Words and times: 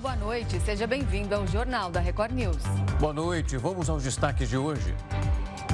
Boa 0.00 0.14
noite. 0.14 0.60
Seja 0.60 0.86
bem-vindo 0.86 1.34
ao 1.34 1.44
Jornal 1.44 1.90
da 1.90 1.98
Record 1.98 2.32
News. 2.32 2.62
Boa 3.00 3.12
noite. 3.12 3.56
Vamos 3.56 3.90
aos 3.90 4.04
destaques 4.04 4.48
de 4.48 4.56
hoje. 4.56 4.94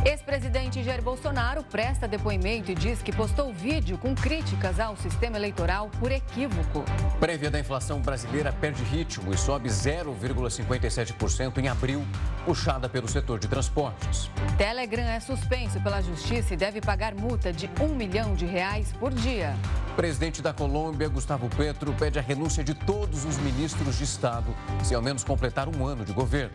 Ex-presidente 0.04 0.82
Jair 0.82 1.00
Bolsonaro 1.00 1.62
presta 1.62 2.06
depoimento 2.06 2.70
e 2.70 2.74
diz 2.74 3.00
que 3.00 3.10
postou 3.10 3.50
vídeo 3.54 3.96
com 3.96 4.14
críticas 4.14 4.78
ao 4.78 4.94
sistema 4.98 5.38
eleitoral 5.38 5.90
por 5.98 6.12
equívoco. 6.12 6.84
Prévia 7.18 7.50
da 7.50 7.58
inflação 7.58 8.02
brasileira 8.02 8.52
perde 8.52 8.84
ritmo 8.84 9.32
e 9.32 9.38
sobe 9.38 9.70
0,57% 9.70 11.56
em 11.56 11.68
abril, 11.68 12.04
puxada 12.44 12.86
pelo 12.86 13.08
setor 13.08 13.38
de 13.38 13.48
transportes. 13.48 14.30
Telegram 14.58 15.04
é 15.04 15.20
suspenso 15.20 15.80
pela 15.80 16.02
justiça 16.02 16.52
e 16.52 16.56
deve 16.56 16.82
pagar 16.82 17.14
multa 17.14 17.50
de 17.50 17.70
um 17.80 17.94
milhão 17.94 18.34
de 18.34 18.44
reais 18.44 18.92
por 19.00 19.10
dia. 19.10 19.56
Presidente 19.96 20.42
da 20.42 20.52
Colômbia, 20.52 21.08
Gustavo 21.08 21.48
Petro, 21.48 21.94
pede 21.94 22.18
a 22.18 22.22
renúncia 22.22 22.62
de 22.62 22.74
todos 22.74 23.24
os 23.24 23.38
ministros 23.38 23.96
de 23.96 24.04
Estado, 24.04 24.54
se 24.82 24.94
ao 24.94 25.00
menos 25.00 25.24
completar 25.24 25.66
um 25.66 25.86
ano 25.86 26.04
de 26.04 26.12
governo. 26.12 26.52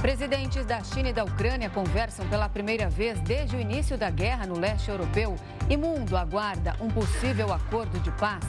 Presidentes 0.00 0.64
da 0.64 0.82
China 0.84 1.08
e 1.08 1.12
da 1.12 1.24
Ucrânia 1.24 1.68
conversam 1.68 2.26
pela 2.28 2.48
primeira 2.48 2.77
vez 2.86 3.18
desde 3.20 3.56
o 3.56 3.60
início 3.60 3.96
da 3.96 4.10
guerra 4.10 4.46
no 4.46 4.58
leste 4.58 4.90
europeu 4.90 5.34
e 5.70 5.76
mundo 5.76 6.14
aguarda 6.14 6.76
um 6.78 6.88
possível 6.88 7.50
acordo 7.50 7.98
de 8.00 8.10
paz. 8.12 8.44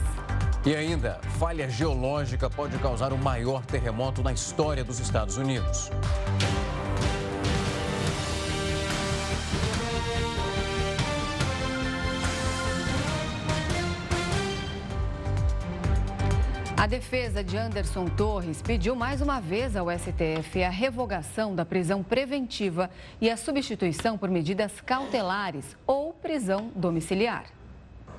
E 0.64 0.76
ainda, 0.76 1.18
falha 1.38 1.70
geológica 1.70 2.50
pode 2.50 2.76
causar 2.78 3.14
o 3.14 3.18
maior 3.18 3.64
terremoto 3.64 4.22
na 4.22 4.30
história 4.30 4.84
dos 4.84 5.00
Estados 5.00 5.38
Unidos. 5.38 5.90
A 16.80 16.86
defesa 16.86 17.44
de 17.44 17.58
Anderson 17.58 18.06
Torres 18.06 18.62
pediu 18.62 18.96
mais 18.96 19.20
uma 19.20 19.38
vez 19.38 19.76
ao 19.76 19.88
STF 19.90 20.64
a 20.64 20.70
revogação 20.70 21.54
da 21.54 21.62
prisão 21.62 22.02
preventiva 22.02 22.88
e 23.20 23.28
a 23.28 23.36
substituição 23.36 24.16
por 24.16 24.30
medidas 24.30 24.72
cautelares 24.80 25.76
ou 25.86 26.14
prisão 26.14 26.72
domiciliar. 26.74 27.44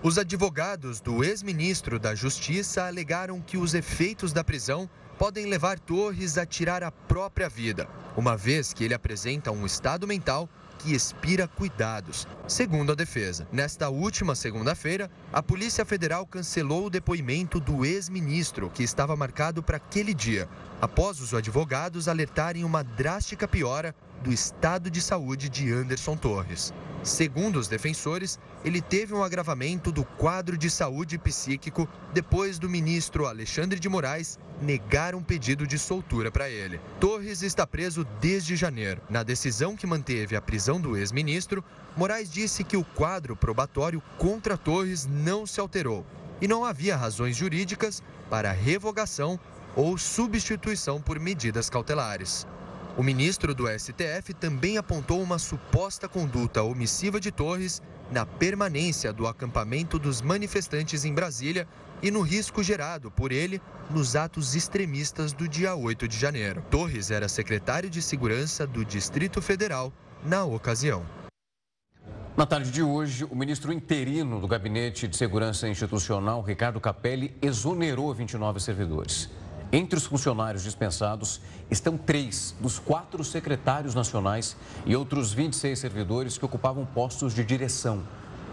Os 0.04 0.20
advogados 0.20 1.02
do 1.02 1.24
ex-ministro 1.24 1.98
da 1.98 2.14
Justiça 2.14 2.86
alegaram 2.86 3.42
que 3.42 3.58
os 3.58 3.74
efeitos 3.74 4.32
da 4.32 4.44
prisão 4.44 4.88
podem 5.18 5.48
levar 5.48 5.80
Torres 5.80 6.38
a 6.38 6.46
tirar 6.46 6.84
a 6.84 6.92
própria 6.92 7.50
vida, 7.50 7.88
uma 8.16 8.38
vez 8.38 8.74
que 8.74 8.84
ele 8.84 8.94
apresenta 8.94 9.52
um 9.52 9.66
estado 9.66 10.08
mental 10.08 10.48
que 10.82 10.94
expira 10.94 11.48
cuidados, 11.48 12.28
segundo 12.48 12.92
a 12.92 12.96
defesa. 12.96 13.48
Nesta 13.52 13.90
última 13.90 14.34
segunda-feira, 14.34 15.10
a 15.32 15.44
Polícia 15.44 15.86
Federal 15.86 16.26
cancelou 16.26 16.88
o 16.88 16.90
depoimento 16.90 17.60
do 17.60 17.86
ex-ministro, 17.86 18.70
que 18.70 18.84
estava 18.84 19.16
marcado 19.16 19.62
para 19.62 19.78
aquele 19.78 20.14
dia, 20.14 20.50
após 20.82 21.22
os 21.22 21.34
advogados 21.34 22.08
alertarem 22.08 22.64
uma 22.64 22.84
drástica 22.84 23.48
piora 23.48 23.96
do 24.24 24.32
estado 24.32 24.90
de 24.90 25.02
saúde 25.02 25.50
de 25.50 25.72
Anderson 25.72 26.16
Torres. 26.16 26.74
Segundo 27.04 27.58
os 27.58 27.68
defensores, 27.68 28.40
ele 28.64 28.80
teve 28.80 29.14
um 29.14 29.24
agravamento 29.24 29.92
do 29.92 30.04
quadro 30.04 30.56
de 30.56 30.70
saúde 30.70 31.18
psíquico 31.18 31.88
depois 32.14 32.60
do 32.60 32.70
ministro 32.70 33.26
Alexandre 33.26 33.80
de 33.80 33.90
Moraes 33.90 34.38
negar 34.62 35.16
um 35.16 35.24
pedido 35.24 35.66
de 35.66 35.80
soltura 35.80 36.32
para 36.32 36.48
ele. 36.48 36.80
Torres 37.00 37.42
está 37.42 37.66
preso 37.66 38.06
desde 38.20 38.56
janeiro. 38.56 39.02
Na 39.10 39.24
decisão 39.24 39.76
que 39.76 39.88
manteve 39.88 40.36
a 40.36 40.42
prisão 40.42 40.80
do 40.80 40.96
ex-ministro, 40.96 41.64
Moraes 41.98 42.32
disse 42.32 42.64
que 42.64 42.78
o 42.78 42.84
quadro 42.84 43.36
probatório 43.36 44.02
contra 44.20 44.56
Torres 44.56 45.08
não 45.08 45.48
se 45.48 45.60
alterou 45.60 46.06
e 46.40 46.48
não 46.48 46.64
havia 46.64 46.96
razões 46.96 47.36
jurídicas 47.36 48.04
para 48.30 48.52
revogação 48.52 49.40
ou 49.76 49.98
substituição 49.98 51.02
por 51.02 51.20
medidas 51.20 51.70
cautelares. 51.70 52.46
O 52.98 53.04
ministro 53.04 53.56
do 53.56 53.68
STF 53.68 54.34
também 54.34 54.78
apontou 54.78 55.22
uma 55.22 55.40
suposta 55.40 56.10
conduta 56.10 56.62
omissiva 56.62 57.22
de 57.22 57.32
Torres 57.32 57.82
na 58.12 58.26
permanência 58.26 59.14
do 59.14 59.26
acampamento 59.26 59.98
dos 59.98 60.22
manifestantes 60.22 61.06
em 61.06 61.14
Brasília 61.14 61.66
e 62.04 62.12
no 62.12 62.22
risco 62.22 62.62
gerado 62.62 63.10
por 63.10 63.32
ele 63.32 63.62
nos 63.90 64.18
atos 64.18 64.56
extremistas 64.56 65.32
do 65.32 65.48
dia 65.48 65.74
8 65.74 66.06
de 66.06 66.18
janeiro. 66.20 66.62
Torres 66.70 67.12
era 67.12 67.30
secretário 67.30 67.90
de 67.90 68.02
Segurança 68.02 68.68
do 68.68 68.84
Distrito 68.84 69.42
Federal 69.42 69.94
na 70.26 70.44
ocasião. 70.44 71.06
Na 72.36 72.46
tarde 72.46 72.72
de 72.72 72.84
hoje, 72.84 73.24
o 73.24 73.36
ministro 73.36 73.72
interino 73.72 74.40
do 74.40 74.48
Gabinete 74.48 75.08
de 75.08 75.16
Segurança 75.16 75.68
Institucional, 75.68 76.42
Ricardo 76.42 76.80
Capelli, 76.80 77.36
exonerou 77.42 78.14
29 78.14 78.60
servidores. 78.60 79.30
Entre 79.74 79.98
os 79.98 80.06
funcionários 80.06 80.64
dispensados 80.64 81.40
estão 81.70 81.98
três 81.98 82.54
dos 82.60 82.78
quatro 82.78 83.24
secretários 83.24 83.96
nacionais 83.96 84.58
e 84.86 84.98
outros 84.98 85.32
26 85.32 85.80
servidores 85.80 86.38
que 86.38 86.44
ocupavam 86.44 86.86
postos 86.86 87.34
de 87.34 87.46
direção. 87.46 88.04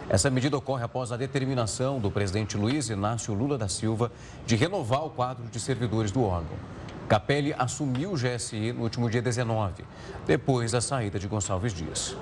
Essa 0.09 0.31
medida 0.31 0.56
ocorre 0.56 0.84
após 0.84 1.11
a 1.11 1.17
determinação 1.17 1.99
do 1.99 2.09
presidente 2.09 2.56
Luiz 2.56 2.89
Inácio 2.89 3.34
Lula 3.34 3.59
da 3.59 3.69
Silva 3.69 4.12
de 4.47 4.55
renovar 4.55 5.05
o 5.05 5.11
quadro 5.11 5.45
de 5.49 5.59
servidores 5.59 6.12
do 6.12 6.23
órgão. 6.23 6.56
Capelli 7.09 7.53
assumiu 7.59 8.12
o 8.12 8.17
GSI 8.17 8.73
no 8.73 8.85
último 8.85 9.11
dia 9.11 9.21
19, 9.21 9.85
depois 10.25 10.71
da 10.71 10.81
saída 10.81 11.19
de 11.19 11.27
Gonçalves 11.27 11.75
Dias. 11.75 12.17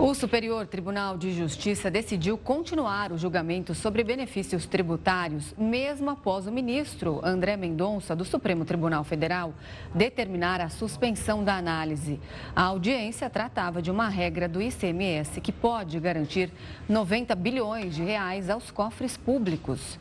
O 0.00 0.14
Superior 0.14 0.64
Tribunal 0.64 1.18
de 1.18 1.32
Justiça 1.32 1.90
decidiu 1.90 2.38
continuar 2.38 3.10
o 3.10 3.18
julgamento 3.18 3.74
sobre 3.74 4.04
benefícios 4.04 4.64
tributários, 4.64 5.52
mesmo 5.58 6.08
após 6.08 6.46
o 6.46 6.52
ministro 6.52 7.20
André 7.24 7.56
Mendonça, 7.56 8.14
do 8.14 8.24
Supremo 8.24 8.64
Tribunal 8.64 9.02
Federal, 9.02 9.52
determinar 9.92 10.60
a 10.60 10.68
suspensão 10.68 11.42
da 11.42 11.56
análise. 11.56 12.20
A 12.54 12.62
audiência 12.62 13.28
tratava 13.28 13.82
de 13.82 13.90
uma 13.90 14.08
regra 14.08 14.48
do 14.48 14.62
ICMS 14.62 15.40
que 15.40 15.50
pode 15.50 15.98
garantir 15.98 16.52
90 16.88 17.34
bilhões 17.34 17.96
de 17.96 18.04
reais 18.04 18.48
aos 18.48 18.70
cofres 18.70 19.16
públicos. 19.16 19.98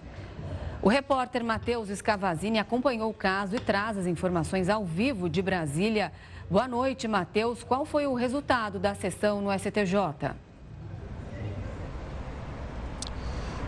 O 0.79 0.89
repórter 0.89 1.43
Matheus 1.43 1.89
Escavazini 1.89 2.59
acompanhou 2.59 3.09
o 3.09 3.13
caso 3.13 3.55
e 3.55 3.59
traz 3.59 3.97
as 3.97 4.05
informações 4.05 4.69
ao 4.69 4.85
vivo 4.85 5.27
de 5.27 5.41
Brasília. 5.41 6.11
Boa 6.49 6.65
noite, 6.65 7.09
Matheus. 7.09 7.61
Qual 7.61 7.85
foi 7.85 8.07
o 8.07 8.13
resultado 8.13 8.79
da 8.79 8.95
sessão 8.95 9.41
no 9.41 9.51
STJ? 9.51 10.33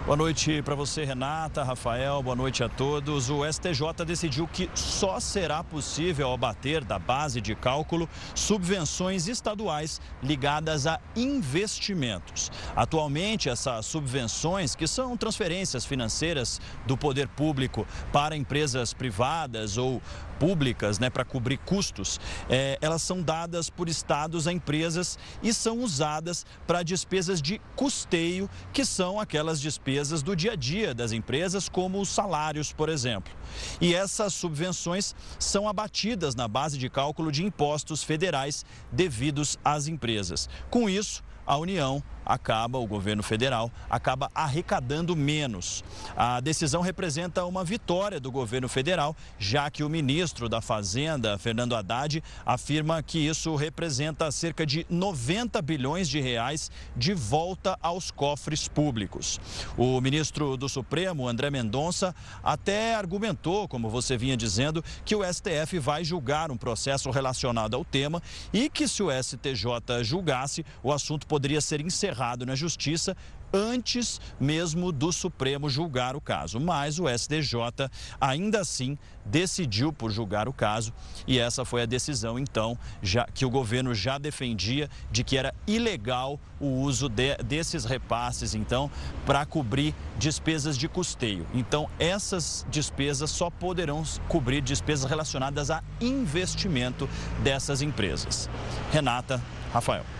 Boa 0.05 0.17
noite 0.17 0.63
para 0.63 0.73
você, 0.73 1.03
Renata, 1.03 1.61
Rafael, 1.61 2.23
boa 2.23 2.35
noite 2.35 2.63
a 2.63 2.69
todos. 2.69 3.29
O 3.29 3.45
STJ 3.45 4.03
decidiu 4.07 4.47
que 4.47 4.67
só 4.73 5.19
será 5.19 5.63
possível 5.63 6.33
abater 6.33 6.83
da 6.83 6.97
base 6.97 7.39
de 7.39 7.53
cálculo 7.53 8.09
subvenções 8.33 9.27
estaduais 9.27 10.01
ligadas 10.23 10.87
a 10.87 10.99
investimentos. 11.15 12.49
Atualmente, 12.75 13.49
essas 13.49 13.85
subvenções, 13.85 14.73
que 14.73 14.87
são 14.87 15.15
transferências 15.15 15.85
financeiras 15.85 16.59
do 16.87 16.97
poder 16.97 17.27
público 17.27 17.85
para 18.11 18.35
empresas 18.35 18.95
privadas 18.95 19.77
ou 19.77 20.01
públicas, 20.39 20.97
né, 20.97 21.09
para 21.09 21.25
cobrir 21.25 21.57
custos, 21.57 22.19
é, 22.49 22.77
elas 22.81 23.01
são 23.01 23.21
dadas 23.21 23.69
por 23.69 23.89
estados 23.89 24.47
a 24.47 24.53
empresas 24.53 25.19
e 25.43 25.53
são 25.53 25.79
usadas 25.79 26.45
para 26.65 26.81
despesas 26.81 27.41
de 27.41 27.59
custeio, 27.75 28.49
que 28.71 28.85
são 28.85 29.19
aquelas 29.19 29.59
despesas 29.59 30.23
do 30.23 30.35
dia 30.35 30.53
a 30.53 30.55
dia 30.55 30.93
das 30.93 31.11
empresas, 31.11 31.67
como 31.67 31.99
os 31.99 32.09
salários, 32.09 32.71
por 32.71 32.89
exemplo. 32.89 33.33
E 33.81 33.93
essas 33.93 34.33
subvenções 34.33 35.13
são 35.37 35.67
abatidas 35.67 36.33
na 36.35 36.47
base 36.47 36.77
de 36.77 36.89
cálculo 36.89 37.31
de 37.31 37.43
impostos 37.43 38.01
federais 38.01 38.65
devidos 38.91 39.57
às 39.63 39.87
empresas. 39.87 40.49
Com 40.69 40.89
isso, 40.89 41.21
a 41.45 41.57
União 41.57 42.01
acaba, 42.29 42.77
o 42.77 42.85
governo 42.85 43.23
federal, 43.23 43.71
acaba 43.89 44.29
arrecadando 44.35 45.15
menos. 45.15 45.83
A 46.15 46.39
decisão 46.39 46.81
representa 46.81 47.43
uma 47.45 47.63
vitória 47.63 48.19
do 48.19 48.31
governo 48.31 48.69
federal, 48.69 49.17
já 49.39 49.67
que 49.71 49.83
o 49.83 49.89
ministro 49.89 50.47
da 50.47 50.61
Fazenda, 50.61 51.39
Fernando 51.39 51.75
Haddad, 51.75 52.23
afirma 52.45 53.01
que 53.01 53.17
isso 53.17 53.55
representa 53.55 54.29
cerca 54.31 54.63
de 54.63 54.85
90 54.87 55.59
bilhões 55.63 56.07
de 56.07 56.21
reais 56.21 56.69
de 56.95 57.15
volta 57.15 57.75
aos 57.81 58.11
cofres 58.11 58.67
públicos. 58.67 59.39
O 59.75 59.99
ministro 59.99 60.55
do 60.55 60.69
Supremo, 60.69 61.27
André 61.27 61.49
Mendonça, 61.49 62.13
até 62.43 62.93
argumentou, 62.93 63.67
como 63.67 63.89
você 63.89 64.15
vinha 64.15 64.37
dizendo, 64.37 64.83
que 65.03 65.15
o 65.15 65.23
STF 65.23 65.79
vai 65.79 66.03
julgar 66.03 66.51
um 66.51 66.57
processo 66.57 67.09
relacionado 67.09 67.75
ao 67.75 67.83
tema 67.83 68.21
e 68.53 68.69
que 68.69 68.87
se 68.87 69.01
o 69.01 69.09
STJ 69.11 70.03
julgasse, 70.03 70.63
o 70.83 70.93
assunto 70.93 71.25
poderia 71.25 71.59
ser 71.59 71.81
encerrado 71.81 72.18
na 72.45 72.55
justiça 72.55 73.15
antes 73.53 74.19
mesmo 74.39 74.91
do 74.91 75.11
Supremo 75.11 75.69
julgar 75.69 76.15
o 76.15 76.21
caso. 76.21 76.59
Mas 76.59 76.99
o 76.99 77.05
STJ 77.07 77.89
ainda 78.19 78.61
assim 78.61 78.97
decidiu 79.25 79.93
por 79.93 80.11
julgar 80.11 80.47
o 80.47 80.53
caso 80.53 80.91
e 81.27 81.37
essa 81.37 81.63
foi 81.63 81.83
a 81.83 81.85
decisão 81.85 82.39
então 82.39 82.77
já 83.01 83.25
que 83.25 83.45
o 83.45 83.49
governo 83.49 83.93
já 83.93 84.17
defendia 84.17 84.89
de 85.11 85.23
que 85.23 85.37
era 85.37 85.53
ilegal 85.67 86.39
o 86.59 86.65
uso 86.81 87.07
de, 87.07 87.35
desses 87.37 87.85
repasses 87.85 88.55
então 88.55 88.89
para 89.25 89.45
cobrir 89.45 89.93
despesas 90.17 90.77
de 90.77 90.87
custeio. 90.87 91.45
Então 91.53 91.89
essas 91.99 92.65
despesas 92.69 93.29
só 93.29 93.49
poderão 93.49 94.03
cobrir 94.27 94.61
despesas 94.61 95.09
relacionadas 95.09 95.69
a 95.69 95.83
investimento 96.01 97.07
dessas 97.43 97.81
empresas. 97.81 98.49
Renata, 98.91 99.41
Rafael. 99.71 100.18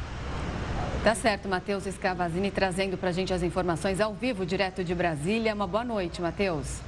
Tá 1.01 1.16
certo, 1.16 1.48
Matheus 1.48 1.86
Escavazini 1.86 2.51
trazendo 2.51 2.98
para 2.98 3.07
a 3.07 3.12
gente 3.13 3.34
as 3.34 3.42
informações 3.42 4.01
ao 4.01 4.13
vivo, 4.13 4.46
direto 4.46 4.84
de 4.84 4.94
Brasília. 4.94 5.56
Uma 5.56 5.66
boa 5.66 5.86
noite, 5.86 6.22
Matheus. 6.22 6.81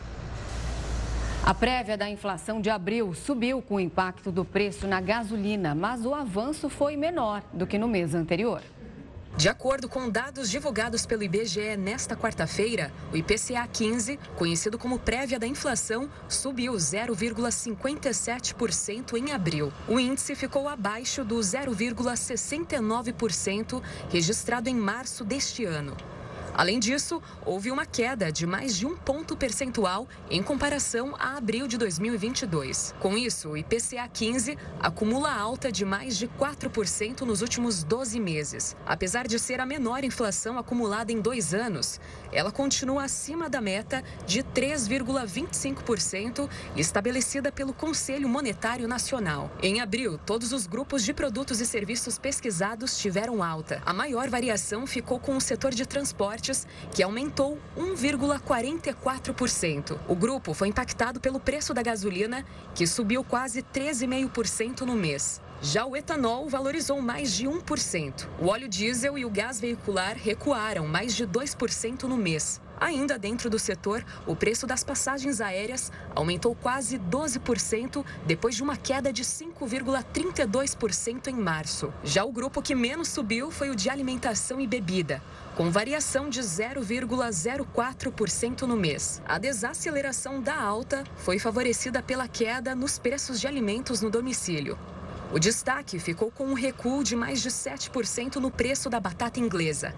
A 1.46 1.54
prévia 1.54 1.98
da 1.98 2.10
inflação 2.10 2.60
de 2.60 2.69
abril 2.69 3.13
subiu 3.13 3.62
com 3.62 3.75
o 3.75 3.80
impacto 3.80 4.30
do 4.30 4.44
preço 4.44 4.86
na 4.86 5.00
gasolina, 5.00 5.74
mas 5.74 6.06
o 6.06 6.13
avanço 6.13 6.69
foi 6.69 6.98
menor 6.98 7.42
do 7.54 7.66
que 7.66 7.78
no 7.78 7.88
mês 7.88 8.13
anterior. 8.13 8.62
De 9.42 9.50
acordo 9.50 9.90
com 9.90 10.08
dados 10.08 10.52
divulgados 10.52 11.04
pelo 11.04 11.24
IBGE 11.24 11.76
nesta 11.76 12.16
quarta-feira, 12.16 12.94
o 13.12 13.18
IPCA 13.18 13.68
15, 13.74 14.20
conhecido 14.36 14.78
como 14.78 15.00
prévia 15.00 15.40
da 15.40 15.48
inflação, 15.48 16.08
subiu 16.30 16.74
0,57% 16.74 19.18
em 19.18 19.32
abril. 19.32 19.74
O 19.88 20.00
índice 20.00 20.36
ficou 20.36 20.70
abaixo 20.70 21.24
do 21.24 21.38
0,69% 21.38 23.82
registrado 24.12 24.70
em 24.70 24.76
março 24.76 25.26
deste 25.26 25.66
ano. 25.66 25.98
Além 26.53 26.80
disso, 26.80 27.21
houve 27.45 27.71
uma 27.71 27.86
queda 27.86 28.31
de 28.31 28.45
mais 28.45 28.75
de 28.75 28.86
um 28.86 28.95
ponto 28.95 29.38
percentual 29.38 30.07
em 30.30 30.44
comparação 30.44 31.15
a 31.18 31.38
abril 31.38 31.68
de 31.68 31.77
2022. 31.77 32.94
Com 33.00 33.18
isso, 33.18 33.50
o 33.50 33.57
IPCA 33.57 34.07
15 34.12 34.57
acumula 34.80 35.33
alta 35.33 35.71
de 35.71 35.86
mais 35.86 36.18
de 36.18 36.27
4% 36.27 37.21
nos 37.21 37.42
últimos 37.42 37.83
12 37.83 38.19
meses. 38.19 38.75
Apesar 38.86 39.27
de 39.27 39.39
ser 39.39 39.59
a 39.59 39.65
menor 39.65 40.03
inflação 40.03 40.57
acumulada 40.57 41.12
em 41.12 41.21
dois 41.21 41.53
anos, 41.53 42.00
ela 42.31 42.51
continua 42.51 43.04
acima 43.04 43.50
da 43.50 43.62
meta 43.62 44.04
de 44.25 44.44
3,25% 44.44 46.50
estabelecida 46.75 47.51
pelo 47.51 47.74
Conselho 47.74 48.27
Monetário 48.27 48.88
Nacional. 48.88 49.51
Em 49.62 49.80
abril, 49.80 50.19
todos 50.25 50.51
os 50.51 50.68
grupos 50.68 51.04
de 51.04 51.13
produtos 51.13 51.62
e 51.62 51.65
serviços 51.65 52.18
pesquisados 52.18 52.97
tiveram 52.97 53.44
alta. 53.44 53.81
A 53.86 53.94
maior 53.94 54.30
variação 54.30 54.88
ficou 54.88 55.19
com 55.19 55.38
o 55.38 55.42
setor 55.42 55.71
de 55.71 55.86
transporte 55.86 56.41
que 56.94 57.04
aumentou 57.04 57.60
1,44%. 57.78 59.98
O 60.08 60.16
grupo 60.16 60.54
foi 60.54 60.68
impactado 60.68 61.20
pelo 61.20 61.40
preço 61.40 61.74
da 61.74 61.82
gasolina, 61.82 62.46
que 62.74 62.88
subiu 62.88 63.24
quase 63.24 63.62
13,5% 63.62 64.82
no 64.82 64.96
mês. 64.96 65.42
Já 65.62 65.86
o 65.86 65.96
etanol 65.96 66.50
valorizou 66.50 67.00
mais 67.02 67.34
de 67.34 67.46
1%. 67.46 68.28
O 68.40 68.48
óleo 68.48 68.68
diesel 68.68 69.16
e 69.16 69.26
o 69.26 69.30
gás 69.30 69.60
veicular 69.60 70.18
recuaram 70.18 70.88
mais 70.88 71.16
de 71.16 71.28
2% 71.28 72.04
no 72.04 72.18
mês. 72.18 72.60
Ainda 72.82 73.18
dentro 73.20 73.48
do 73.48 73.60
setor, 73.60 74.04
o 74.26 74.36
preço 74.36 74.66
das 74.66 74.84
passagens 74.84 75.40
aéreas 75.40 75.92
aumentou 76.16 76.56
quase 76.56 76.98
12% 76.98 78.04
depois 78.26 78.56
de 78.56 78.64
uma 78.64 78.76
queda 78.76 79.14
de 79.14 79.24
5,32% 79.24 81.28
em 81.28 81.36
março. 81.36 81.94
Já 82.04 82.26
o 82.26 82.32
grupo 82.32 82.60
que 82.60 82.74
menos 82.74 83.10
subiu 83.10 83.52
foi 83.52 83.70
o 83.70 83.76
de 83.76 83.88
alimentação 83.88 84.60
e 84.60 84.66
bebida, 84.66 85.22
com 85.56 85.69
variação 85.69 86.30
de 86.30 86.42
0,04% 86.42 88.62
no 88.62 88.77
mês. 88.77 89.21
A 89.25 89.38
desaceleração 89.38 90.42
da 90.42 90.59
alta 90.59 91.03
foi 91.18 91.38
favorecida 91.39 92.01
pela 92.01 92.27
queda 92.27 92.74
nos 92.74 92.98
preços 92.98 93.39
de 93.39 93.48
alimentos 93.48 94.01
no 94.01 94.09
domicílio. 94.09 94.80
O 95.31 95.39
destaque 95.39 96.00
ficou 96.00 96.31
com 96.31 96.45
um 96.45 96.53
recuo 96.53 97.03
de 97.03 97.15
mais 97.15 97.42
de 97.42 97.50
7% 97.50 98.36
no 98.36 98.51
preço 98.51 98.89
da 98.89 99.00
batata 99.00 99.39
inglesa. 99.39 99.94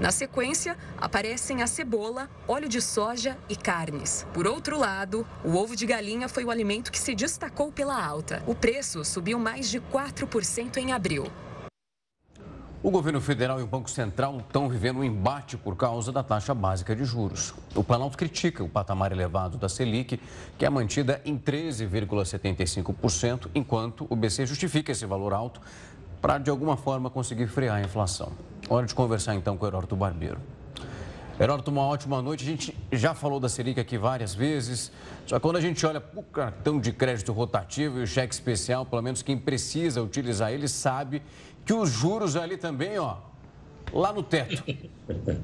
Na 0.00 0.10
sequência, 0.10 0.76
aparecem 0.98 1.62
a 1.62 1.66
cebola, 1.66 2.28
óleo 2.48 2.68
de 2.68 2.80
soja 2.80 3.36
e 3.48 3.54
carnes. 3.54 4.26
Por 4.32 4.46
outro 4.46 4.78
lado, 4.78 5.26
o 5.44 5.54
ovo 5.54 5.76
de 5.76 5.86
galinha 5.86 6.28
foi 6.28 6.44
o 6.44 6.50
alimento 6.50 6.90
que 6.90 6.98
se 6.98 7.14
destacou 7.14 7.70
pela 7.70 8.04
alta. 8.04 8.42
O 8.46 8.54
preço 8.54 9.04
subiu 9.04 9.38
mais 9.38 9.70
de 9.70 9.80
4% 9.80 10.78
em 10.78 10.92
abril. 10.92 11.30
O 12.84 12.90
governo 12.90 13.20
federal 13.20 13.60
e 13.60 13.62
o 13.62 13.66
Banco 13.66 13.88
Central 13.88 14.38
estão 14.38 14.68
vivendo 14.68 14.98
um 14.98 15.04
embate 15.04 15.56
por 15.56 15.76
causa 15.76 16.10
da 16.10 16.20
taxa 16.20 16.52
básica 16.52 16.96
de 16.96 17.04
juros. 17.04 17.54
O 17.76 17.84
Planalto 17.84 18.18
critica 18.18 18.64
o 18.64 18.68
patamar 18.68 19.12
elevado 19.12 19.56
da 19.56 19.68
Selic, 19.68 20.18
que 20.58 20.66
é 20.66 20.68
mantida 20.68 21.20
em 21.24 21.38
13,75%, 21.38 23.46
enquanto 23.54 24.04
o 24.10 24.16
BC 24.16 24.46
justifica 24.46 24.90
esse 24.90 25.06
valor 25.06 25.32
alto 25.32 25.60
para, 26.20 26.38
de 26.38 26.50
alguma 26.50 26.76
forma, 26.76 27.08
conseguir 27.08 27.46
frear 27.46 27.76
a 27.76 27.82
inflação. 27.82 28.32
Hora 28.68 28.84
de 28.84 28.96
conversar 28.96 29.36
então 29.36 29.56
com 29.56 29.64
o 29.64 29.68
Heródoto 29.68 29.94
Barbeiro. 29.94 30.40
Heródoto, 31.38 31.70
uma 31.70 31.82
ótima 31.82 32.20
noite. 32.20 32.44
A 32.44 32.46
gente 32.46 32.76
já 32.92 33.14
falou 33.14 33.40
da 33.40 33.48
Selic 33.48 33.80
aqui 33.80 33.96
várias 33.96 34.34
vezes, 34.34 34.92
só 35.26 35.36
que 35.36 35.42
quando 35.42 35.56
a 35.56 35.60
gente 35.60 35.84
olha 35.86 36.00
para 36.00 36.20
o 36.20 36.22
cartão 36.22 36.78
de 36.78 36.92
crédito 36.92 37.32
rotativo 37.32 38.00
e 38.00 38.02
o 38.02 38.06
cheque 38.06 38.34
especial, 38.34 38.84
pelo 38.84 39.02
menos 39.02 39.22
quem 39.22 39.38
precisa 39.38 40.02
utilizar 40.02 40.52
ele 40.52 40.68
sabe 40.68 41.22
que 41.64 41.72
os 41.72 41.90
juros 41.90 42.36
ali 42.36 42.56
também, 42.56 42.98
ó, 42.98 43.18
lá 43.92 44.12
no 44.12 44.22
teto. 44.22 44.62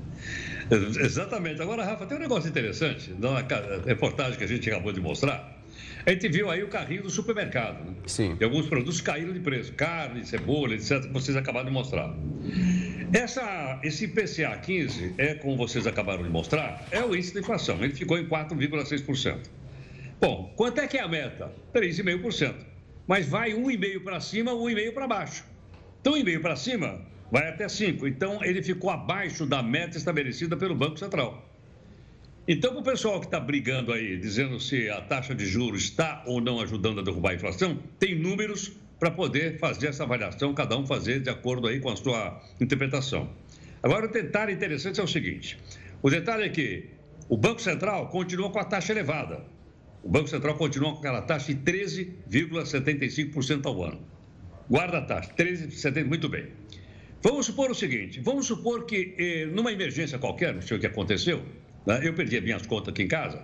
Exatamente. 0.70 1.62
Agora, 1.62 1.84
Rafa, 1.84 2.06
tem 2.06 2.18
um 2.18 2.20
negócio 2.20 2.48
interessante 2.48 3.14
na 3.18 3.44
reportagem 3.86 4.36
que 4.36 4.44
a 4.44 4.46
gente 4.46 4.68
acabou 4.70 4.92
de 4.92 5.00
mostrar. 5.00 5.56
A 6.04 6.10
gente 6.10 6.28
viu 6.28 6.50
aí 6.50 6.62
o 6.62 6.68
carrinho 6.68 7.02
do 7.02 7.10
supermercado. 7.10 7.84
Né? 7.84 7.94
Sim. 8.06 8.36
E 8.40 8.44
alguns 8.44 8.66
produtos 8.66 9.00
caíram 9.00 9.32
de 9.32 9.40
preço. 9.40 9.72
Carne, 9.74 10.24
cebola, 10.24 10.74
etc., 10.74 11.02
que 11.02 11.12
vocês 11.12 11.36
acabaram 11.36 11.66
de 11.66 11.72
mostrar. 11.72 12.14
Essa, 13.12 13.78
esse 13.82 14.04
IPCA 14.04 14.56
15, 14.58 15.14
é, 15.18 15.34
como 15.34 15.56
vocês 15.56 15.86
acabaram 15.86 16.22
de 16.22 16.30
mostrar, 16.30 16.86
é 16.90 17.02
o 17.02 17.14
índice 17.14 17.32
de 17.32 17.40
inflação. 17.40 17.76
Ele 17.82 17.94
ficou 17.94 18.18
em 18.18 18.26
4,6%. 18.26 19.38
Bom, 20.20 20.52
quanto 20.56 20.80
é 20.80 20.86
que 20.86 20.96
é 20.96 21.02
a 21.02 21.08
meta? 21.08 21.52
3,5%. 21.74 22.54
Mas 23.06 23.28
vai 23.28 23.52
1,5% 23.52 24.02
para 24.02 24.20
cima, 24.20 24.52
1,5% 24.52 24.92
para 24.92 25.06
baixo. 25.06 25.44
Então, 26.00 26.14
1,5% 26.14 26.40
para 26.40 26.56
cima, 26.56 27.00
vai 27.30 27.48
até 27.48 27.66
5%. 27.66 28.06
Então, 28.06 28.42
ele 28.42 28.62
ficou 28.62 28.90
abaixo 28.90 29.46
da 29.46 29.62
meta 29.62 29.96
estabelecida 29.96 30.56
pelo 30.56 30.74
Banco 30.74 30.98
Central. 30.98 31.46
Então, 32.46 32.72
para 32.72 32.80
o 32.80 32.84
pessoal 32.84 33.20
que 33.20 33.26
está 33.26 33.38
brigando 33.38 33.92
aí, 33.92 34.16
dizendo 34.16 34.58
se 34.58 34.88
a 34.88 35.02
taxa 35.02 35.34
de 35.34 35.44
juros 35.44 35.82
está 35.82 36.22
ou 36.26 36.40
não 36.40 36.60
ajudando 36.60 37.00
a 37.00 37.02
derrubar 37.02 37.32
a 37.32 37.34
inflação, 37.34 37.78
tem 37.98 38.14
números 38.14 38.72
para 38.98 39.10
poder 39.10 39.58
fazer 39.58 39.88
essa 39.88 40.04
avaliação, 40.04 40.54
cada 40.54 40.76
um 40.76 40.86
fazer 40.86 41.20
de 41.20 41.28
acordo 41.28 41.68
aí 41.68 41.78
com 41.78 41.90
a 41.90 41.96
sua 41.96 42.40
interpretação. 42.58 43.30
Agora, 43.82 44.06
o 44.06 44.10
detalhe 44.10 44.54
interessante 44.54 44.98
é 44.98 45.02
o 45.02 45.06
seguinte: 45.06 45.58
o 46.02 46.08
detalhe 46.08 46.44
é 46.44 46.48
que 46.48 46.88
o 47.28 47.36
Banco 47.36 47.60
Central 47.60 48.08
continua 48.08 48.50
com 48.50 48.58
a 48.58 48.64
taxa 48.64 48.92
elevada. 48.92 49.44
O 50.02 50.08
Banco 50.08 50.28
Central 50.28 50.54
continua 50.54 50.92
com 50.92 51.00
aquela 51.00 51.20
taxa 51.20 51.52
de 51.52 51.60
13,75% 51.60 53.66
ao 53.66 53.84
ano. 53.84 54.00
Guarda 54.68 54.98
a 54.98 55.02
taxa, 55.02 55.32
13,75%, 55.34 56.06
muito 56.06 56.28
bem. 56.28 56.48
Vamos 57.22 57.46
supor 57.46 57.70
o 57.70 57.74
seguinte: 57.74 58.20
vamos 58.20 58.46
supor 58.46 58.84
que 58.86 59.14
eh, 59.18 59.46
numa 59.46 59.72
emergência 59.72 60.18
qualquer, 60.18 60.54
não 60.54 60.62
sei 60.62 60.76
o 60.76 60.80
que 60.80 60.86
aconteceu, 60.86 61.44
né? 61.86 62.00
Eu 62.02 62.14
perdi 62.14 62.36
as 62.36 62.44
minhas 62.44 62.66
contas 62.66 62.92
aqui 62.92 63.02
em 63.02 63.08
casa 63.08 63.42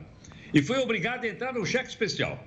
e 0.53 0.63
fui 0.63 0.77
obrigado 0.79 1.25
a 1.25 1.29
entrar 1.29 1.53
no 1.53 1.67
cheque 1.67 1.89
especial. 1.89 2.47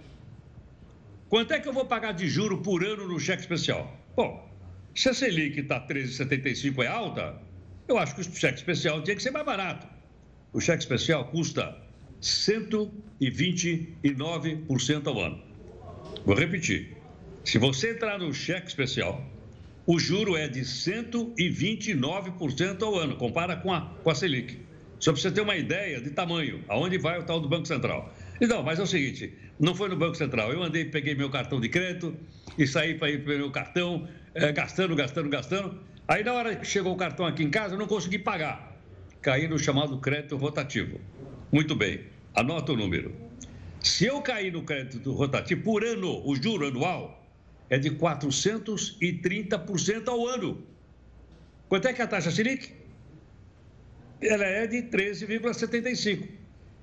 Quanto 1.28 1.54
é 1.54 1.60
que 1.60 1.68
eu 1.68 1.74
vou 1.74 1.86
pagar 1.86 2.14
de 2.14 2.30
juro 2.30 2.60
por 2.60 2.86
ano 2.86 3.06
no 3.08 3.20
cheque 3.20 3.42
especial? 3.42 4.00
Bom, 4.16 4.50
se 4.96 5.10
a 5.10 5.14
Selic 5.14 5.60
está 5.60 5.86
13,75 5.86 6.84
é 6.84 6.88
alta, 6.88 7.42
eu 7.88 7.98
acho 7.98 8.16
que 8.16 8.22
o 8.22 8.24
cheque 8.24 8.58
especial 8.58 9.04
tinha 9.04 9.16
que 9.16 9.22
ser 9.22 9.32
mais 9.32 9.46
barato. 9.46 9.86
O 10.54 10.62
cheque 10.62 10.84
especial 10.84 11.26
custa 11.26 11.78
129% 12.22 15.08
ao 15.08 15.20
ano. 15.20 15.44
Vou 16.26 16.36
repetir. 16.36 16.97
Se 17.48 17.58
você 17.58 17.92
entrar 17.92 18.20
no 18.20 18.34
cheque 18.34 18.68
especial, 18.68 19.26
o 19.86 19.98
juro 19.98 20.36
é 20.36 20.50
de 20.50 20.60
129% 20.60 22.84
ao 22.84 23.00
ano. 23.00 23.16
Compara 23.16 23.56
com 23.56 23.72
a, 23.72 23.90
com 24.04 24.10
a 24.10 24.16
Selic. 24.16 24.60
Só 25.00 25.14
para 25.14 25.22
você 25.22 25.32
ter 25.32 25.40
uma 25.40 25.56
ideia 25.56 26.02
de 26.02 26.10
tamanho, 26.10 26.62
aonde 26.68 26.98
vai 26.98 27.18
o 27.18 27.24
tal 27.24 27.40
do 27.40 27.48
Banco 27.48 27.66
Central. 27.66 28.14
Então, 28.42 28.62
mas 28.64 28.80
é 28.80 28.84
o 28.84 28.86
seguinte, 28.86 29.34
não 29.58 29.74
foi 29.74 29.88
no 29.88 29.96
Banco 29.96 30.16
Central. 30.16 30.52
Eu 30.52 30.62
andei, 30.62 30.84
peguei 30.84 31.16
meu 31.16 31.30
cartão 31.30 31.62
de 31.62 31.70
crédito 31.70 32.14
e 32.58 32.68
saí 32.68 32.96
para 32.96 33.12
ir 33.12 33.24
para 33.24 33.36
o 33.36 33.38
meu 33.38 33.50
cartão, 33.50 34.10
é, 34.36 34.52
gastando, 34.52 34.94
gastando, 34.94 35.30
gastando. 35.30 35.80
Aí 36.06 36.26
na 36.26 36.34
hora 36.34 36.54
que 36.54 36.68
chegou 36.68 36.94
o 36.94 36.98
cartão 36.98 37.26
aqui 37.26 37.44
em 37.44 37.50
casa, 37.50 37.76
eu 37.76 37.80
não 37.80 37.88
consegui 37.88 38.20
pagar. 38.20 38.76
Caí 39.22 39.48
no 39.48 39.58
chamado 39.58 39.98
crédito 40.00 40.36
rotativo. 40.36 41.00
Muito 41.50 41.78
bem, 41.78 42.02
anota 42.36 42.74
o 42.74 42.76
número. 42.76 43.16
Se 43.80 44.06
eu 44.06 44.22
cair 44.22 44.52
no 44.52 44.64
crédito 44.64 45.14
rotativo 45.14 45.64
por 45.64 45.86
ano, 45.86 46.22
o 46.28 46.36
juro 46.36 46.68
anual 46.68 47.17
é 47.70 47.78
de 47.78 47.92
430% 47.92 50.08
ao 50.08 50.28
ano. 50.28 50.64
Quanto 51.68 51.88
é 51.88 51.94
que 51.94 52.02
é 52.02 52.06
a 52.06 52.08
taxa 52.08 52.32
Selic? 52.32 52.78
ela 54.22 54.46
é 54.46 54.68
de 54.68 54.84
13,75. 54.84 56.28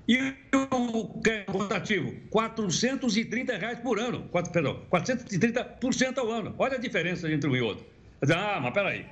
E 0.07 0.35
o 0.53 1.51
rotativo, 1.51 2.15
430 2.31 3.57
reais 3.57 3.79
por 3.79 3.99
ano. 3.99 4.29
Perdão, 4.53 4.83
430% 4.91 6.19
ao 6.19 6.31
ano. 6.31 6.55
Olha 6.59 6.77
a 6.77 6.81
diferença 6.81 7.31
entre 7.33 7.49
um 7.49 7.57
e 7.57 7.63
outro. 7.63 7.85
Ah, 8.23 8.61
mas 8.63 8.73
peraí. 8.73 9.07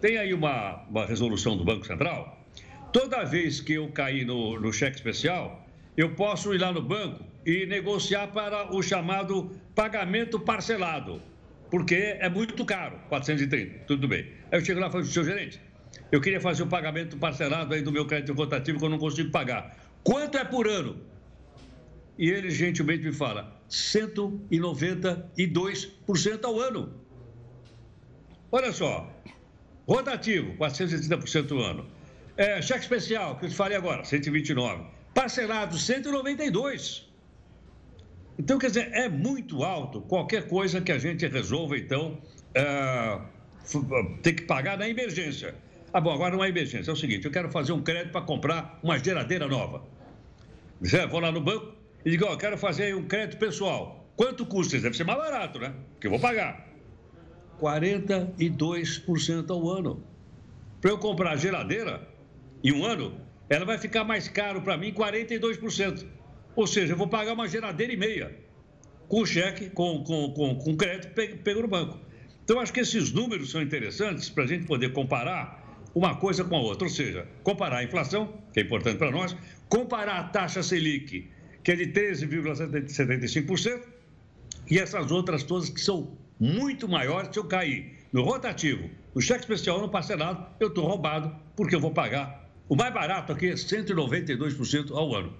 Tem 0.00 0.18
aí 0.18 0.34
uma, 0.34 0.84
uma 0.90 1.06
resolução 1.06 1.56
do 1.56 1.64
Banco 1.64 1.86
Central. 1.86 2.44
Toda 2.92 3.24
vez 3.24 3.60
que 3.60 3.74
eu 3.74 3.88
cair 3.90 4.26
no, 4.26 4.60
no 4.60 4.72
cheque 4.72 4.96
especial, 4.96 5.64
eu 5.96 6.14
posso 6.14 6.52
ir 6.52 6.58
lá 6.58 6.72
no 6.72 6.82
banco 6.82 7.24
e 7.44 7.66
negociar 7.66 8.28
para 8.28 8.74
o 8.74 8.82
chamado 8.82 9.50
pagamento 9.74 10.40
parcelado, 10.40 11.20
porque 11.70 12.16
é 12.18 12.28
muito 12.28 12.64
caro, 12.64 12.98
430, 13.08 13.84
tudo 13.86 14.08
bem. 14.08 14.32
Aí 14.50 14.58
eu 14.58 14.64
chego 14.64 14.80
lá 14.80 14.88
e 14.88 14.92
falo, 14.92 15.04
seu 15.04 15.24
gerente, 15.24 15.60
eu 16.10 16.20
queria 16.20 16.40
fazer 16.40 16.62
o 16.62 16.66
pagamento 16.66 17.16
parcelado 17.16 17.74
aí 17.74 17.82
do 17.82 17.92
meu 17.92 18.06
crédito 18.06 18.32
rotativo 18.32 18.78
que 18.78 18.84
eu 18.84 18.90
não 18.90 18.98
consigo 18.98 19.30
pagar. 19.30 19.76
Quanto 20.02 20.38
é 20.38 20.44
por 20.44 20.66
ano? 20.68 21.00
E 22.16 22.30
ele 22.30 22.48
gentilmente 22.50 23.04
me 23.04 23.12
fala, 23.12 23.60
192% 23.68 26.44
ao 26.44 26.60
ano. 26.60 26.94
Olha 28.52 28.72
só, 28.72 29.12
rotativo, 29.86 30.56
430% 30.56 31.52
ao 31.52 31.58
ano. 31.58 31.86
É, 32.36 32.60
cheque 32.62 32.80
especial, 32.80 33.36
que 33.36 33.44
eu 33.46 33.50
te 33.50 33.54
falei 33.54 33.76
agora, 33.76 34.04
129. 34.04 34.84
Parcelado, 35.12 35.76
192. 35.76 37.13
Então, 38.38 38.58
quer 38.58 38.68
dizer, 38.68 38.90
é 38.92 39.08
muito 39.08 39.62
alto 39.62 40.00
qualquer 40.02 40.48
coisa 40.48 40.80
que 40.80 40.90
a 40.90 40.98
gente 40.98 41.26
resolva, 41.26 41.78
então, 41.78 42.18
é, 42.54 43.20
ter 44.22 44.32
que 44.32 44.42
pagar 44.42 44.76
na 44.76 44.88
emergência. 44.88 45.54
Ah, 45.92 46.00
bom, 46.00 46.12
agora 46.12 46.34
não 46.34 46.42
é 46.42 46.48
emergência. 46.48 46.90
É 46.90 46.92
o 46.92 46.96
seguinte, 46.96 47.24
eu 47.24 47.30
quero 47.30 47.50
fazer 47.50 47.72
um 47.72 47.82
crédito 47.82 48.10
para 48.10 48.22
comprar 48.22 48.80
uma 48.82 48.98
geladeira 48.98 49.46
nova. 49.46 49.84
Zé, 50.84 51.06
vou 51.06 51.20
lá 51.20 51.30
no 51.30 51.40
banco 51.40 51.72
e 52.04 52.10
digo, 52.10 52.24
ó, 52.26 52.36
quero 52.36 52.58
fazer 52.58 52.96
um 52.96 53.06
crédito 53.06 53.38
pessoal. 53.38 54.04
Quanto 54.16 54.44
custa? 54.44 54.78
Deve 54.78 54.96
ser 54.96 55.04
mais 55.04 55.18
barato, 55.18 55.58
né? 55.58 55.72
Porque 55.92 56.08
eu 56.08 56.10
vou 56.10 56.20
pagar. 56.20 56.68
42% 57.60 59.50
ao 59.50 59.68
ano. 59.70 60.04
Para 60.80 60.90
eu 60.90 60.98
comprar 60.98 61.36
geladeira, 61.36 62.06
em 62.62 62.72
um 62.72 62.84
ano, 62.84 63.20
ela 63.48 63.64
vai 63.64 63.78
ficar 63.78 64.04
mais 64.04 64.28
caro 64.28 64.62
para 64.62 64.76
mim 64.76 64.92
42%. 64.92 66.04
Ou 66.56 66.66
seja, 66.66 66.92
eu 66.92 66.96
vou 66.96 67.08
pagar 67.08 67.32
uma 67.32 67.48
geladeira 67.48 67.92
e 67.92 67.96
meia 67.96 68.44
com 69.08 69.24
cheque, 69.24 69.70
com, 69.70 70.02
com, 70.02 70.32
com, 70.32 70.54
com 70.56 70.76
crédito 70.76 71.12
pego 71.42 71.62
no 71.62 71.68
banco. 71.68 71.98
Então, 72.44 72.60
acho 72.60 72.72
que 72.72 72.80
esses 72.80 73.12
números 73.12 73.50
são 73.50 73.62
interessantes 73.62 74.28
para 74.28 74.44
a 74.44 74.46
gente 74.46 74.66
poder 74.66 74.92
comparar 74.92 75.64
uma 75.94 76.16
coisa 76.16 76.44
com 76.44 76.56
a 76.56 76.60
outra. 76.60 76.84
Ou 76.84 76.90
seja, 76.90 77.26
comparar 77.42 77.78
a 77.78 77.84
inflação, 77.84 78.34
que 78.52 78.60
é 78.60 78.62
importante 78.62 78.98
para 78.98 79.10
nós, 79.10 79.36
comparar 79.68 80.18
a 80.18 80.24
taxa 80.24 80.62
Selic, 80.62 81.30
que 81.62 81.72
é 81.72 81.76
de 81.76 81.86
13,75%, 81.86 83.80
e 84.70 84.78
essas 84.78 85.10
outras 85.10 85.42
todas 85.42 85.68
que 85.70 85.80
são 85.80 86.16
muito 86.38 86.88
maiores. 86.88 87.30
Se 87.32 87.38
eu 87.38 87.44
cair 87.44 87.98
no 88.12 88.22
rotativo, 88.22 88.90
no 89.14 89.20
cheque 89.20 89.40
especial, 89.40 89.80
no 89.80 89.88
parcelado, 89.88 90.46
eu 90.60 90.68
estou 90.68 90.86
roubado, 90.86 91.34
porque 91.56 91.74
eu 91.74 91.80
vou 91.80 91.92
pagar. 91.92 92.50
O 92.68 92.76
mais 92.76 92.92
barato 92.92 93.32
aqui 93.32 93.48
é 93.48 93.54
192% 93.54 94.90
ao 94.90 95.14
ano. 95.14 95.34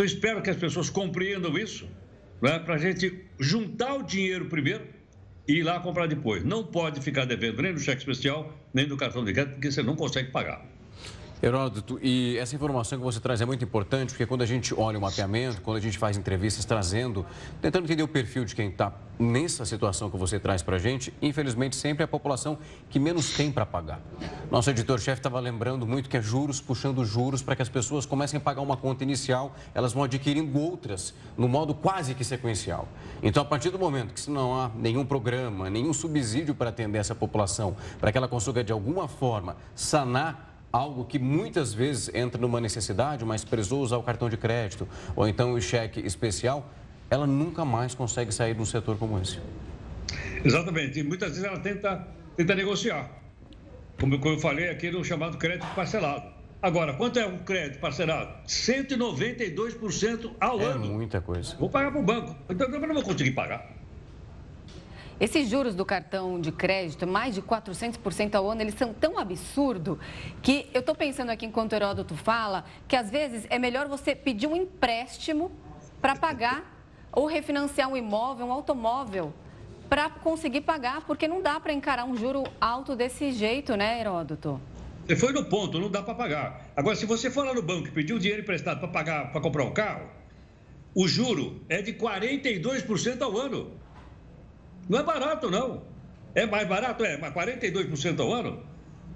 Então, 0.00 0.06
espero 0.06 0.40
que 0.40 0.48
as 0.48 0.56
pessoas 0.56 0.88
compreendam 0.88 1.58
isso, 1.58 1.86
né, 2.40 2.58
para 2.58 2.76
a 2.76 2.78
gente 2.78 3.22
juntar 3.38 3.96
o 3.96 4.02
dinheiro 4.02 4.46
primeiro 4.46 4.82
e 5.46 5.58
ir 5.58 5.62
lá 5.62 5.78
comprar 5.78 6.06
depois. 6.06 6.42
Não 6.42 6.64
pode 6.64 7.02
ficar 7.02 7.26
devendo 7.26 7.60
nem 7.60 7.74
no 7.74 7.78
cheque 7.78 7.98
especial, 7.98 8.50
nem 8.72 8.86
no 8.86 8.96
cartão 8.96 9.22
de 9.22 9.34
crédito, 9.34 9.52
porque 9.56 9.70
você 9.70 9.82
não 9.82 9.94
consegue 9.94 10.30
pagar. 10.30 10.64
Heródoto, 11.42 11.98
e 12.02 12.36
essa 12.36 12.54
informação 12.54 12.98
que 12.98 13.04
você 13.04 13.18
traz 13.18 13.40
é 13.40 13.46
muito 13.46 13.64
importante, 13.64 14.10
porque 14.10 14.26
quando 14.26 14.42
a 14.42 14.46
gente 14.46 14.74
olha 14.74 14.98
o 14.98 15.00
mapeamento, 15.00 15.62
quando 15.62 15.78
a 15.78 15.80
gente 15.80 15.96
faz 15.96 16.18
entrevistas 16.18 16.66
trazendo, 16.66 17.24
tentando 17.62 17.84
entender 17.84 18.02
o 18.02 18.08
perfil 18.08 18.44
de 18.44 18.54
quem 18.54 18.68
está 18.68 18.92
nessa 19.18 19.64
situação 19.64 20.10
que 20.10 20.18
você 20.18 20.38
traz 20.38 20.62
para 20.62 20.76
a 20.76 20.78
gente, 20.78 21.14
infelizmente 21.22 21.76
sempre 21.76 22.02
é 22.02 22.04
a 22.04 22.08
população 22.08 22.58
que 22.90 22.98
menos 22.98 23.32
tem 23.32 23.50
para 23.50 23.64
pagar. 23.64 24.00
Nosso 24.50 24.68
editor-chefe 24.68 25.18
estava 25.18 25.40
lembrando 25.40 25.86
muito 25.86 26.10
que 26.10 26.16
é 26.18 26.22
juros 26.22 26.60
puxando 26.60 27.02
juros 27.06 27.40
para 27.40 27.56
que 27.56 27.62
as 27.62 27.70
pessoas 27.70 28.04
comecem 28.04 28.36
a 28.36 28.40
pagar 28.40 28.60
uma 28.60 28.76
conta 28.76 29.02
inicial, 29.02 29.56
elas 29.74 29.94
vão 29.94 30.04
adquirindo 30.04 30.58
outras 30.58 31.14
no 31.38 31.48
modo 31.48 31.74
quase 31.74 32.14
que 32.14 32.24
sequencial. 32.24 32.86
Então, 33.22 33.42
a 33.42 33.46
partir 33.46 33.70
do 33.70 33.78
momento 33.78 34.12
que 34.12 34.20
se 34.20 34.30
não 34.30 34.60
há 34.60 34.70
nenhum 34.74 35.06
programa, 35.06 35.70
nenhum 35.70 35.94
subsídio 35.94 36.54
para 36.54 36.68
atender 36.68 36.98
essa 36.98 37.14
população, 37.14 37.74
para 37.98 38.12
que 38.12 38.18
ela 38.18 38.28
consiga 38.28 38.62
de 38.62 38.72
alguma 38.72 39.08
forma 39.08 39.56
sanar 39.74 40.49
algo 40.72 41.04
que 41.04 41.18
muitas 41.18 41.74
vezes 41.74 42.14
entra 42.14 42.40
numa 42.40 42.60
necessidade, 42.60 43.24
mas 43.24 43.44
precisou 43.44 43.82
usar 43.82 43.96
o 43.96 44.02
cartão 44.02 44.28
de 44.28 44.36
crédito 44.36 44.88
ou 45.16 45.26
então 45.26 45.52
o 45.52 45.60
cheque 45.60 46.00
especial, 46.00 46.68
ela 47.10 47.26
nunca 47.26 47.64
mais 47.64 47.94
consegue 47.94 48.32
sair 48.32 48.54
de 48.54 48.62
um 48.62 48.66
setor 48.66 48.96
como 48.96 49.18
esse. 49.18 49.40
Exatamente. 50.44 51.00
E 51.00 51.02
muitas 51.02 51.30
vezes 51.30 51.44
ela 51.44 51.58
tenta, 51.58 52.06
tenta 52.36 52.54
negociar. 52.54 53.10
Como, 53.98 54.18
como 54.18 54.36
eu 54.36 54.38
falei 54.38 54.70
aqui 54.70 54.90
no 54.90 55.04
chamado 55.04 55.36
crédito 55.36 55.66
parcelado. 55.74 56.30
Agora, 56.62 56.92
quanto 56.94 57.18
é 57.18 57.26
um 57.26 57.38
crédito 57.38 57.80
parcelado? 57.80 58.34
192% 58.46 60.32
ao 60.38 60.60
é 60.60 60.64
ano. 60.64 60.84
É 60.84 60.88
muita 60.88 61.20
coisa. 61.20 61.56
Vou 61.56 61.70
pagar 61.70 61.90
para 61.90 62.00
o 62.00 62.04
banco. 62.04 62.36
Então 62.48 62.68
eu 62.68 62.80
não 62.80 62.94
vou 62.94 63.02
conseguir 63.02 63.32
pagar. 63.32 63.79
Esses 65.20 65.50
juros 65.50 65.74
do 65.74 65.84
cartão 65.84 66.40
de 66.40 66.50
crédito, 66.50 67.06
mais 67.06 67.34
de 67.34 67.42
400% 67.42 68.34
ao 68.34 68.50
ano, 68.50 68.62
eles 68.62 68.74
são 68.74 68.94
tão 68.94 69.18
absurdo 69.18 69.98
que 70.40 70.66
eu 70.72 70.80
estou 70.80 70.94
pensando 70.94 71.28
aqui, 71.28 71.44
enquanto 71.44 71.72
o 71.72 71.76
Heródoto 71.76 72.16
fala, 72.16 72.64
que 72.88 72.96
às 72.96 73.10
vezes 73.10 73.46
é 73.50 73.58
melhor 73.58 73.86
você 73.86 74.14
pedir 74.14 74.46
um 74.46 74.56
empréstimo 74.56 75.52
para 76.00 76.16
pagar 76.16 76.64
ou 77.12 77.26
refinanciar 77.26 77.90
um 77.90 77.96
imóvel, 77.98 78.46
um 78.46 78.52
automóvel, 78.52 79.34
para 79.90 80.08
conseguir 80.08 80.62
pagar, 80.62 81.04
porque 81.04 81.28
não 81.28 81.42
dá 81.42 81.60
para 81.60 81.74
encarar 81.74 82.06
um 82.06 82.16
juro 82.16 82.44
alto 82.58 82.96
desse 82.96 83.30
jeito, 83.32 83.76
né, 83.76 84.00
Heródoto? 84.00 84.58
Você 85.06 85.16
foi 85.16 85.32
no 85.34 85.44
ponto, 85.44 85.78
não 85.78 85.90
dá 85.90 86.02
para 86.02 86.14
pagar. 86.14 86.70
Agora, 86.74 86.96
se 86.96 87.04
você 87.04 87.30
for 87.30 87.44
lá 87.44 87.52
no 87.52 87.60
banco 87.60 87.88
e 87.88 87.90
pedir 87.90 88.14
o 88.14 88.18
dinheiro 88.18 88.42
emprestado 88.42 88.78
para 88.78 88.88
pagar, 88.88 89.32
para 89.32 89.40
comprar 89.40 89.64
um 89.64 89.72
carro, 89.72 90.08
o 90.94 91.06
juro 91.06 91.60
é 91.68 91.82
de 91.82 91.92
42% 91.92 93.20
ao 93.20 93.36
ano. 93.36 93.72
Não 94.90 94.98
é 94.98 95.02
barato, 95.04 95.48
não. 95.48 95.82
É 96.34 96.44
mais 96.44 96.68
barato? 96.68 97.04
É, 97.04 97.16
mas 97.16 97.32
42% 97.32 98.18
ao 98.18 98.34
ano? 98.34 98.60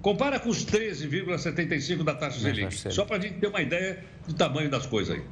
Compara 0.01 0.39
com 0.39 0.47
os 0.47 0.65
13,75% 0.65 2.01
da 2.01 2.15
taxa 2.15 2.39
Selic. 2.39 2.93
Só 2.93 3.03
para 3.03 3.17
a 3.17 3.19
gente 3.19 3.39
ter 3.39 3.47
uma 3.47 3.61
ideia 3.61 4.01
do 4.25 4.33
tamanho 4.33 4.69
das 4.69 4.85
coisas 4.85 5.15
aí. 5.15 5.23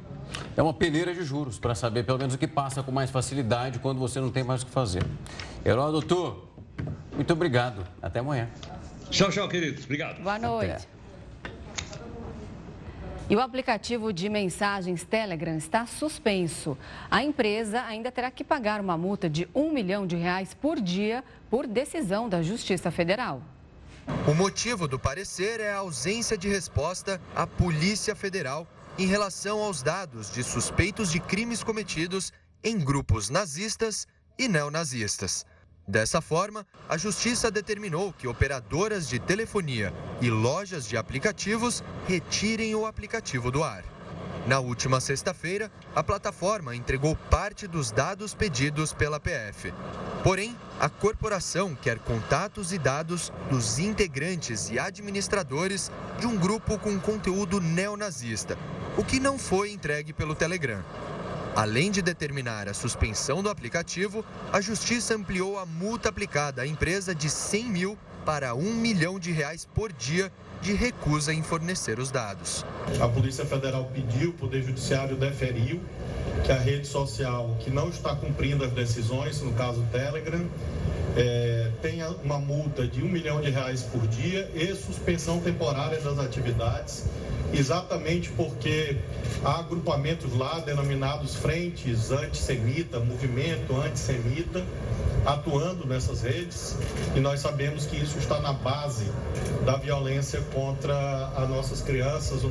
É 0.54 0.62
uma 0.62 0.74
peneira 0.74 1.14
de 1.14 1.22
juros 1.24 1.58
para 1.58 1.74
saber 1.74 2.04
pelo 2.04 2.18
menos 2.18 2.34
o 2.34 2.38
que 2.38 2.46
passa 2.46 2.82
com 2.82 2.92
mais 2.92 3.10
facilidade 3.10 3.78
quando 3.78 3.98
você 3.98 4.20
não 4.20 4.30
tem 4.30 4.44
mais 4.44 4.62
o 4.62 4.66
que 4.66 4.72
fazer. 4.72 5.02
Heródoto, 5.64 6.46
muito 7.14 7.32
obrigado. 7.32 7.86
Até 8.02 8.18
amanhã. 8.18 8.50
Tchau, 9.10 9.30
tchau, 9.30 9.48
queridos. 9.48 9.84
Obrigado. 9.84 10.20
Boa 10.20 10.38
noite. 10.38 10.72
Até. 10.72 10.93
E 13.28 13.34
o 13.34 13.40
aplicativo 13.40 14.12
de 14.12 14.28
mensagens 14.28 15.02
Telegram 15.02 15.56
está 15.56 15.86
suspenso. 15.86 16.76
A 17.10 17.24
empresa 17.24 17.80
ainda 17.82 18.12
terá 18.12 18.30
que 18.30 18.44
pagar 18.44 18.82
uma 18.82 18.98
multa 18.98 19.30
de 19.30 19.48
um 19.54 19.72
milhão 19.72 20.06
de 20.06 20.14
reais 20.14 20.52
por 20.52 20.78
dia 20.78 21.24
por 21.48 21.66
decisão 21.66 22.28
da 22.28 22.42
Justiça 22.42 22.90
Federal. 22.90 23.42
O 24.28 24.34
motivo 24.34 24.86
do 24.86 24.98
parecer 24.98 25.58
é 25.58 25.72
a 25.72 25.78
ausência 25.78 26.36
de 26.36 26.48
resposta 26.48 27.18
à 27.34 27.46
Polícia 27.46 28.14
Federal 28.14 28.66
em 28.98 29.06
relação 29.06 29.62
aos 29.62 29.82
dados 29.82 30.30
de 30.30 30.44
suspeitos 30.44 31.10
de 31.10 31.18
crimes 31.18 31.64
cometidos 31.64 32.30
em 32.62 32.78
grupos 32.78 33.30
nazistas 33.30 34.06
e 34.38 34.48
neonazistas. 34.48 35.46
Dessa 35.86 36.22
forma, 36.22 36.66
a 36.88 36.96
Justiça 36.96 37.50
determinou 37.50 38.12
que 38.12 38.26
operadoras 38.26 39.06
de 39.06 39.18
telefonia 39.18 39.92
e 40.20 40.30
lojas 40.30 40.88
de 40.88 40.96
aplicativos 40.96 41.84
retirem 42.08 42.74
o 42.74 42.86
aplicativo 42.86 43.50
do 43.50 43.62
ar. 43.62 43.84
Na 44.46 44.60
última 44.60 44.98
sexta-feira, 45.00 45.70
a 45.94 46.02
plataforma 46.02 46.74
entregou 46.74 47.14
parte 47.30 47.66
dos 47.66 47.90
dados 47.90 48.34
pedidos 48.34 48.92
pela 48.92 49.20
PF. 49.20 49.72
Porém, 50.22 50.56
a 50.80 50.88
corporação 50.88 51.74
quer 51.74 51.98
contatos 51.98 52.72
e 52.72 52.78
dados 52.78 53.30
dos 53.50 53.78
integrantes 53.78 54.70
e 54.70 54.78
administradores 54.78 55.90
de 56.18 56.26
um 56.26 56.36
grupo 56.36 56.78
com 56.78 56.98
conteúdo 56.98 57.60
neonazista, 57.60 58.58
o 58.96 59.04
que 59.04 59.20
não 59.20 59.38
foi 59.38 59.72
entregue 59.72 60.12
pelo 60.12 60.34
Telegram. 60.34 60.82
Além 61.56 61.88
de 61.92 62.02
determinar 62.02 62.68
a 62.68 62.74
suspensão 62.74 63.40
do 63.40 63.48
aplicativo, 63.48 64.24
a 64.52 64.60
Justiça 64.60 65.14
ampliou 65.14 65.56
a 65.56 65.64
multa 65.64 66.08
aplicada 66.08 66.62
à 66.62 66.66
empresa 66.66 67.14
de 67.14 67.30
100 67.30 67.64
mil 67.70 67.98
para 68.26 68.56
1 68.56 68.74
milhão 68.74 69.20
de 69.20 69.30
reais 69.30 69.64
por 69.72 69.92
dia 69.92 70.32
de 70.64 70.72
recusa 70.72 71.32
em 71.32 71.42
fornecer 71.42 71.98
os 71.98 72.10
dados. 72.10 72.64
A 72.98 73.06
Polícia 73.06 73.44
Federal 73.44 73.84
pediu, 73.92 74.30
o 74.30 74.32
Poder 74.32 74.62
Judiciário 74.62 75.14
deferiu 75.14 75.78
que 76.42 76.50
a 76.50 76.58
rede 76.58 76.86
social 76.86 77.54
que 77.60 77.68
não 77.68 77.90
está 77.90 78.16
cumprindo 78.16 78.64
as 78.64 78.72
decisões, 78.72 79.42
no 79.42 79.52
caso 79.52 79.82
o 79.82 79.86
Telegram, 79.92 80.48
é, 81.16 81.70
tenha 81.82 82.08
uma 82.24 82.38
multa 82.38 82.86
de 82.86 83.02
um 83.02 83.08
milhão 83.08 83.42
de 83.42 83.50
reais 83.50 83.82
por 83.82 84.06
dia 84.06 84.50
e 84.54 84.74
suspensão 84.74 85.38
temporária 85.38 86.00
das 86.00 86.18
atividades, 86.18 87.04
exatamente 87.52 88.30
porque 88.30 88.96
há 89.44 89.58
agrupamentos 89.60 90.34
lá 90.34 90.60
denominados 90.60 91.36
frentes 91.36 92.10
antissemita, 92.10 92.98
movimento 93.00 93.76
antissemita, 93.76 94.64
atuando 95.24 95.86
nessas 95.86 96.22
redes 96.22 96.76
e 97.14 97.20
nós 97.20 97.40
sabemos 97.40 97.86
que 97.86 97.96
isso 97.96 98.18
está 98.18 98.40
na 98.40 98.52
base 98.52 99.06
da 99.64 99.76
violência 99.76 100.40
contra 100.54 101.26
as 101.36 101.48
nossas 101.48 101.82
crianças. 101.82 102.46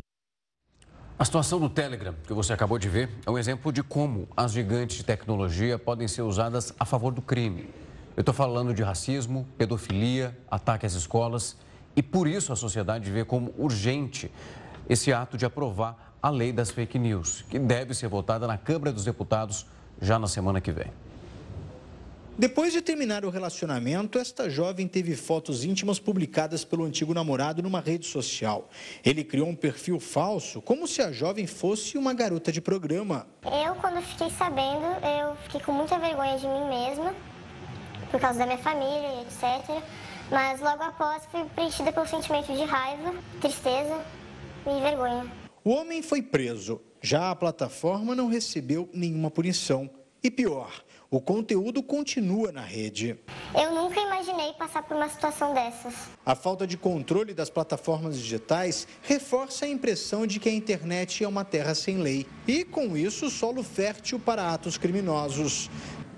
A 1.18 1.26
situação 1.26 1.60
do 1.60 1.70
Telegram, 1.70 2.14
que 2.28 2.34
você 2.34 2.52
acabou 2.52 2.78
de 2.78 2.90
ver, 2.90 3.10
é 3.26 3.32
um 3.32 3.38
exemplo 3.38 3.72
de 3.72 3.82
como 3.82 4.28
as 4.36 4.52
gigantes 4.52 4.98
de 4.98 5.06
tecnologia 5.06 5.80
podem 5.80 6.08
ser 6.08 6.22
usadas 6.22 6.74
a 6.78 6.86
favor 6.86 7.14
do 7.14 7.22
crime. 7.22 7.70
Eu 8.16 8.22
estou 8.22 8.34
falando 8.34 8.74
de 8.74 8.84
racismo, 8.84 9.48
pedofilia, 9.58 10.38
ataque 10.52 10.86
às 10.86 10.94
escolas 10.94 11.56
e 11.96 12.04
por 12.04 12.28
isso 12.28 12.52
a 12.52 12.56
sociedade 12.56 13.10
vê 13.10 13.24
como 13.24 13.54
urgente 13.58 14.30
esse 14.90 15.14
ato 15.14 15.38
de 15.38 15.46
aprovar 15.46 16.16
a 16.22 16.30
lei 16.30 16.52
das 16.52 16.72
fake 16.72 17.00
news, 17.00 17.44
que 17.50 17.58
deve 17.58 17.94
ser 17.94 18.08
votada 18.08 18.46
na 18.46 18.58
Câmara 18.58 18.92
dos 18.92 19.06
Deputados 19.06 19.66
já 20.02 20.20
na 20.20 20.28
semana 20.28 20.60
que 20.60 20.72
vem. 20.72 20.92
Depois 22.36 22.74
de 22.74 22.82
terminar 22.82 23.24
o 23.24 23.30
relacionamento, 23.30 24.18
esta 24.18 24.50
jovem 24.50 24.88
teve 24.88 25.16
fotos 25.16 25.64
íntimas 25.64 26.00
publicadas 26.00 26.66
pelo 26.66 26.84
antigo 26.84 27.14
namorado 27.14 27.62
numa 27.62 27.80
rede 27.80 28.08
social. 28.08 28.70
Ele 29.06 29.24
criou 29.24 29.48
um 29.48 29.56
perfil 29.56 30.00
falso, 30.00 30.60
como 30.60 30.88
se 30.88 31.00
a 31.04 31.12
jovem 31.12 31.46
fosse 31.46 31.96
uma 31.96 32.12
garota 32.12 32.52
de 32.52 32.60
programa. 32.60 33.28
Eu, 33.46 33.76
quando 33.76 34.02
fiquei 34.02 34.32
sabendo, 34.32 34.84
eu 35.22 35.36
fiquei 35.44 35.62
com 35.62 35.74
muita 35.74 36.00
vergonha 36.00 36.36
de 36.40 36.48
mim 36.48 36.70
mesma, 36.70 37.14
por 38.10 38.20
causa 38.20 38.40
da 38.40 38.48
minha 38.48 38.58
família, 38.58 39.22
etc. 39.22 39.84
Mas 40.32 40.60
logo 40.60 40.82
após 40.82 41.24
fui 41.32 41.46
preenchida 41.54 41.94
pelo 41.94 42.08
sentimento 42.08 42.52
de 42.52 42.64
raiva, 42.64 43.14
tristeza 43.42 44.04
e 44.66 44.82
vergonha. 44.82 45.32
O 45.64 45.70
homem 45.70 46.02
foi 46.02 46.24
preso. 46.24 46.82
Já 47.00 47.30
a 47.30 47.36
plataforma 47.36 48.16
não 48.16 48.28
recebeu 48.28 48.90
nenhuma 48.92 49.30
punição. 49.30 49.88
E 50.24 50.32
pior, 50.32 50.72
o 51.14 51.22
conteúdo 51.22 51.84
continua 51.84 52.52
na 52.52 52.64
rede. 52.64 53.16
Eu 53.54 53.72
nunca 53.72 54.00
imaginei 54.02 54.52
passar 54.54 54.82
por 54.82 54.98
uma 54.98 55.08
situação 55.08 55.54
dessas. 55.54 55.94
A 56.26 56.34
falta 56.34 56.66
de 56.66 56.76
controle 56.76 57.36
das 57.36 57.52
plataformas 57.52 58.18
digitais 58.18 58.88
reforça 59.04 59.66
a 59.66 59.70
impressão 59.70 60.26
de 60.26 60.40
que 60.40 60.50
a 60.50 60.52
internet 60.52 61.24
é 61.24 61.28
uma 61.28 61.46
terra 61.46 61.76
sem 61.76 61.98
lei 61.98 62.26
e, 62.48 62.64
com 62.64 62.98
isso, 62.98 63.30
solo 63.30 63.62
fértil 63.62 64.20
para 64.20 64.52
atos 64.52 64.76
criminosos. 64.76 65.70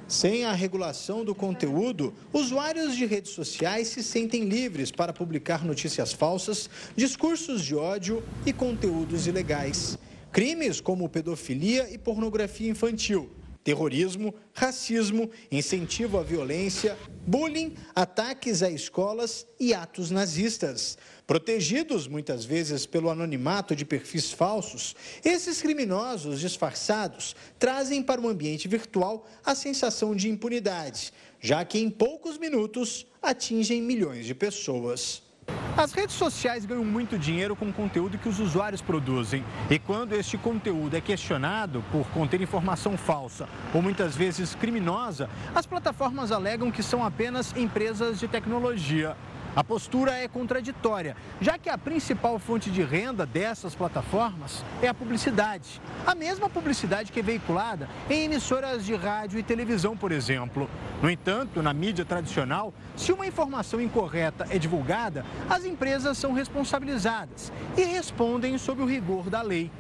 Sem 0.08 0.46
a 0.46 0.54
regulação 0.54 1.25
do 1.25 1.36
conteúdo, 1.36 2.14
usuários 2.32 2.96
de 2.96 3.06
redes 3.06 3.32
sociais 3.32 3.90
se 3.90 4.02
sentem 4.02 4.46
livres 4.46 4.92
para 4.92 5.12
publicar 5.12 5.66
notícias 5.66 6.14
falsas, 6.14 6.70
discursos 6.96 7.66
de 7.66 7.75
ódio 7.75 8.24
e 8.46 8.54
conteúdos 8.54 9.28
ilegais. 9.28 10.00
Crimes 10.32 10.80
como 10.80 11.10
pedofilia 11.10 11.90
e 11.92 11.98
pornografia 11.98 12.70
infantil 12.70 13.30
terrorismo, 13.65 14.31
racismo, 14.53 15.27
incentivo 15.51 16.19
à 16.19 16.24
violência, 16.24 16.95
bullying, 17.25 17.74
ataques 17.95 18.62
a 18.62 18.69
escolas 18.69 19.48
e 19.60 19.74
atos 19.74 20.12
nazistas. 20.12 21.00
Protegidos 21.25 22.07
muitas 22.07 22.45
vezes 22.45 22.86
pelo 22.86 23.10
anonimato 23.10 23.75
de 23.75 23.84
perfis 23.84 24.31
falsos, 24.31 24.95
esses 25.25 25.63
criminosos 25.63 26.39
disfarçados 26.39 27.36
trazem 27.57 28.03
para 28.03 28.22
o 28.22 28.29
ambiente 28.29 28.67
virtual 28.67 29.27
a 29.43 29.55
sensação 29.55 30.15
de 30.15 30.29
impunidade, 30.29 31.12
já 31.41 31.65
que 31.65 31.79
em 31.79 31.89
poucos 31.89 32.38
minutos 32.38 33.07
atingem 33.19 33.81
milhões 33.81 34.27
de 34.27 34.36
pessoas. 34.36 35.25
As 35.78 35.92
redes 35.92 36.16
sociais 36.16 36.66
ganham 36.66 36.86
muito 36.86 37.20
dinheiro 37.20 37.54
com 37.54 37.68
o 37.68 37.74
conteúdo 37.74 38.18
que 38.18 38.30
os 38.30 38.40
usuários 38.40 38.82
produzem. 38.82 39.44
E 39.70 39.78
quando 39.78 40.14
este 40.14 40.38
conteúdo 40.38 40.96
é 40.96 41.02
questionado 41.02 41.84
por 41.92 42.08
conter 42.12 42.40
informação 42.40 42.96
falsa 42.96 43.46
ou 43.74 43.82
muitas 43.82 44.16
vezes 44.16 44.56
criminosa, 44.56 45.30
as 45.54 45.66
plataformas 45.66 46.32
alegam 46.32 46.72
que 46.72 46.82
são 46.82 47.04
apenas 47.04 47.54
empresas 47.58 48.22
de 48.22 48.28
tecnologia. 48.28 49.18
A 49.56 49.64
postura 49.64 50.12
é 50.12 50.28
contraditória, 50.28 51.16
já 51.40 51.58
que 51.58 51.70
a 51.70 51.78
principal 51.78 52.38
fonte 52.38 52.70
de 52.70 52.84
renda 52.84 53.26
dessas 53.26 53.74
plataformas 53.74 54.66
é 54.82 54.90
a 54.90 54.94
publicidade. 54.94 55.82
A 56.06 56.14
mesma 56.14 56.50
publicidade 56.50 57.10
que 57.10 57.22
é 57.22 57.24
veiculada 57.24 57.88
em 58.10 58.26
emissoras 58.26 58.86
de 58.86 58.94
rádio 58.96 59.40
e 59.40 59.44
televisão, 59.44 59.96
por 59.96 60.12
exemplo. 60.12 60.70
No 61.02 61.10
entanto, 61.10 61.62
na 61.62 61.74
mídia 61.74 62.04
tradicional, 62.04 62.74
se 62.98 63.13
uma 63.13 63.26
informação 63.26 63.80
incorreta 63.80 64.46
é 64.50 64.60
divulgada, 64.60 65.26
as 65.50 65.63
empresas 65.63 66.18
são 66.18 66.34
responsabilizadas 66.34 67.50
e 67.78 67.84
respondem 67.84 68.58
sob 68.58 68.82
o 68.82 68.86
rigor 68.86 69.30
da 69.30 69.41
lei. 69.41 69.72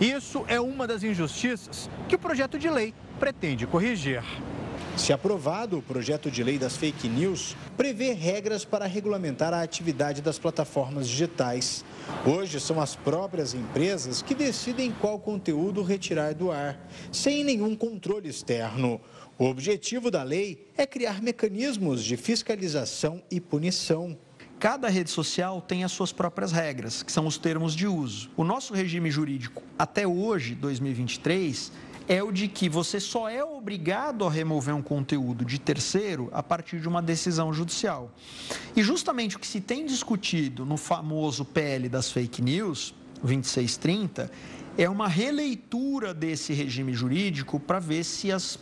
Isso 0.00 0.44
é 0.46 0.60
uma 0.60 0.86
das 0.86 1.02
injustiças 1.02 1.90
que 2.08 2.14
o 2.14 2.20
projeto 2.20 2.56
de 2.56 2.70
lei 2.70 2.94
pretende 3.18 3.66
corrigir. 3.66 4.22
Se 4.96 5.12
aprovado, 5.12 5.78
o 5.78 5.82
projeto 5.82 6.30
de 6.30 6.42
lei 6.44 6.56
das 6.56 6.76
fake 6.76 7.08
news 7.08 7.56
prevê 7.76 8.12
regras 8.12 8.64
para 8.64 8.86
regulamentar 8.86 9.52
a 9.52 9.60
atividade 9.60 10.22
das 10.22 10.38
plataformas 10.38 11.08
digitais. 11.08 11.84
Hoje 12.24 12.60
são 12.60 12.80
as 12.80 12.94
próprias 12.94 13.54
empresas 13.54 14.22
que 14.22 14.34
decidem 14.34 14.94
qual 15.00 15.18
conteúdo 15.18 15.82
retirar 15.82 16.32
do 16.32 16.50
ar, 16.50 16.78
sem 17.10 17.42
nenhum 17.42 17.74
controle 17.74 18.28
externo. 18.28 19.00
O 19.36 19.46
objetivo 19.46 20.12
da 20.12 20.22
lei 20.22 20.70
é 20.76 20.86
criar 20.86 21.20
mecanismos 21.20 22.04
de 22.04 22.16
fiscalização 22.16 23.20
e 23.28 23.40
punição. 23.40 24.16
Cada 24.60 24.88
rede 24.88 25.10
social 25.10 25.60
tem 25.60 25.82
as 25.82 25.90
suas 25.90 26.12
próprias 26.12 26.52
regras, 26.52 27.02
que 27.02 27.10
são 27.10 27.26
os 27.26 27.36
termos 27.36 27.74
de 27.74 27.88
uso. 27.88 28.30
O 28.36 28.44
nosso 28.44 28.72
regime 28.72 29.10
jurídico, 29.10 29.62
até 29.76 30.06
hoje, 30.06 30.54
2023, 30.54 31.72
é 32.08 32.22
o 32.22 32.30
de 32.30 32.48
que 32.48 32.68
você 32.68 33.00
só 33.00 33.28
é 33.28 33.42
obrigado 33.42 34.24
a 34.24 34.30
remover 34.30 34.74
um 34.74 34.82
conteúdo 34.82 35.44
de 35.44 35.58
terceiro 35.58 36.28
a 36.32 36.42
partir 36.42 36.80
de 36.80 36.88
uma 36.88 37.00
decisão 37.00 37.52
judicial. 37.52 38.10
E 38.76 38.82
justamente 38.82 39.36
o 39.36 39.38
que 39.38 39.46
se 39.46 39.60
tem 39.60 39.86
discutido 39.86 40.66
no 40.66 40.76
famoso 40.76 41.44
PL 41.44 41.88
das 41.88 42.10
fake 42.10 42.42
news, 42.42 42.94
2630, 43.22 44.30
é 44.76 44.88
uma 44.88 45.08
releitura 45.08 46.12
desse 46.12 46.52
regime 46.52 46.92
jurídico 46.92 47.58
para 47.58 47.78
ver 47.78 48.04
se 48.04 48.30
as 48.30 48.58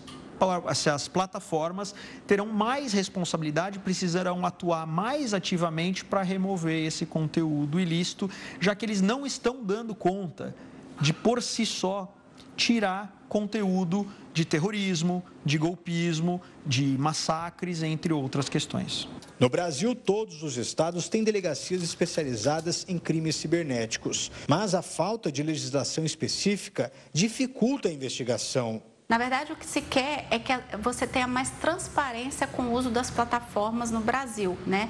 se 0.75 0.91
as 0.91 1.07
plataformas 1.07 1.95
terão 2.27 2.47
mais 2.47 2.93
responsabilidade, 2.93 3.79
precisarão 3.79 4.45
atuar 4.45 4.87
mais 4.89 5.33
ativamente 5.33 6.05
para 6.05 6.21
remover 6.21 6.85
esse 6.85 7.07
conteúdo 7.07 7.79
ilícito, 7.79 8.29
já 8.59 8.75
que 8.75 8.85
eles 8.85 9.01
não 9.01 9.25
estão 9.25 9.63
dando 9.63 9.95
conta 9.95 10.53
de, 11.01 11.13
por 11.13 11.41
si 11.41 11.65
só, 11.65 12.13
tirar 12.57 13.25
conteúdo 13.29 14.07
de 14.33 14.45
terrorismo, 14.45 15.25
de 15.45 15.59
golpismo, 15.59 16.41
de 16.67 16.85
massacres, 16.99 17.83
entre 17.83 18.13
outras 18.13 18.49
questões. 18.49 19.09
No 19.41 19.49
Brasil, 19.49 19.95
todos 19.95 20.43
os 20.43 20.57
estados 20.57 21.09
têm 21.09 21.25
delegacias 21.25 21.83
especializadas 21.83 22.85
em 22.89 22.99
crimes 22.99 23.37
cibernéticos, 23.37 24.31
mas 24.47 24.75
a 24.75 24.83
falta 24.83 25.33
de 25.33 25.43
legislação 25.43 26.05
específica 26.05 26.93
dificulta 27.13 27.89
a 27.89 27.93
investigação. 27.93 28.83
Na 29.13 29.19
verdade, 29.19 29.53
o 29.53 29.57
que 29.57 29.67
se 29.67 29.83
quer 29.83 30.27
é 30.31 30.39
que 30.39 30.55
você 30.79 31.07
tenha 31.07 31.27
mais 31.27 31.51
transparência 31.51 32.47
com 32.47 32.63
o 32.63 32.73
uso 32.73 32.89
das 32.89 33.11
plataformas 33.11 33.91
no 33.91 34.01
Brasil, 34.01 34.57
né? 34.67 34.89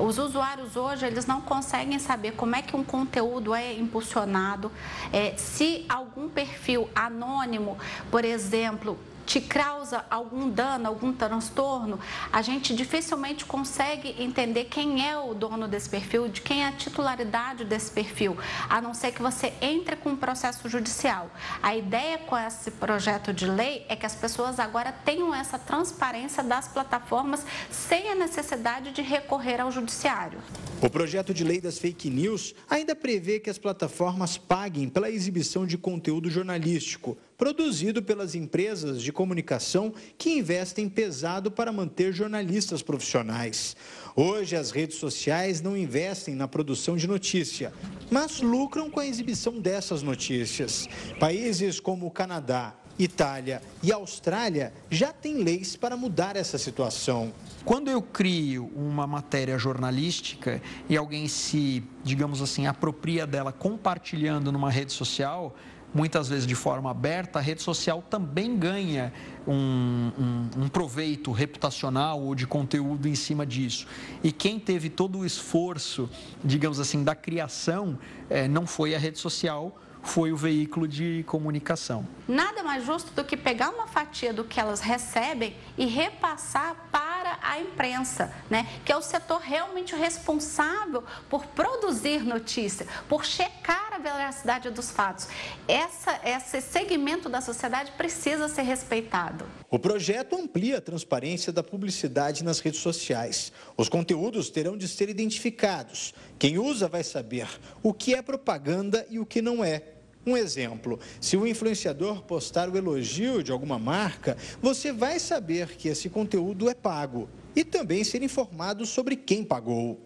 Os 0.00 0.16
usuários 0.16 0.76
hoje, 0.76 1.04
eles 1.04 1.26
não 1.26 1.40
conseguem 1.40 1.98
saber 1.98 2.36
como 2.36 2.54
é 2.54 2.62
que 2.62 2.76
um 2.76 2.84
conteúdo 2.84 3.52
é 3.52 3.72
impulsionado, 3.72 4.70
é, 5.12 5.36
se 5.36 5.84
algum 5.88 6.28
perfil 6.28 6.88
anônimo, 6.94 7.76
por 8.12 8.24
exemplo, 8.24 8.96
te 9.34 9.40
causa 9.40 10.04
algum 10.08 10.48
dano, 10.48 10.86
algum 10.86 11.12
transtorno, 11.12 11.98
a 12.32 12.40
gente 12.40 12.72
dificilmente 12.72 13.44
consegue 13.44 14.14
entender 14.22 14.66
quem 14.66 15.04
é 15.04 15.18
o 15.18 15.34
dono 15.34 15.66
desse 15.66 15.90
perfil, 15.90 16.28
de 16.28 16.40
quem 16.40 16.62
é 16.62 16.68
a 16.68 16.72
titularidade 16.72 17.64
desse 17.64 17.90
perfil, 17.90 18.36
a 18.68 18.80
não 18.80 18.94
ser 18.94 19.10
que 19.10 19.20
você 19.20 19.52
entre 19.60 19.96
com 19.96 20.10
um 20.10 20.16
processo 20.16 20.68
judicial. 20.68 21.28
A 21.60 21.74
ideia 21.74 22.18
com 22.18 22.38
esse 22.38 22.70
projeto 22.70 23.32
de 23.32 23.44
lei 23.44 23.84
é 23.88 23.96
que 23.96 24.06
as 24.06 24.14
pessoas 24.14 24.60
agora 24.60 24.92
tenham 24.92 25.34
essa 25.34 25.58
transparência 25.58 26.40
das 26.40 26.68
plataformas 26.68 27.44
sem 27.72 28.08
a 28.10 28.14
necessidade 28.14 28.92
de 28.92 29.02
recorrer 29.02 29.60
ao 29.60 29.72
judiciário. 29.72 30.38
O 30.80 30.88
projeto 30.88 31.34
de 31.34 31.42
lei 31.42 31.60
das 31.60 31.76
fake 31.76 32.08
news 32.08 32.54
ainda 32.70 32.94
prevê 32.94 33.40
que 33.40 33.50
as 33.50 33.58
plataformas 33.58 34.38
paguem 34.38 34.88
pela 34.88 35.10
exibição 35.10 35.66
de 35.66 35.76
conteúdo 35.76 36.30
jornalístico 36.30 37.18
produzido 37.36 38.02
pelas 38.02 38.34
empresas 38.34 39.02
de 39.02 39.12
comunicação 39.12 39.92
que 40.16 40.30
investem 40.38 40.88
pesado 40.88 41.50
para 41.50 41.72
manter 41.72 42.12
jornalistas 42.12 42.82
profissionais. 42.82 43.76
Hoje, 44.16 44.56
as 44.56 44.70
redes 44.70 44.96
sociais 44.96 45.60
não 45.60 45.76
investem 45.76 46.34
na 46.34 46.46
produção 46.46 46.96
de 46.96 47.06
notícia, 47.06 47.72
mas 48.10 48.40
lucram 48.40 48.90
com 48.90 49.00
a 49.00 49.06
exibição 49.06 49.60
dessas 49.60 50.02
notícias. 50.02 50.88
Países 51.18 51.80
como 51.80 52.06
o 52.06 52.10
Canadá, 52.10 52.74
Itália 52.98 53.60
e 53.82 53.92
Austrália 53.92 54.72
já 54.88 55.12
têm 55.12 55.42
leis 55.42 55.74
para 55.74 55.96
mudar 55.96 56.36
essa 56.36 56.58
situação. 56.58 57.32
Quando 57.64 57.90
eu 57.90 58.00
crio 58.00 58.70
uma 58.76 59.06
matéria 59.06 59.58
jornalística 59.58 60.62
e 60.88 60.96
alguém 60.96 61.26
se, 61.26 61.82
digamos 62.04 62.40
assim, 62.40 62.66
apropria 62.66 63.26
dela 63.26 63.52
compartilhando 63.52 64.52
numa 64.52 64.70
rede 64.70 64.92
social, 64.92 65.56
muitas 65.94 66.28
vezes 66.28 66.46
de 66.46 66.54
forma 66.56 66.90
aberta, 66.90 67.38
a 67.38 67.42
rede 67.42 67.62
social 67.62 68.02
também 68.02 68.58
ganha 68.58 69.12
um, 69.46 70.10
um, 70.18 70.64
um, 70.64 70.68
proveito 70.68 71.30
reputacional 71.30 72.20
ou 72.20 72.34
de 72.34 72.46
conteúdo 72.46 73.06
em 73.06 73.14
cima 73.14 73.46
disso. 73.46 73.86
E 74.22 74.32
quem 74.32 74.58
teve 74.58 74.90
todo 74.90 75.20
o 75.20 75.24
esforço, 75.24 76.10
digamos 76.44 76.80
assim, 76.80 77.04
da 77.04 77.14
criação, 77.14 77.96
é, 78.28 78.48
não 78.48 78.66
foi 78.66 78.94
a 78.94 78.98
rede 78.98 79.18
social, 79.18 79.78
foi 80.04 80.30
o 80.32 80.36
veículo 80.36 80.86
de 80.86 81.24
comunicação. 81.26 82.06
Nada 82.28 82.62
mais 82.62 82.84
justo 82.84 83.12
do 83.12 83.24
que 83.24 83.36
pegar 83.36 83.70
uma 83.70 83.86
fatia 83.86 84.32
do 84.32 84.44
que 84.44 84.60
elas 84.60 84.80
recebem 84.80 85.56
e 85.76 85.86
repassar 85.86 86.88
para 86.92 87.38
a 87.42 87.60
imprensa, 87.60 88.32
né? 88.48 88.66
que 88.84 88.92
é 88.92 88.96
o 88.96 89.02
setor 89.02 89.40
realmente 89.40 89.94
responsável 89.94 91.02
por 91.28 91.46
produzir 91.46 92.24
notícia, 92.24 92.86
por 93.08 93.24
checar 93.24 93.92
a 93.92 93.98
veracidade 93.98 94.70
dos 94.70 94.90
fatos. 94.90 95.28
Essa, 95.66 96.20
esse 96.24 96.60
segmento 96.60 97.28
da 97.28 97.40
sociedade 97.40 97.92
precisa 97.92 98.48
ser 98.48 98.62
respeitado. 98.62 99.46
O 99.70 99.78
projeto 99.78 100.36
amplia 100.36 100.78
a 100.78 100.80
transparência 100.80 101.52
da 101.52 101.62
publicidade 101.62 102.44
nas 102.44 102.60
redes 102.60 102.80
sociais. 102.80 103.52
Os 103.76 103.88
conteúdos 103.88 104.50
terão 104.50 104.76
de 104.76 104.86
ser 104.86 105.08
identificados. 105.08 106.14
Quem 106.38 106.58
usa 106.58 106.88
vai 106.88 107.02
saber 107.02 107.48
o 107.82 107.92
que 107.92 108.14
é 108.14 108.22
propaganda 108.22 109.06
e 109.10 109.18
o 109.18 109.26
que 109.26 109.42
não 109.42 109.64
é. 109.64 109.93
Um 110.26 110.36
exemplo: 110.36 110.98
se 111.20 111.36
o 111.36 111.46
influenciador 111.46 112.22
postar 112.22 112.68
o 112.68 112.76
elogio 112.76 113.42
de 113.42 113.52
alguma 113.52 113.78
marca, 113.78 114.36
você 114.60 114.92
vai 114.92 115.18
saber 115.18 115.76
que 115.76 115.88
esse 115.88 116.08
conteúdo 116.08 116.68
é 116.68 116.74
pago 116.74 117.28
e 117.54 117.64
também 117.64 118.02
ser 118.02 118.22
informado 118.22 118.86
sobre 118.86 119.16
quem 119.16 119.44
pagou. 119.44 120.00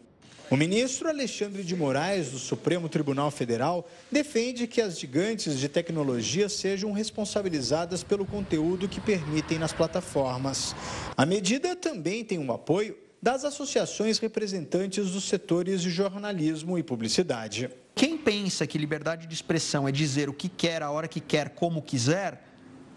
O 0.50 0.56
ministro 0.56 1.10
Alexandre 1.10 1.62
de 1.62 1.76
Moraes, 1.76 2.30
do 2.30 2.38
Supremo 2.38 2.88
Tribunal 2.88 3.30
Federal, 3.30 3.86
defende 4.10 4.66
que 4.66 4.80
as 4.80 4.98
gigantes 4.98 5.58
de 5.58 5.68
tecnologia 5.68 6.48
sejam 6.48 6.90
responsabilizadas 6.90 8.02
pelo 8.02 8.24
conteúdo 8.24 8.88
que 8.88 8.98
permitem 8.98 9.58
nas 9.58 9.74
plataformas. 9.74 10.74
A 11.14 11.26
medida 11.26 11.76
também 11.76 12.24
tem 12.24 12.38
um 12.38 12.50
apoio 12.50 12.96
das 13.20 13.44
associações 13.44 14.18
representantes 14.18 15.10
dos 15.10 15.24
setores 15.24 15.82
de 15.82 15.90
jornalismo 15.90 16.78
e 16.78 16.82
publicidade. 16.82 17.68
Quem 17.94 18.07
pensa 18.18 18.66
que 18.66 18.76
liberdade 18.76 19.26
de 19.26 19.34
expressão 19.34 19.88
é 19.88 19.92
dizer 19.92 20.28
o 20.28 20.32
que 20.32 20.48
quer, 20.48 20.82
a 20.82 20.90
hora 20.90 21.08
que 21.08 21.20
quer, 21.20 21.50
como 21.50 21.80
quiser, 21.80 22.44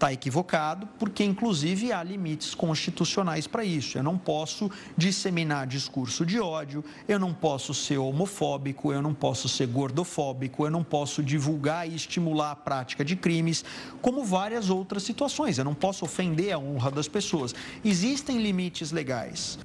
está 0.01 0.11
equivocado, 0.11 0.89
porque 0.97 1.23
inclusive 1.23 1.93
há 1.93 2.01
limites 2.01 2.55
constitucionais 2.55 3.45
para 3.45 3.63
isso. 3.63 3.99
Eu 3.99 4.03
não 4.03 4.17
posso 4.17 4.71
disseminar 4.97 5.67
discurso 5.67 6.25
de 6.25 6.39
ódio, 6.39 6.83
eu 7.07 7.19
não 7.19 7.31
posso 7.31 7.71
ser 7.71 7.99
homofóbico, 7.99 8.91
eu 8.91 8.99
não 8.99 9.13
posso 9.13 9.47
ser 9.47 9.67
gordofóbico, 9.67 10.65
eu 10.65 10.71
não 10.71 10.83
posso 10.83 11.21
divulgar 11.21 11.87
e 11.87 11.93
estimular 11.93 12.51
a 12.51 12.55
prática 12.55 13.05
de 13.05 13.15
crimes, 13.15 13.63
como 14.01 14.25
várias 14.25 14.71
outras 14.71 15.03
situações. 15.03 15.59
Eu 15.59 15.65
não 15.65 15.75
posso 15.75 16.03
ofender 16.03 16.51
a 16.51 16.57
honra 16.57 16.89
das 16.89 17.07
pessoas. 17.07 17.53
Existem 17.85 18.41
limites 18.41 18.91
legais. 18.91 19.59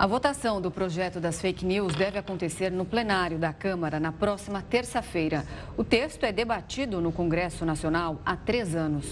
A 0.00 0.06
votação 0.06 0.62
do 0.62 0.70
projeto 0.70 1.20
das 1.20 1.42
fake 1.42 1.62
news 1.62 1.94
deve 1.94 2.16
acontecer 2.16 2.72
no 2.72 2.86
plenário 2.86 3.38
da 3.38 3.52
Câmara 3.52 4.00
na 4.00 4.10
próxima 4.10 4.62
terça-feira. 4.62 5.44
O 5.76 5.84
texto 5.84 6.24
é 6.24 6.32
debatido 6.32 7.02
no 7.02 7.12
Congresso 7.12 7.66
Nacional 7.66 8.18
há 8.24 8.34
três 8.34 8.74
anos. 8.74 9.04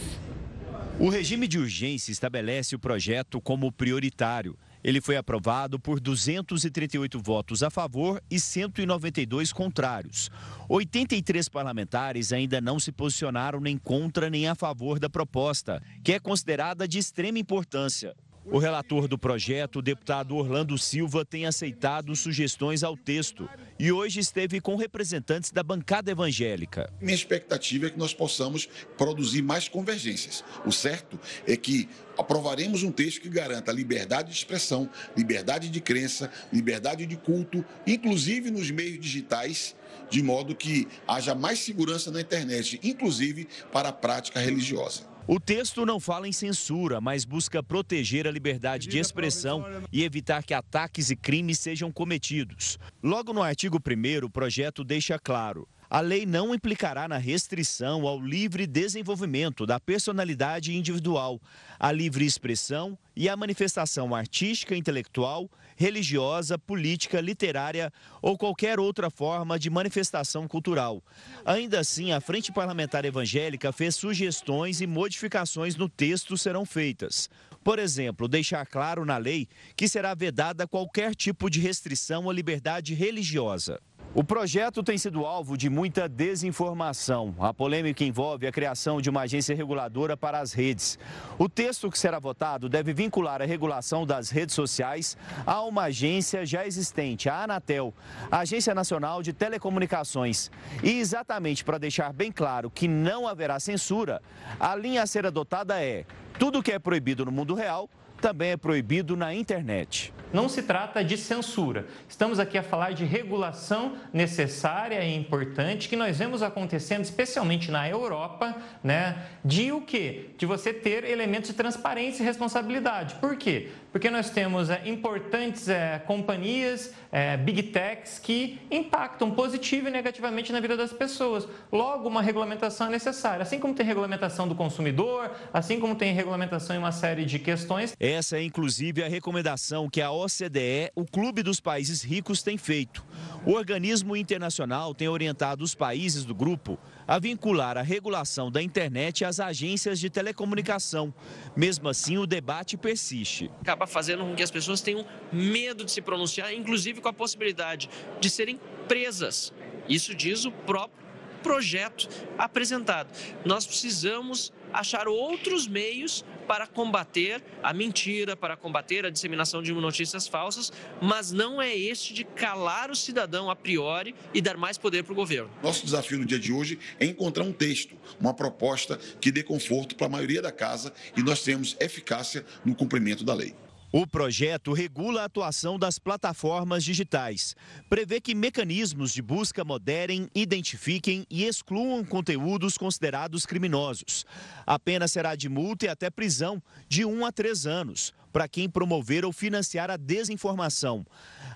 O 0.98 1.10
regime 1.10 1.46
de 1.46 1.58
urgência 1.58 2.10
estabelece 2.10 2.74
o 2.74 2.78
projeto 2.78 3.38
como 3.38 3.70
prioritário. 3.70 4.56
Ele 4.82 4.98
foi 4.98 5.18
aprovado 5.18 5.78
por 5.78 6.00
238 6.00 7.20
votos 7.20 7.62
a 7.62 7.68
favor 7.68 8.22
e 8.30 8.40
192 8.40 9.52
contrários. 9.52 10.30
83 10.70 11.50
parlamentares 11.50 12.32
ainda 12.32 12.62
não 12.62 12.80
se 12.80 12.90
posicionaram 12.92 13.60
nem 13.60 13.76
contra 13.76 14.30
nem 14.30 14.48
a 14.48 14.54
favor 14.54 14.98
da 14.98 15.10
proposta, 15.10 15.82
que 16.02 16.14
é 16.14 16.18
considerada 16.18 16.88
de 16.88 16.98
extrema 16.98 17.38
importância. 17.38 18.16
O 18.50 18.58
relator 18.58 19.06
do 19.06 19.18
projeto, 19.18 19.80
o 19.80 19.82
deputado 19.82 20.34
Orlando 20.34 20.78
Silva, 20.78 21.22
tem 21.22 21.44
aceitado 21.44 22.16
sugestões 22.16 22.82
ao 22.82 22.96
texto 22.96 23.46
e 23.78 23.92
hoje 23.92 24.20
esteve 24.20 24.58
com 24.58 24.74
representantes 24.74 25.50
da 25.50 25.62
bancada 25.62 26.10
evangélica. 26.10 26.90
Minha 26.98 27.14
expectativa 27.14 27.86
é 27.86 27.90
que 27.90 27.98
nós 27.98 28.14
possamos 28.14 28.66
produzir 28.96 29.42
mais 29.42 29.68
convergências. 29.68 30.42
O 30.64 30.72
certo 30.72 31.20
é 31.46 31.56
que 31.56 31.88
aprovaremos 32.16 32.82
um 32.82 32.90
texto 32.90 33.20
que 33.20 33.28
garanta 33.28 33.70
liberdade 33.70 34.30
de 34.30 34.36
expressão, 34.36 34.88
liberdade 35.14 35.68
de 35.68 35.80
crença, 35.80 36.30
liberdade 36.50 37.04
de 37.04 37.16
culto, 37.16 37.62
inclusive 37.86 38.50
nos 38.50 38.70
meios 38.70 38.98
digitais, 38.98 39.76
de 40.08 40.22
modo 40.22 40.54
que 40.56 40.88
haja 41.06 41.34
mais 41.34 41.58
segurança 41.58 42.10
na 42.10 42.22
internet, 42.22 42.80
inclusive 42.82 43.46
para 43.70 43.90
a 43.90 43.92
prática 43.92 44.40
religiosa. 44.40 45.17
O 45.30 45.38
texto 45.38 45.84
não 45.84 46.00
fala 46.00 46.26
em 46.26 46.32
censura, 46.32 47.02
mas 47.02 47.26
busca 47.26 47.62
proteger 47.62 48.26
a 48.26 48.30
liberdade 48.30 48.88
de 48.88 48.98
expressão 48.98 49.62
e 49.92 50.02
evitar 50.02 50.42
que 50.42 50.54
ataques 50.54 51.10
e 51.10 51.16
crimes 51.16 51.58
sejam 51.58 51.92
cometidos. 51.92 52.78
Logo 53.02 53.34
no 53.34 53.42
artigo 53.42 53.76
1, 53.76 54.24
o 54.24 54.30
projeto 54.30 54.82
deixa 54.82 55.18
claro: 55.18 55.68
a 55.90 56.00
lei 56.00 56.26
não 56.26 56.54
implicará 56.54 57.08
na 57.08 57.16
restrição 57.16 58.06
ao 58.06 58.20
livre 58.20 58.66
desenvolvimento 58.66 59.64
da 59.64 59.80
personalidade 59.80 60.76
individual, 60.76 61.40
à 61.78 61.90
livre 61.90 62.26
expressão 62.26 62.98
e 63.16 63.28
à 63.28 63.36
manifestação 63.36 64.14
artística, 64.14 64.76
intelectual, 64.76 65.50
religiosa, 65.76 66.58
política, 66.58 67.20
literária 67.20 67.90
ou 68.20 68.36
qualquer 68.36 68.78
outra 68.78 69.08
forma 69.08 69.58
de 69.58 69.70
manifestação 69.70 70.46
cultural. 70.46 71.02
Ainda 71.44 71.80
assim, 71.80 72.12
a 72.12 72.20
Frente 72.20 72.52
Parlamentar 72.52 73.04
Evangélica 73.04 73.72
fez 73.72 73.94
sugestões 73.94 74.82
e 74.82 74.86
modificações 74.86 75.74
no 75.74 75.88
texto 75.88 76.36
serão 76.36 76.66
feitas. 76.66 77.30
Por 77.64 77.78
exemplo, 77.78 78.28
deixar 78.28 78.66
claro 78.66 79.04
na 79.04 79.16
lei 79.16 79.48
que 79.76 79.88
será 79.88 80.14
vedada 80.14 80.66
qualquer 80.66 81.14
tipo 81.14 81.48
de 81.48 81.60
restrição 81.60 82.28
à 82.28 82.32
liberdade 82.32 82.92
religiosa. 82.92 83.80
O 84.14 84.24
projeto 84.24 84.82
tem 84.82 84.96
sido 84.96 85.26
alvo 85.26 85.54
de 85.54 85.68
muita 85.68 86.08
desinformação. 86.08 87.34
A 87.38 87.52
polêmica 87.52 88.02
envolve 88.02 88.46
a 88.46 88.52
criação 88.52 89.02
de 89.02 89.10
uma 89.10 89.20
agência 89.20 89.54
reguladora 89.54 90.16
para 90.16 90.40
as 90.40 90.54
redes. 90.54 90.98
O 91.38 91.46
texto 91.46 91.90
que 91.90 91.98
será 91.98 92.18
votado 92.18 92.70
deve 92.70 92.94
vincular 92.94 93.42
a 93.42 93.44
regulação 93.44 94.06
das 94.06 94.30
redes 94.30 94.54
sociais 94.54 95.14
a 95.44 95.60
uma 95.62 95.84
agência 95.84 96.46
já 96.46 96.66
existente, 96.66 97.28
a 97.28 97.42
Anatel, 97.42 97.92
a 98.30 98.38
Agência 98.38 98.74
Nacional 98.74 99.22
de 99.22 99.34
Telecomunicações. 99.34 100.50
E 100.82 100.98
exatamente 100.98 101.62
para 101.62 101.76
deixar 101.76 102.10
bem 102.10 102.32
claro 102.32 102.70
que 102.70 102.88
não 102.88 103.28
haverá 103.28 103.60
censura, 103.60 104.22
a 104.58 104.74
linha 104.74 105.02
a 105.02 105.06
ser 105.06 105.26
adotada 105.26 105.82
é: 105.82 106.06
tudo 106.38 106.62
que 106.62 106.72
é 106.72 106.78
proibido 106.78 107.26
no 107.26 107.30
mundo 107.30 107.54
real 107.54 107.90
também 108.20 108.50
é 108.50 108.56
proibido 108.56 109.16
na 109.16 109.34
internet. 109.34 110.12
Não 110.32 110.48
se 110.48 110.62
trata 110.62 111.02
de 111.02 111.16
censura. 111.16 111.86
Estamos 112.06 112.38
aqui 112.38 112.58
a 112.58 112.62
falar 112.62 112.92
de 112.92 113.04
regulação 113.04 113.94
necessária 114.12 115.02
e 115.02 115.16
importante 115.16 115.88
que 115.88 115.96
nós 115.96 116.18
vemos 116.18 116.42
acontecendo, 116.42 117.02
especialmente 117.02 117.70
na 117.70 117.88
Europa, 117.88 118.54
né? 118.84 119.26
De 119.42 119.72
o 119.72 119.80
quê? 119.80 120.30
De 120.36 120.44
você 120.44 120.72
ter 120.72 121.04
elementos 121.04 121.48
de 121.50 121.56
transparência 121.56 122.22
e 122.22 122.26
responsabilidade. 122.26 123.14
Por 123.14 123.36
quê? 123.36 123.70
Porque 123.90 124.10
nós 124.10 124.30
temos 124.30 124.68
é, 124.68 124.82
importantes 124.86 125.68
é, 125.68 125.98
companhias, 126.06 126.92
é, 127.10 127.36
big 127.36 127.62
techs, 127.64 128.18
que 128.18 128.58
impactam 128.70 129.30
positivo 129.30 129.88
e 129.88 129.90
negativamente 129.90 130.52
na 130.52 130.60
vida 130.60 130.76
das 130.76 130.92
pessoas. 130.92 131.48
Logo, 131.72 132.08
uma 132.08 132.20
regulamentação 132.20 132.88
é 132.88 132.90
necessária. 132.90 133.42
Assim 133.42 133.58
como 133.58 133.74
tem 133.74 133.86
regulamentação 133.86 134.46
do 134.46 134.54
consumidor, 134.54 135.30
assim 135.52 135.80
como 135.80 135.94
tem 135.94 136.12
regulamentação 136.12 136.76
em 136.76 136.78
uma 136.78 136.92
série 136.92 137.24
de 137.24 137.38
questões. 137.38 137.96
Essa 137.98 138.36
é, 138.36 138.42
inclusive, 138.42 139.02
a 139.02 139.08
recomendação 139.08 139.88
que 139.88 140.02
a 140.02 140.10
OCDE, 140.10 140.90
o 140.94 141.04
Clube 141.04 141.42
dos 141.42 141.60
Países 141.60 142.02
Ricos, 142.02 142.42
tem 142.42 142.58
feito. 142.58 143.02
O 143.46 143.52
organismo 143.52 144.16
internacional 144.16 144.94
tem 144.94 145.08
orientado 145.08 145.62
os 145.64 145.74
países 145.74 146.24
do 146.24 146.34
grupo 146.34 146.78
a 147.06 147.18
vincular 147.18 147.78
a 147.78 147.82
regulação 147.82 148.50
da 148.50 148.60
internet 148.62 149.24
às 149.24 149.40
agências 149.40 149.98
de 149.98 150.10
telecomunicação. 150.10 151.14
Mesmo 151.56 151.88
assim, 151.88 152.18
o 152.18 152.26
debate 152.26 152.76
persiste. 152.76 153.50
Acaba 153.62 153.86
fazendo 153.86 154.24
com 154.24 154.34
que 154.34 154.42
as 154.42 154.50
pessoas 154.50 154.80
tenham 154.80 155.06
medo 155.32 155.84
de 155.84 155.92
se 155.92 156.02
pronunciar, 156.02 156.52
inclusive 156.52 157.00
com 157.00 157.08
a 157.08 157.12
possibilidade 157.12 157.88
de 158.20 158.28
serem 158.28 158.60
presas. 158.86 159.52
Isso 159.88 160.14
diz 160.14 160.44
o 160.44 160.52
próprio 160.52 161.06
projeto 161.42 162.08
apresentado. 162.36 163.08
Nós 163.44 163.66
precisamos 163.66 164.52
achar 164.72 165.08
outros 165.08 165.66
meios 165.66 166.24
para 166.48 166.66
combater 166.66 167.42
a 167.62 167.74
mentira, 167.74 168.34
para 168.34 168.56
combater 168.56 169.04
a 169.04 169.10
disseminação 169.10 169.62
de 169.62 169.70
notícias 169.74 170.26
falsas, 170.26 170.72
mas 171.00 171.30
não 171.30 171.60
é 171.60 171.76
este 171.76 172.14
de 172.14 172.24
calar 172.24 172.90
o 172.90 172.96
cidadão 172.96 173.50
a 173.50 173.54
priori 173.54 174.14
e 174.32 174.40
dar 174.40 174.56
mais 174.56 174.78
poder 174.78 175.04
para 175.04 175.12
o 175.12 175.14
governo. 175.14 175.50
Nosso 175.62 175.84
desafio 175.84 176.18
no 176.18 176.24
dia 176.24 176.38
de 176.38 176.50
hoje 176.50 176.78
é 176.98 177.04
encontrar 177.04 177.44
um 177.44 177.52
texto, 177.52 177.94
uma 178.18 178.32
proposta 178.32 178.98
que 179.20 179.30
dê 179.30 179.42
conforto 179.42 179.94
para 179.94 180.06
a 180.06 180.10
maioria 180.10 180.40
da 180.40 180.50
casa 180.50 180.92
e 181.14 181.22
nós 181.22 181.42
temos 181.42 181.76
eficácia 181.78 182.44
no 182.64 182.74
cumprimento 182.74 183.22
da 183.24 183.34
lei. 183.34 183.54
O 183.90 184.06
projeto 184.06 184.74
regula 184.74 185.22
a 185.22 185.24
atuação 185.24 185.78
das 185.78 185.98
plataformas 185.98 186.84
digitais. 186.84 187.56
Prevê 187.88 188.20
que 188.20 188.34
mecanismos 188.34 189.14
de 189.14 189.22
busca 189.22 189.64
moderem, 189.64 190.28
identifiquem 190.34 191.24
e 191.30 191.44
excluam 191.44 192.04
conteúdos 192.04 192.76
considerados 192.76 193.46
criminosos. 193.46 194.26
A 194.66 194.78
pena 194.78 195.08
será 195.08 195.34
de 195.34 195.48
multa 195.48 195.86
e 195.86 195.88
até 195.88 196.10
prisão 196.10 196.62
de 196.86 197.02
um 197.06 197.24
a 197.24 197.32
três 197.32 197.66
anos 197.66 198.12
para 198.30 198.46
quem 198.46 198.68
promover 198.68 199.24
ou 199.24 199.32
financiar 199.32 199.90
a 199.90 199.96
desinformação. 199.96 201.06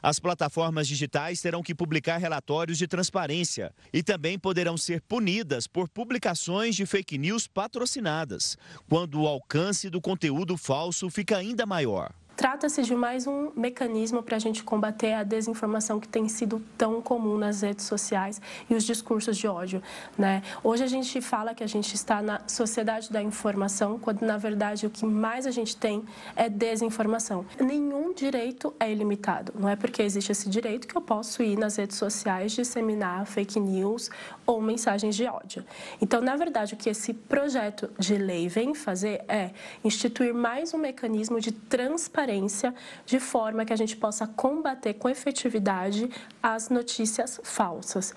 As 0.02 0.18
plataformas 0.18 0.88
digitais 0.88 1.40
terão 1.40 1.62
que 1.62 1.74
publicar 1.74 2.16
relatórios 2.16 2.78
de 2.78 2.88
transparência 2.88 3.72
e 3.92 4.02
também 4.02 4.38
poderão 4.38 4.76
ser 4.76 5.02
punidas 5.02 5.66
por 5.66 5.88
publicações 5.88 6.74
de 6.74 6.86
fake 6.86 7.18
news 7.18 7.46
patrocinadas, 7.46 8.56
quando 8.88 9.20
o 9.20 9.28
alcance 9.28 9.90
do 9.90 10.00
conteúdo 10.00 10.56
falso 10.56 11.08
fica 11.10 11.36
ainda 11.36 11.66
maior. 11.66 12.12
Trata-se 12.34 12.82
de 12.82 12.94
mais 12.94 13.26
um 13.26 13.50
mecanismo 13.54 14.22
para 14.22 14.36
a 14.36 14.38
gente 14.38 14.64
combater 14.64 15.12
a 15.12 15.22
desinformação 15.22 16.00
que 16.00 16.08
tem 16.08 16.28
sido 16.28 16.62
tão 16.78 17.02
comum 17.02 17.36
nas 17.36 17.60
redes 17.60 17.84
sociais 17.84 18.40
e 18.70 18.74
os 18.74 18.84
discursos 18.84 19.36
de 19.36 19.46
ódio. 19.46 19.82
Né? 20.16 20.42
Hoje 20.64 20.82
a 20.82 20.86
gente 20.86 21.20
fala 21.20 21.54
que 21.54 21.62
a 21.62 21.66
gente 21.66 21.94
está 21.94 22.22
na 22.22 22.40
sociedade 22.46 23.12
da 23.12 23.22
informação, 23.22 23.98
quando 23.98 24.22
na 24.22 24.38
verdade 24.38 24.86
o 24.86 24.90
que 24.90 25.04
mais 25.04 25.46
a 25.46 25.50
gente 25.50 25.76
tem 25.76 26.04
é 26.34 26.48
desinformação. 26.48 27.44
Nenhum 27.60 28.14
direito 28.14 28.74
é 28.80 28.90
ilimitado. 28.90 29.52
Não 29.54 29.68
é 29.68 29.76
porque 29.76 30.02
existe 30.02 30.32
esse 30.32 30.48
direito 30.48 30.88
que 30.88 30.96
eu 30.96 31.02
posso 31.02 31.42
ir 31.42 31.58
nas 31.58 31.76
redes 31.76 31.98
sociais 31.98 32.52
disseminar 32.52 33.26
fake 33.26 33.60
news 33.60 34.10
ou 34.46 34.60
mensagens 34.62 35.14
de 35.14 35.26
ódio. 35.26 35.64
Então, 36.00 36.22
na 36.22 36.34
verdade, 36.34 36.72
o 36.72 36.76
que 36.78 36.88
esse 36.88 37.12
projeto 37.12 37.90
de 37.98 38.14
lei 38.14 38.48
vem 38.48 38.74
fazer 38.74 39.22
é 39.28 39.50
instituir 39.84 40.32
mais 40.32 40.72
um 40.72 40.78
mecanismo 40.78 41.38
de 41.38 41.52
transparência 41.52 42.21
transparência, 42.22 42.74
de 43.04 43.18
forma 43.18 43.64
que 43.64 43.72
a 43.72 43.76
gente 43.76 43.96
possa 43.96 44.26
combater 44.26 44.94
com 44.94 45.08
efetividade 45.08 46.08
as 46.42 46.68
notícias 46.68 47.40
falsas. 47.42 48.14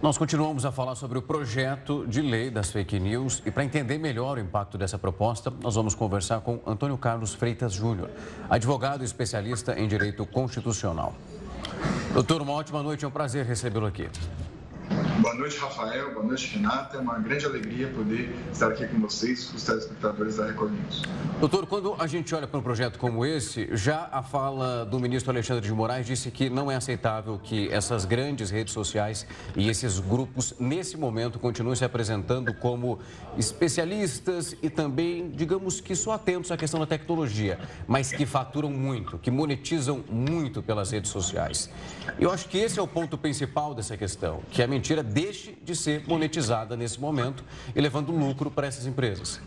Nós 0.00 0.18
continuamos 0.18 0.64
a 0.64 0.72
falar 0.72 0.94
sobre 0.94 1.18
o 1.18 1.22
projeto 1.22 2.06
de 2.06 2.20
lei 2.20 2.50
das 2.50 2.70
fake 2.70 2.98
news 2.98 3.42
e 3.46 3.50
para 3.50 3.64
entender 3.64 3.98
melhor 3.98 4.36
o 4.36 4.40
impacto 4.40 4.76
dessa 4.76 4.98
proposta, 4.98 5.52
nós 5.62 5.74
vamos 5.74 5.94
conversar 5.94 6.40
com 6.40 6.60
Antônio 6.66 6.98
Carlos 6.98 7.34
Freitas 7.34 7.72
Júnior, 7.72 8.10
advogado 8.50 9.04
especialista 9.04 9.78
em 9.78 9.88
direito 9.88 10.26
constitucional. 10.26 11.14
Doutor, 12.12 12.42
uma 12.42 12.52
ótima 12.52 12.82
noite, 12.82 13.04
é 13.04 13.08
um 13.08 13.12
prazer 13.12 13.44
recebê-lo 13.44 13.86
aqui. 13.86 14.08
Boa 15.22 15.34
noite, 15.34 15.56
Rafael. 15.56 16.12
Boa 16.12 16.26
noite, 16.26 16.48
Renata. 16.52 16.96
É 16.96 17.00
uma 17.00 17.16
grande 17.16 17.46
alegria 17.46 17.86
poder 17.90 18.34
estar 18.52 18.66
aqui 18.66 18.88
com 18.88 18.98
vocês, 18.98 19.44
com 19.44 19.56
os 19.56 19.62
telespectadores 19.62 20.34
da 20.34 20.46
Record 20.46 20.72
News. 20.72 21.02
Doutor, 21.38 21.64
quando 21.64 21.94
a 21.96 22.08
gente 22.08 22.34
olha 22.34 22.46
para 22.48 22.58
um 22.58 22.62
projeto 22.62 22.98
como 22.98 23.24
esse, 23.24 23.68
já 23.72 24.08
a 24.10 24.20
fala 24.20 24.84
do 24.84 24.98
ministro 24.98 25.30
Alexandre 25.30 25.64
de 25.64 25.72
Moraes 25.72 26.06
disse 26.06 26.28
que 26.32 26.50
não 26.50 26.68
é 26.68 26.74
aceitável 26.74 27.38
que 27.40 27.68
essas 27.68 28.04
grandes 28.04 28.50
redes 28.50 28.74
sociais 28.74 29.24
e 29.56 29.68
esses 29.68 30.00
grupos, 30.00 30.54
nesse 30.58 30.96
momento, 30.96 31.38
continuem 31.38 31.76
se 31.76 31.84
apresentando 31.84 32.52
como 32.54 32.98
especialistas 33.38 34.56
e 34.60 34.68
também, 34.68 35.30
digamos 35.30 35.80
que 35.80 35.94
só 35.94 36.12
atentos 36.12 36.50
à 36.50 36.56
questão 36.56 36.80
da 36.80 36.86
tecnologia, 36.86 37.60
mas 37.86 38.12
que 38.12 38.26
faturam 38.26 38.70
muito, 38.70 39.18
que 39.18 39.30
monetizam 39.30 40.02
muito 40.10 40.60
pelas 40.62 40.90
redes 40.90 41.12
sociais. 41.12 41.70
Eu 42.18 42.32
acho 42.32 42.48
que 42.48 42.58
esse 42.58 42.80
é 42.80 42.82
o 42.82 42.88
ponto 42.88 43.16
principal 43.16 43.72
dessa 43.72 43.96
questão, 43.96 44.40
que 44.50 44.60
a 44.62 44.66
mentira 44.66 45.11
deixe 45.12 45.54
de 45.62 45.76
ser 45.76 46.02
monetizada 46.08 46.76
nesse 46.76 46.98
momento 46.98 47.44
e 47.76 47.80
levando 47.80 48.10
lucro 48.12 48.50
para 48.50 48.66
essas 48.66 48.86
empresas. 48.86 49.40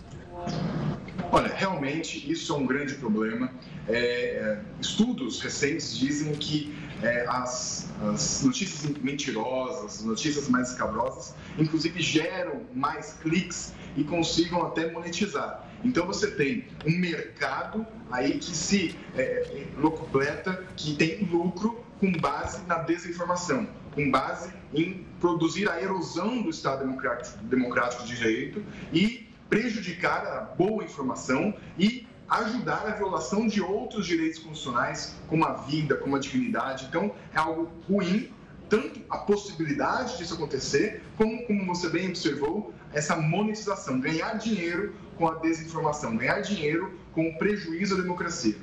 Olha, 1.31 1.53
realmente 1.53 2.31
isso 2.31 2.53
é 2.53 2.55
um 2.55 2.65
grande 2.65 2.95
problema. 2.95 3.51
É, 3.87 3.97
é 3.97 4.61
estudos 4.79 5.41
recentes 5.41 5.97
dizem 5.97 6.33
que 6.33 6.73
é, 7.01 7.25
as, 7.27 7.91
as, 8.13 8.43
notícias 8.43 8.91
mentirosas, 9.01 10.03
notícias 10.03 10.47
mais 10.47 10.71
escabrosas, 10.71 11.35
inclusive 11.57 11.99
geram 12.01 12.61
mais 12.73 13.13
cliques 13.21 13.73
e 13.97 14.03
consigam 14.03 14.65
até 14.65 14.91
monetizar. 14.91 15.67
Então 15.83 16.05
você 16.05 16.31
tem 16.31 16.65
um 16.85 16.97
mercado 16.97 17.85
aí 18.11 18.37
que 18.37 18.55
se 18.55 18.95
é, 19.15 19.21
é 19.21 19.67
locupleta, 19.77 20.63
que 20.77 20.95
tem 20.95 21.25
lucro 21.25 21.83
com 21.99 22.11
base 22.13 22.61
na 22.65 22.79
desinformação 22.79 23.67
com 23.95 24.11
base 24.11 24.51
em 24.73 25.05
produzir 25.25 25.67
a 25.67 25.81
erosão 25.81 26.39
do 26.43 26.51
Estado 26.51 26.85
democrático, 26.85 27.43
democrático 27.45 28.03
de 28.03 28.15
direito 28.15 28.63
e 28.93 29.27
prejudicar 29.49 30.23
a 30.23 30.41
boa 30.41 30.83
informação 30.83 31.51
e 31.79 32.07
ajudar 32.29 32.85
a 32.87 32.91
violação 32.91 33.47
de 33.47 33.59
outros 33.59 34.05
direitos 34.05 34.37
constitucionais, 34.37 35.15
como 35.27 35.43
a 35.43 35.53
vida, 35.53 35.95
como 35.95 36.15
a 36.15 36.19
dignidade. 36.19 36.85
Então, 36.85 37.11
é 37.33 37.39
algo 37.39 37.71
ruim, 37.87 38.31
tanto 38.69 39.01
a 39.09 39.17
possibilidade 39.17 40.15
disso 40.19 40.35
acontecer, 40.35 41.01
como, 41.17 41.43
como 41.47 41.65
você 41.65 41.89
bem 41.89 42.09
observou, 42.09 42.71
essa 42.93 43.15
monetização, 43.15 43.99
ganhar 43.99 44.33
dinheiro 44.37 44.93
com 45.17 45.27
a 45.27 45.35
desinformação, 45.39 46.15
ganhar 46.17 46.41
dinheiro 46.41 46.93
com 47.13 47.29
o 47.29 47.37
prejuízo 47.39 47.95
à 47.95 48.01
democracia. 48.01 48.55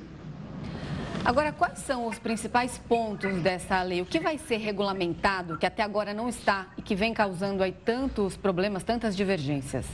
Agora, 1.25 1.53
quais 1.53 1.79
são 1.79 2.05
os 2.05 2.19
principais 2.19 2.77
pontos 2.77 3.41
dessa 3.41 3.81
lei? 3.81 4.01
O 4.01 4.05
que 4.05 4.19
vai 4.19 4.37
ser 4.37 4.57
regulamentado, 4.57 5.57
que 5.57 5.65
até 5.65 5.81
agora 5.81 6.13
não 6.13 6.27
está 6.27 6.67
e 6.77 6.81
que 6.81 6.93
vem 6.95 7.13
causando 7.13 7.63
aí 7.63 7.71
tantos 7.71 8.35
problemas, 8.35 8.83
tantas 8.83 9.15
divergências? 9.15 9.85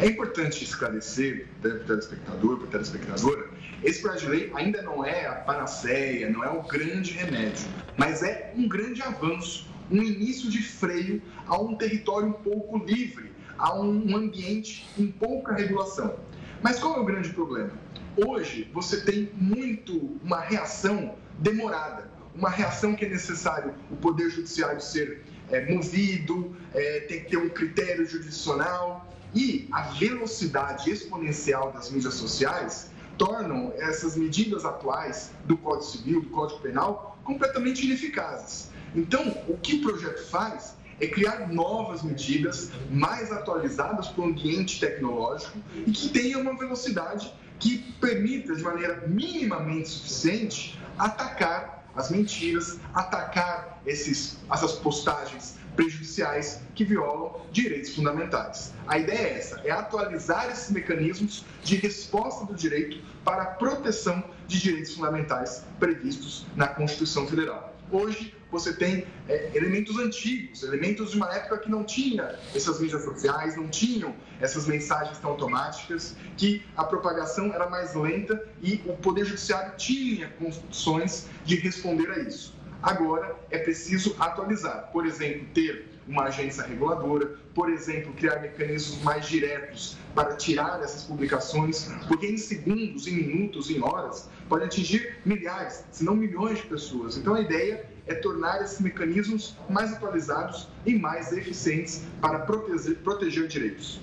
É 0.00 0.06
importante 0.06 0.64
esclarecer 0.64 1.46
para 1.62 1.76
o 1.76 1.84
telespectador, 1.84 2.58
para 2.58 2.66
a 2.66 2.70
telespectadora, 2.72 3.50
esse 3.84 4.02
projeto 4.02 4.22
de 4.22 4.28
lei 4.28 4.52
ainda 4.56 4.82
não 4.82 5.04
é 5.04 5.26
a 5.26 5.34
panaceia, 5.36 6.28
não 6.28 6.42
é 6.42 6.50
o 6.50 6.60
grande 6.62 7.12
remédio, 7.12 7.68
mas 7.96 8.24
é 8.24 8.52
um 8.56 8.66
grande 8.66 9.02
avanço, 9.02 9.68
um 9.88 10.02
início 10.02 10.50
de 10.50 10.60
freio 10.60 11.22
a 11.46 11.56
um 11.56 11.76
território 11.76 12.28
um 12.28 12.32
pouco 12.32 12.78
livre, 12.78 13.30
a 13.56 13.78
um 13.78 14.16
ambiente 14.16 14.88
em 14.98 15.06
pouca 15.06 15.54
regulação. 15.54 16.16
Mas 16.60 16.80
qual 16.80 16.96
é 16.96 16.98
o 16.98 17.04
grande 17.04 17.28
problema? 17.28 17.85
Hoje, 18.16 18.70
você 18.72 19.02
tem 19.02 19.30
muito 19.34 20.18
uma 20.24 20.40
reação 20.40 21.16
demorada, 21.38 22.10
uma 22.34 22.48
reação 22.48 22.94
que 22.94 23.04
é 23.04 23.08
necessário 23.08 23.74
o 23.90 23.96
Poder 23.96 24.30
Judiciário 24.30 24.80
ser 24.80 25.22
é, 25.50 25.70
movido, 25.70 26.56
é, 26.72 27.00
tem 27.00 27.20
que 27.20 27.30
ter 27.30 27.36
um 27.36 27.50
critério 27.50 28.06
jurisdicional 28.06 29.06
e 29.34 29.68
a 29.70 29.82
velocidade 29.82 30.90
exponencial 30.90 31.72
das 31.72 31.90
mídias 31.90 32.14
sociais 32.14 32.90
tornam 33.18 33.72
essas 33.76 34.16
medidas 34.16 34.64
atuais 34.64 35.30
do 35.44 35.56
Código 35.58 35.84
Civil, 35.84 36.22
do 36.22 36.30
Código 36.30 36.60
Penal, 36.60 37.18
completamente 37.22 37.84
ineficazes. 37.84 38.70
Então, 38.94 39.36
o 39.46 39.58
que 39.58 39.76
o 39.76 39.82
projeto 39.82 40.26
faz 40.30 40.74
é 40.98 41.06
criar 41.06 41.52
novas 41.52 42.02
medidas 42.02 42.70
mais 42.90 43.30
atualizadas 43.30 44.08
para 44.08 44.22
o 44.22 44.26
ambiente 44.28 44.80
tecnológico 44.80 45.58
e 45.86 45.90
que 45.90 46.08
tenham 46.08 46.40
uma 46.40 46.56
velocidade 46.56 47.30
que 47.58 47.78
permita, 48.00 48.54
de 48.54 48.62
maneira 48.62 49.06
minimamente 49.06 49.88
suficiente, 49.88 50.78
atacar 50.98 51.84
as 51.94 52.10
mentiras, 52.10 52.78
atacar 52.94 53.80
esses, 53.86 54.38
essas 54.52 54.72
postagens 54.72 55.56
prejudiciais 55.74 56.60
que 56.74 56.84
violam 56.84 57.40
direitos 57.52 57.94
fundamentais. 57.94 58.72
A 58.86 58.98
ideia 58.98 59.18
é 59.18 59.38
essa, 59.38 59.60
é 59.64 59.70
atualizar 59.70 60.50
esses 60.50 60.70
mecanismos 60.70 61.44
de 61.62 61.76
resposta 61.76 62.44
do 62.44 62.54
direito 62.54 62.98
para 63.24 63.42
a 63.42 63.46
proteção 63.46 64.22
de 64.46 64.60
direitos 64.60 64.94
fundamentais 64.94 65.64
previstos 65.78 66.46
na 66.54 66.68
Constituição 66.68 67.26
Federal. 67.26 67.74
Hoje, 67.90 68.34
você 68.50 68.72
tem 68.72 69.06
é, 69.28 69.50
elementos 69.54 69.98
antigos, 69.98 70.62
elementos 70.62 71.10
de 71.10 71.16
uma 71.16 71.32
época 71.34 71.58
que 71.58 71.70
não 71.70 71.84
tinha 71.84 72.38
essas 72.54 72.80
mídias 72.80 73.04
sociais, 73.04 73.56
não 73.56 73.68
tinham 73.68 74.14
essas 74.40 74.66
mensagens 74.66 75.18
tão 75.18 75.30
automáticas, 75.30 76.16
que 76.36 76.64
a 76.76 76.84
propagação 76.84 77.52
era 77.52 77.68
mais 77.68 77.94
lenta 77.94 78.42
e 78.62 78.80
o 78.86 78.94
Poder 78.94 79.24
Judiciário 79.24 79.76
tinha 79.76 80.28
condições 80.38 81.28
de 81.44 81.56
responder 81.56 82.10
a 82.10 82.18
isso. 82.20 82.54
Agora 82.82 83.34
é 83.50 83.58
preciso 83.58 84.14
atualizar, 84.18 84.90
por 84.92 85.06
exemplo, 85.06 85.46
ter 85.52 85.88
uma 86.06 86.24
agência 86.24 86.62
reguladora, 86.62 87.36
por 87.54 87.68
exemplo, 87.68 88.12
criar 88.12 88.40
mecanismos 88.40 89.02
mais 89.02 89.26
diretos 89.26 89.96
para 90.14 90.36
tirar 90.36 90.80
essas 90.82 91.02
publicações, 91.02 91.90
porque 92.06 92.26
em 92.26 92.36
segundos, 92.36 93.08
em 93.08 93.14
minutos, 93.14 93.70
em 93.70 93.82
horas, 93.82 94.28
pode 94.48 94.64
atingir 94.64 95.18
milhares, 95.24 95.84
se 95.90 96.04
não 96.04 96.14
milhões 96.14 96.58
de 96.58 96.66
pessoas. 96.66 97.16
Então 97.16 97.34
a 97.34 97.40
ideia 97.40 97.84
é 98.06 98.14
tornar 98.14 98.62
esses 98.62 98.80
mecanismos 98.80 99.56
mais 99.68 99.92
atualizados 99.92 100.68
e 100.84 100.94
mais 100.94 101.32
eficientes 101.32 102.02
para 102.20 102.40
proteger, 102.40 102.96
proteger 102.98 103.48
direitos. 103.48 104.00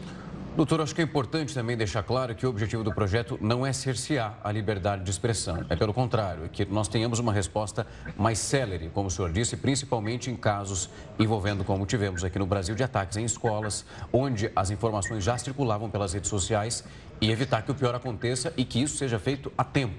Doutor, 0.55 0.81
acho 0.81 0.93
que 0.93 1.01
é 1.01 1.03
importante 1.03 1.51
também 1.51 1.75
deixar 1.75 2.03
claro 2.03 2.35
que 2.35 2.45
o 2.45 2.49
objetivo 2.49 2.83
do 2.83 2.93
projeto 2.93 3.39
não 3.41 3.65
é 3.65 3.73
cercear 3.73 4.37
a 4.43 4.51
liberdade 4.51 5.03
de 5.03 5.09
expressão. 5.09 5.65
É 5.67 5.75
pelo 5.75 5.91
contrário, 5.91 6.45
é 6.45 6.47
que 6.47 6.63
nós 6.63 6.87
tenhamos 6.87 7.17
uma 7.17 7.33
resposta 7.33 7.87
mais 8.15 8.37
célere, 8.37 8.91
como 8.93 9.07
o 9.07 9.11
senhor 9.11 9.31
disse, 9.31 9.57
principalmente 9.57 10.29
em 10.29 10.35
casos 10.35 10.91
envolvendo, 11.17 11.63
como 11.63 11.87
tivemos 11.87 12.23
aqui 12.23 12.37
no 12.37 12.45
Brasil, 12.45 12.75
de 12.75 12.83
ataques 12.83 13.17
em 13.17 13.25
escolas, 13.25 13.83
onde 14.11 14.51
as 14.55 14.69
informações 14.69 15.23
já 15.23 15.35
circulavam 15.39 15.89
pelas 15.89 16.13
redes 16.13 16.29
sociais 16.29 16.83
e 17.19 17.31
evitar 17.31 17.63
que 17.63 17.71
o 17.71 17.75
pior 17.75 17.95
aconteça 17.95 18.53
e 18.55 18.63
que 18.63 18.79
isso 18.79 18.95
seja 18.95 19.17
feito 19.17 19.51
a 19.57 19.63
tempo. 19.63 19.95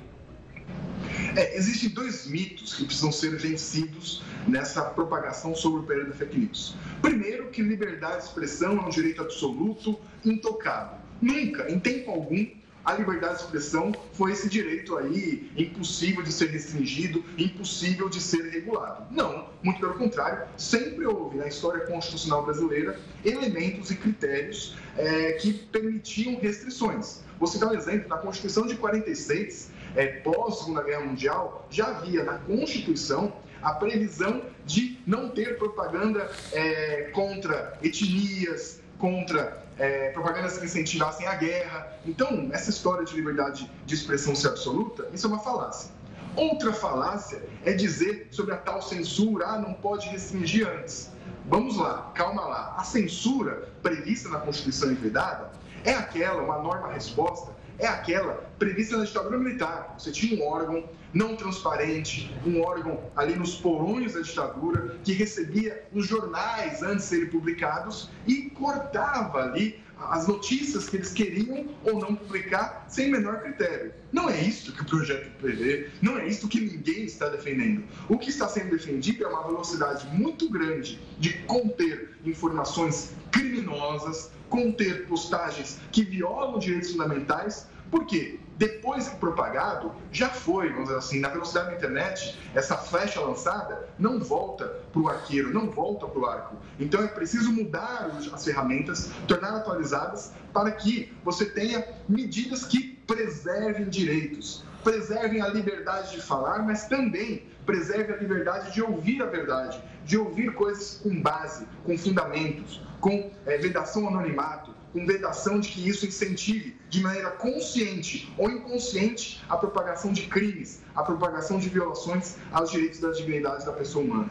É, 1.37 1.57
existem 1.57 1.89
dois 1.89 2.27
mitos 2.27 2.75
que 2.75 2.85
precisam 2.85 3.11
ser 3.11 3.37
vencidos 3.37 4.23
nessa 4.47 4.83
propagação 4.83 5.53
sobre 5.55 5.81
o 5.81 5.83
período 5.83 6.11
da 6.11 6.15
fake 6.15 6.39
news. 6.39 6.77
Primeiro, 7.03 7.49
que 7.51 7.61
liberdade 7.61 8.19
de 8.19 8.25
expressão 8.25 8.79
é 8.79 8.81
um 8.83 8.89
direito 8.89 9.21
absoluto, 9.21 9.99
intocável. 10.25 10.99
Nunca, 11.21 11.69
em 11.71 11.81
tempo 11.81 12.13
algum, 12.13 12.47
a 12.85 12.93
liberdade 12.93 13.39
de 13.39 13.45
expressão 13.45 13.93
foi 14.13 14.33
esse 14.33 14.49
direito 14.49 14.97
aí 14.97 15.51
impossível 15.57 16.23
de 16.23 16.31
ser 16.31 16.51
restringido, 16.51 17.25
impossível 17.39 18.09
de 18.09 18.21
ser 18.21 18.43
regulado. 18.51 19.07
Não, 19.11 19.49
muito 19.63 19.81
pelo 19.81 19.95
contrário, 19.95 20.47
sempre 20.57 21.07
houve 21.07 21.39
na 21.39 21.49
história 21.49 21.87
constitucional 21.87 22.45
brasileira 22.45 23.01
elementos 23.25 23.91
e 23.91 23.97
critérios 23.97 24.77
é, 24.97 25.33
que 25.33 25.53
permitiam 25.53 26.39
restrições. 26.39 27.25
Vou 27.39 27.49
citar 27.49 27.71
um 27.71 27.75
exemplo, 27.75 28.09
na 28.09 28.19
Constituição 28.19 28.67
de 28.67 28.77
46, 28.77 29.71
é, 29.95 30.07
pós 30.07 30.59
Segunda 30.59 30.83
Guerra 30.83 31.05
Mundial, 31.05 31.67
já 31.71 31.89
havia 31.89 32.25
na 32.25 32.39
Constituição 32.39 33.33
a 33.63 33.73
previsão 33.73 34.43
de 34.67 34.99
não 35.07 35.31
ter 35.31 35.59
propaganda 35.59 36.31
é, 36.53 37.11
contra 37.13 37.79
etnias, 37.83 38.81
contra 38.99 39.63
é, 39.79 40.11
propagandas 40.11 40.59
que 40.59 40.65
incentivassem 40.67 41.27
a 41.27 41.35
guerra. 41.35 41.99
Então, 42.07 42.49
essa 42.53 42.71
história 42.71 43.05
de 43.05 43.15
liberdade 43.15 43.71
de 43.87 43.95
expressão 43.95 44.35
ser 44.35 44.49
absoluta, 44.49 45.09
isso 45.13 45.27
é 45.27 45.31
uma 45.31 45.41
falácia. 45.41 45.91
Outra 46.37 46.73
falácia 46.73 47.43
é 47.65 47.73
dizer 47.73 48.29
sobre 48.31 48.55
a 48.55 48.59
tal 48.59 48.83
censura, 48.83 49.47
ah, 49.47 49.59
não 49.59 49.73
pode 49.73 50.09
restringir 50.09 50.69
antes. 50.69 51.11
Vamos 51.47 51.77
lá, 51.77 52.11
calma 52.15 52.43
lá. 52.43 52.75
A 52.77 52.85
censura 52.85 53.69
prevista 53.83 54.29
na 54.29 54.41
Constituição 54.41 54.91
e 54.91 54.95
vedada 54.95 55.53
é 55.85 55.93
aquela, 55.93 56.43
uma 56.43 56.59
norma-resposta, 56.59 57.54
é 57.79 57.87
aquela 57.87 58.35
prevista 58.59 58.97
na 58.97 59.05
ditadura 59.05 59.39
militar. 59.39 59.95
Você 59.99 60.13
tinha 60.13 60.43
um 60.43 60.49
órgão 60.49 60.85
não 61.15 61.37
transparente, 61.37 62.35
um 62.45 62.61
órgão 62.61 63.01
ali 63.17 63.37
nos 63.37 63.55
porões 63.55 64.15
da 64.15 64.21
ditadura, 64.21 64.99
que 65.05 65.13
recebia 65.13 65.87
os 65.93 66.07
jornais 66.07 66.83
antes 66.83 67.05
de 67.05 67.11
serem 67.11 67.31
publicados 67.31 68.11
e 68.27 68.51
cortava 68.51 69.45
ali 69.45 69.83
as 69.97 70.27
notícias 70.27 70.89
que 70.89 70.97
eles 70.97 71.13
queriam 71.13 71.67
ou 71.85 72.01
não 72.01 72.15
publicar 72.15 72.85
sem 72.89 73.11
menor 73.11 73.41
critério. 73.41 73.95
Não 74.13 74.29
é 74.29 74.41
isso 74.41 74.73
que 74.73 74.83
o 74.83 74.85
projeto 74.85 75.31
prevê, 75.39 75.89
não 76.03 76.19
é 76.19 76.27
isso 76.27 76.49
que 76.49 76.61
ninguém 76.61 77.05
está 77.05 77.29
defendendo. 77.29 77.85
O 78.09 78.19
que 78.19 78.31
está 78.31 78.49
sendo 78.49 78.71
defendido 78.71 79.25
é 79.25 79.29
uma 79.29 79.47
velocidade 79.47 80.07
muito 80.09 80.51
grande 80.51 81.01
de 81.19 81.33
conter 81.45 82.17
informações 82.25 83.13
criminosas, 83.31 84.31
conter 84.49 85.07
postagens 85.07 85.79
que 85.91 86.05
violam 86.05 86.59
direitos 86.59 86.91
fundamentais, 86.93 87.67
porque 87.91 88.39
depois 88.57 89.09
que 89.09 89.17
propagado, 89.17 89.93
já 90.13 90.29
foi, 90.29 90.69
vamos 90.71 90.85
dizer 90.85 90.99
assim, 90.99 91.21
na 91.21 91.29
velocidade 91.29 91.71
da 91.71 91.77
internet, 91.77 92.39
essa 92.55 92.77
flecha 92.77 93.21
lançada 93.21 93.89
não 93.99 94.21
volta 94.21 94.67
para 94.93 95.03
o 95.03 95.09
arqueiro, 95.09 95.53
não 95.53 95.71
volta 95.71 96.07
para 96.07 96.21
o 96.21 96.27
arco. 96.27 96.57
Então 96.79 97.03
é 97.03 97.09
preciso 97.09 97.53
mudar 97.53 98.11
as 98.33 98.45
ferramentas, 98.45 99.11
tornar 99.27 99.57
atualizadas, 99.57 100.33
para 100.53 100.71
que 100.71 101.13
você 101.25 101.47
tenha 101.47 101.85
medidas 102.09 102.65
que 102.65 102.95
preservem 103.07 103.89
direitos, 103.89 104.65
preservem 104.83 105.41
a 105.41 105.49
liberdade 105.49 106.13
de 106.13 106.23
falar, 106.23 106.63
mas 106.63 106.87
também 106.87 107.47
preserve 107.67 108.13
a 108.13 108.17
liberdade 108.17 108.73
de 108.73 108.83
ouvir 108.83 109.23
a 109.23 109.27
verdade, 109.27 109.83
de 110.05 110.17
ouvir 110.19 110.53
coisas 110.55 111.01
com 111.03 111.21
base, 111.21 111.67
com 111.85 111.97
fundamentos, 111.97 112.81
com 113.01 113.31
é, 113.47 113.59
vedação 113.59 114.07
anonimato, 114.09 114.74
com 114.95 115.05
vedação 115.05 115.59
de 115.59 115.71
que 115.71 115.89
isso 115.89 116.07
incentive 116.07 116.77
de 116.89 117.03
maneira 117.03 117.33
consciente 117.33 118.33
ou 118.39 118.49
inconsciente 118.49 119.45
a 119.49 119.57
propagação 119.57 120.13
de 120.13 120.23
crimes, 120.23 120.83
a 120.95 121.03
propagação 121.03 121.59
de 121.59 121.69
violações 121.69 122.37
aos 122.53 122.71
direitos 122.71 123.01
das 123.01 123.19
dignidades 123.19 123.67
da 123.67 123.73
pessoa 123.73 124.05
humana. 124.05 124.31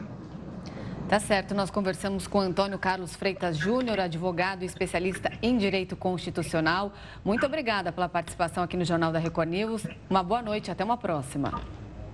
Tá 1.09 1.19
certo, 1.19 1.53
nós 1.53 1.69
conversamos 1.69 2.27
com 2.27 2.39
Antônio 2.39 2.79
Carlos 2.79 3.13
Freitas 3.13 3.57
Júnior, 3.57 3.99
advogado 3.99 4.63
e 4.63 4.65
especialista 4.65 5.33
em 5.41 5.57
direito 5.57 5.97
constitucional. 5.97 6.93
Muito 7.25 7.45
obrigada 7.45 7.91
pela 7.91 8.07
participação 8.07 8.63
aqui 8.63 8.77
no 8.77 8.85
Jornal 8.85 9.11
da 9.11 9.19
Record 9.19 9.49
News. 9.49 9.85
Uma 10.09 10.23
boa 10.23 10.41
noite, 10.41 10.71
até 10.71 10.81
uma 10.81 10.95
próxima. 10.95 11.61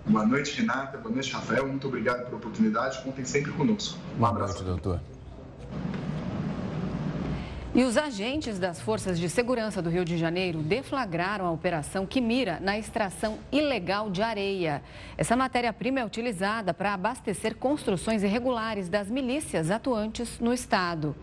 Boa 0.07 0.25
noite, 0.25 0.59
Renata. 0.59 0.97
Boa 0.97 1.13
noite, 1.13 1.31
Rafael. 1.31 1.67
Muito 1.67 1.87
obrigado 1.87 2.25
pela 2.25 2.37
oportunidade. 2.37 2.99
Contem 3.03 3.23
sempre 3.23 3.51
conosco. 3.51 3.99
Um 4.19 4.25
abraço, 4.25 4.63
noite, 4.63 4.65
doutor. 4.65 4.99
E 7.73 7.83
os 7.83 7.97
agentes 7.97 8.57
das 8.57 8.81
Forças 8.81 9.19
de 9.19 9.29
Segurança 9.29 9.79
do 9.79 9.91
Rio 9.91 10.03
de 10.03 10.17
Janeiro 10.17 10.59
deflagraram 10.59 11.45
a 11.45 11.51
operação 11.51 12.03
que 12.03 12.19
mira 12.19 12.59
na 12.59 12.79
extração 12.79 13.37
ilegal 13.51 14.09
de 14.09 14.23
areia. 14.23 14.81
Essa 15.15 15.35
matéria-prima 15.35 15.99
é 15.99 16.05
utilizada 16.05 16.73
para 16.73 16.95
abastecer 16.95 17.55
construções 17.55 18.23
irregulares 18.23 18.89
das 18.89 19.07
milícias 19.07 19.69
atuantes 19.69 20.39
no 20.39 20.51
estado. 20.51 21.15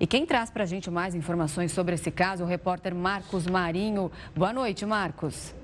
E 0.00 0.06
quem 0.06 0.26
traz 0.26 0.50
para 0.50 0.64
a 0.64 0.66
gente 0.66 0.90
mais 0.90 1.14
informações 1.14 1.70
sobre 1.70 1.94
esse 1.94 2.10
caso 2.10 2.42
é 2.42 2.44
o 2.44 2.48
repórter 2.48 2.92
Marcos 2.92 3.46
Marinho. 3.46 4.10
Boa 4.34 4.52
noite, 4.52 4.84
Marcos. 4.84 5.54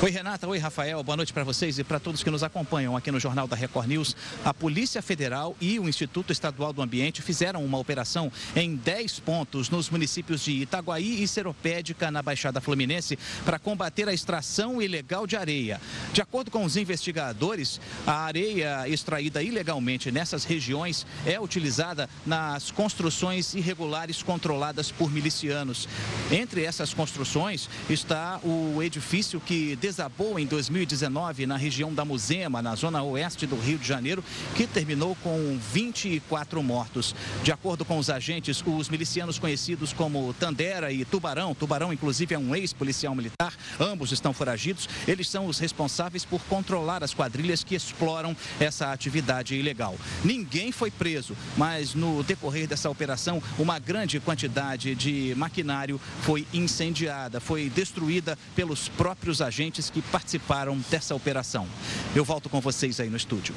Oi, 0.00 0.12
Renata. 0.12 0.46
Oi, 0.46 0.58
Rafael. 0.58 1.02
Boa 1.02 1.16
noite 1.16 1.32
para 1.32 1.42
vocês 1.42 1.76
e 1.76 1.82
para 1.82 1.98
todos 1.98 2.22
que 2.22 2.30
nos 2.30 2.44
acompanham 2.44 2.96
aqui 2.96 3.10
no 3.10 3.18
Jornal 3.18 3.48
da 3.48 3.56
Record 3.56 3.88
News. 3.88 4.14
A 4.44 4.54
Polícia 4.54 5.02
Federal 5.02 5.56
e 5.60 5.80
o 5.80 5.88
Instituto 5.88 6.32
Estadual 6.32 6.72
do 6.72 6.80
Ambiente 6.80 7.20
fizeram 7.20 7.64
uma 7.64 7.78
operação 7.78 8.30
em 8.54 8.76
10 8.76 9.18
pontos 9.18 9.68
nos 9.68 9.90
municípios 9.90 10.42
de 10.42 10.52
Itaguaí 10.52 11.20
e 11.20 11.26
Seropédica, 11.26 12.12
na 12.12 12.22
Baixada 12.22 12.60
Fluminense, 12.60 13.18
para 13.44 13.58
combater 13.58 14.08
a 14.08 14.14
extração 14.14 14.80
ilegal 14.80 15.26
de 15.26 15.36
areia. 15.36 15.80
De 16.12 16.22
acordo 16.22 16.48
com 16.48 16.64
os 16.64 16.76
investigadores, 16.76 17.80
a 18.06 18.20
areia 18.20 18.88
extraída 18.88 19.42
ilegalmente 19.42 20.12
nessas 20.12 20.44
regiões 20.44 21.04
é 21.26 21.40
utilizada 21.40 22.08
nas 22.24 22.70
construções 22.70 23.52
irregulares 23.52 24.22
controladas 24.22 24.92
por 24.92 25.10
milicianos. 25.10 25.88
Entre 26.30 26.62
essas 26.62 26.94
construções 26.94 27.68
está 27.90 28.38
o 28.44 28.80
edifício 28.80 29.40
que 29.40 29.74
desabou 29.88 30.38
em 30.38 30.44
2019 30.44 31.46
na 31.46 31.56
região 31.56 31.94
da 31.94 32.04
Muzema, 32.04 32.60
na 32.60 32.74
zona 32.74 33.02
oeste 33.02 33.46
do 33.46 33.56
Rio 33.56 33.78
de 33.78 33.88
Janeiro, 33.88 34.22
que 34.54 34.66
terminou 34.66 35.16
com 35.22 35.58
24 35.72 36.62
mortos. 36.62 37.14
De 37.42 37.50
acordo 37.50 37.86
com 37.86 37.96
os 37.96 38.10
agentes, 38.10 38.62
os 38.66 38.90
milicianos 38.90 39.38
conhecidos 39.38 39.94
como 39.94 40.34
Tandera 40.34 40.92
e 40.92 41.06
Tubarão, 41.06 41.54
Tubarão 41.54 41.90
inclusive 41.90 42.34
é 42.34 42.38
um 42.38 42.54
ex-policial 42.54 43.14
militar, 43.14 43.54
ambos 43.80 44.12
estão 44.12 44.34
foragidos, 44.34 44.86
eles 45.06 45.26
são 45.26 45.46
os 45.46 45.58
responsáveis 45.58 46.22
por 46.22 46.42
controlar 46.42 47.02
as 47.02 47.14
quadrilhas 47.14 47.64
que 47.64 47.74
exploram 47.74 48.36
essa 48.60 48.92
atividade 48.92 49.54
ilegal. 49.54 49.96
Ninguém 50.22 50.70
foi 50.70 50.90
preso, 50.90 51.34
mas 51.56 51.94
no 51.94 52.22
decorrer 52.22 52.68
dessa 52.68 52.90
operação, 52.90 53.42
uma 53.58 53.78
grande 53.78 54.20
quantidade 54.20 54.94
de 54.94 55.34
maquinário 55.34 55.98
foi 56.20 56.46
incendiada, 56.52 57.40
foi 57.40 57.70
destruída 57.70 58.36
pelos 58.54 58.86
próprios 58.90 59.40
agentes 59.40 59.77
que 59.88 60.02
participaram 60.02 60.76
dessa 60.90 61.14
operação. 61.14 61.66
Eu 62.14 62.24
volto 62.24 62.48
com 62.48 62.60
vocês 62.60 62.98
aí 62.98 63.08
no 63.08 63.16
estúdio. 63.16 63.54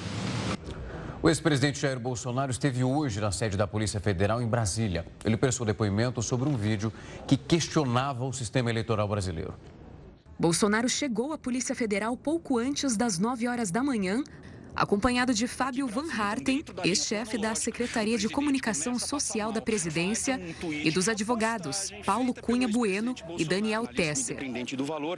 O 1.23 1.29
ex-presidente 1.29 1.79
Jair 1.79 1.99
Bolsonaro 1.99 2.51
esteve 2.51 2.83
hoje 2.83 3.19
na 3.19 3.31
sede 3.31 3.55
da 3.55 3.67
Polícia 3.67 3.99
Federal 3.99 4.41
em 4.41 4.47
Brasília. 4.47 5.05
Ele 5.23 5.37
prestou 5.37 5.65
depoimento 5.65 6.21
sobre 6.21 6.47
um 6.49 6.55
vídeo 6.55 6.91
que 7.27 7.37
questionava 7.37 8.25
o 8.25 8.33
sistema 8.33 8.69
eleitoral 8.69 9.07
brasileiro. 9.07 9.53
Bolsonaro 10.39 10.89
chegou 10.89 11.33
à 11.33 11.37
Polícia 11.37 11.75
Federal 11.75 12.17
pouco 12.17 12.57
antes 12.57 12.97
das 12.97 13.19
9 13.19 13.47
horas 13.47 13.69
da 13.69 13.83
manhã 13.83 14.23
acompanhado 14.75 15.33
de 15.33 15.47
Fábio 15.47 15.87
Van 15.87 16.09
Harten, 16.11 16.63
ex-chefe 16.83 17.37
da 17.37 17.55
Secretaria 17.55 18.17
de 18.17 18.29
Comunicação 18.29 18.97
Social 18.97 19.51
da 19.51 19.61
Presidência, 19.61 20.39
e 20.83 20.89
dos 20.91 21.07
advogados 21.09 21.91
Paulo 22.05 22.33
Cunha 22.33 22.67
Bueno 22.67 23.13
e 23.37 23.45
Daniel 23.45 23.87
Tesser. 23.87 24.39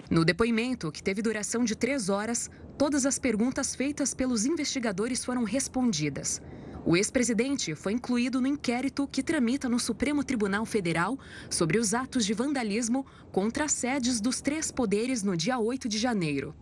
No 0.09 0.25
depoimento, 0.25 0.91
que 0.91 1.03
teve 1.03 1.21
duração 1.21 1.63
de 1.63 1.75
três 1.75 2.09
horas, 2.09 2.49
todas 2.77 3.05
as 3.05 3.19
perguntas 3.19 3.75
feitas 3.75 4.13
pelos 4.13 4.45
investigadores 4.45 5.23
foram 5.23 5.43
respondidas. 5.43 6.41
O 6.85 6.97
ex-presidente 6.97 7.75
foi 7.75 7.93
incluído 7.93 8.41
no 8.41 8.47
inquérito 8.47 9.07
que 9.07 9.23
tramita 9.23 9.69
no 9.69 9.79
Supremo 9.79 10.21
Tribunal 10.21 10.65
Federal 10.65 11.17
sobre 11.49 11.77
os 11.77 11.93
atos 11.93 12.25
de 12.25 12.33
vandalismo 12.33 13.05
contra 13.31 13.65
as 13.65 13.71
sedes 13.71 14.19
dos 14.19 14.41
três 14.41 14.69
poderes 14.69 15.23
no 15.23 15.37
dia 15.37 15.57
8 15.57 15.87
de 15.87 15.97
janeiro. 15.97 16.53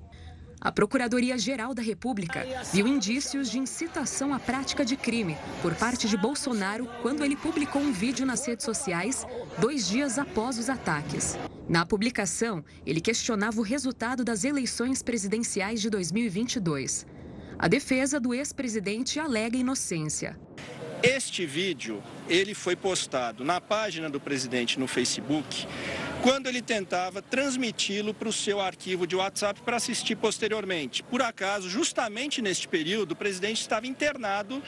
A 0.63 0.71
Procuradoria-Geral 0.71 1.73
da 1.73 1.81
República 1.81 2.45
viu 2.71 2.85
indícios 2.85 3.49
de 3.49 3.57
incitação 3.57 4.31
à 4.31 4.39
prática 4.39 4.85
de 4.85 4.95
crime 4.95 5.35
por 5.59 5.73
parte 5.73 6.07
de 6.07 6.15
Bolsonaro 6.15 6.87
quando 7.01 7.25
ele 7.25 7.35
publicou 7.35 7.81
um 7.81 7.91
vídeo 7.91 8.27
nas 8.27 8.45
redes 8.45 8.63
sociais 8.63 9.25
dois 9.57 9.87
dias 9.87 10.19
após 10.19 10.59
os 10.59 10.69
ataques. 10.69 11.35
Na 11.67 11.83
publicação, 11.83 12.63
ele 12.85 13.01
questionava 13.01 13.59
o 13.59 13.63
resultado 13.63 14.23
das 14.23 14.43
eleições 14.43 15.01
presidenciais 15.01 15.81
de 15.81 15.89
2022. 15.89 17.07
A 17.57 17.67
defesa 17.67 18.19
do 18.19 18.31
ex-presidente 18.31 19.19
alega 19.19 19.57
inocência. 19.57 20.39
Este 21.01 21.43
vídeo, 21.43 22.03
ele 22.29 22.53
foi 22.53 22.75
postado 22.75 23.43
na 23.43 23.59
página 23.59 24.11
do 24.11 24.19
presidente 24.19 24.79
no 24.79 24.85
Facebook, 24.85 25.67
quando 26.21 26.47
ele 26.47 26.61
tentava 26.61 27.21
transmiti-lo 27.21 28.13
para 28.13 28.29
o 28.29 28.33
seu 28.33 28.61
arquivo 28.61 29.07
de 29.07 29.15
WhatsApp 29.15 29.61
para 29.61 29.77
assistir 29.77 30.15
posteriormente. 30.15 31.01
Por 31.03 31.21
acaso, 31.21 31.67
justamente 31.67 32.41
neste 32.41 32.67
período, 32.67 33.13
o 33.13 33.15
presidente 33.15 33.59
estava 33.59 33.87
internado 33.87 34.61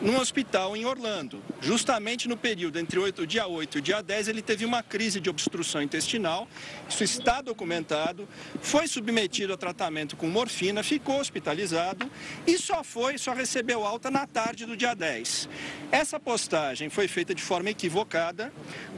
num 0.00 0.18
hospital 0.18 0.76
em 0.76 0.84
Orlando. 0.84 1.42
Justamente 1.60 2.28
no 2.28 2.36
período 2.36 2.78
entre 2.78 2.98
o 2.98 3.26
dia 3.26 3.46
8 3.46 3.76
e 3.76 3.80
o 3.80 3.82
dia 3.82 4.02
10, 4.02 4.28
ele 4.28 4.42
teve 4.42 4.64
uma 4.64 4.82
crise 4.82 5.20
de 5.20 5.30
obstrução 5.30 5.80
intestinal. 5.80 6.48
Isso 6.88 7.04
está 7.04 7.40
documentado. 7.40 8.28
Foi 8.60 8.88
submetido 8.88 9.52
a 9.52 9.56
tratamento 9.56 10.16
com 10.16 10.28
morfina, 10.28 10.82
ficou 10.82 11.20
hospitalizado 11.20 12.10
e 12.46 12.58
só 12.58 12.82
foi, 12.82 13.18
só 13.18 13.32
recebeu 13.32 13.84
alta 13.84 14.10
na 14.10 14.26
tarde 14.26 14.66
do 14.66 14.76
dia 14.76 14.94
10. 14.94 15.48
Essa 15.92 16.18
postagem 16.18 16.88
foi 16.88 17.06
feita 17.06 17.34
de 17.34 17.42
forma 17.42 17.70
equivocada, 17.70 18.52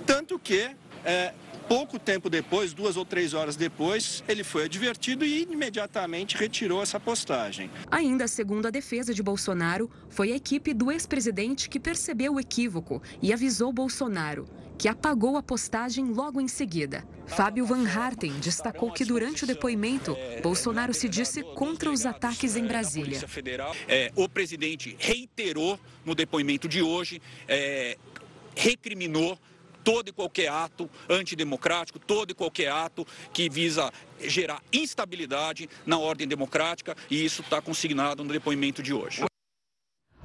tanto 0.06 0.38
que 0.38 0.70
é, 1.04 1.32
pouco 1.70 2.00
tempo 2.00 2.28
depois, 2.28 2.72
duas 2.72 2.96
ou 2.96 3.04
três 3.04 3.32
horas 3.32 3.54
depois, 3.54 4.24
ele 4.26 4.42
foi 4.42 4.64
advertido 4.64 5.24
e 5.24 5.42
imediatamente 5.42 6.36
retirou 6.36 6.82
essa 6.82 6.98
postagem. 6.98 7.70
Ainda 7.88 8.26
segundo 8.26 8.66
a 8.66 8.70
defesa 8.70 9.14
de 9.14 9.22
Bolsonaro, 9.22 9.88
foi 10.08 10.32
a 10.32 10.36
equipe 10.36 10.74
do 10.74 10.90
ex-presidente 10.90 11.70
que 11.70 11.78
percebeu 11.78 12.34
o 12.34 12.40
equívoco 12.40 13.00
e 13.22 13.32
avisou 13.32 13.72
Bolsonaro, 13.72 14.48
que 14.76 14.88
apagou 14.88 15.36
a 15.36 15.42
postagem 15.44 16.06
logo 16.06 16.40
em 16.40 16.48
seguida. 16.48 17.06
Fábio 17.28 17.64
Van 17.64 17.86
Harten 17.86 18.32
destacou 18.40 18.90
que 18.90 19.04
durante 19.04 19.44
o 19.44 19.46
depoimento, 19.46 20.16
Bolsonaro 20.42 20.92
se 20.92 21.08
disse 21.08 21.40
contra 21.54 21.88
os 21.88 22.04
ataques 22.04 22.56
em 22.56 22.66
Brasília. 22.66 23.20
É, 23.86 24.10
o 24.16 24.28
presidente 24.28 24.96
reiterou 24.98 25.78
no 26.04 26.16
depoimento 26.16 26.66
de 26.66 26.82
hoje, 26.82 27.22
é, 27.46 27.96
recriminou 28.56 29.38
todo 29.82 30.08
e 30.08 30.12
qualquer 30.12 30.48
ato 30.48 30.88
antidemocrático, 31.08 31.98
todo 31.98 32.30
e 32.30 32.34
qualquer 32.34 32.70
ato 32.70 33.06
que 33.32 33.48
visa 33.48 33.92
gerar 34.20 34.62
instabilidade 34.72 35.68
na 35.86 35.98
ordem 35.98 36.26
democrática, 36.26 36.96
e 37.10 37.24
isso 37.24 37.42
está 37.42 37.60
consignado 37.60 38.22
no 38.22 38.32
depoimento 38.32 38.82
de 38.82 38.92
hoje. 38.92 39.29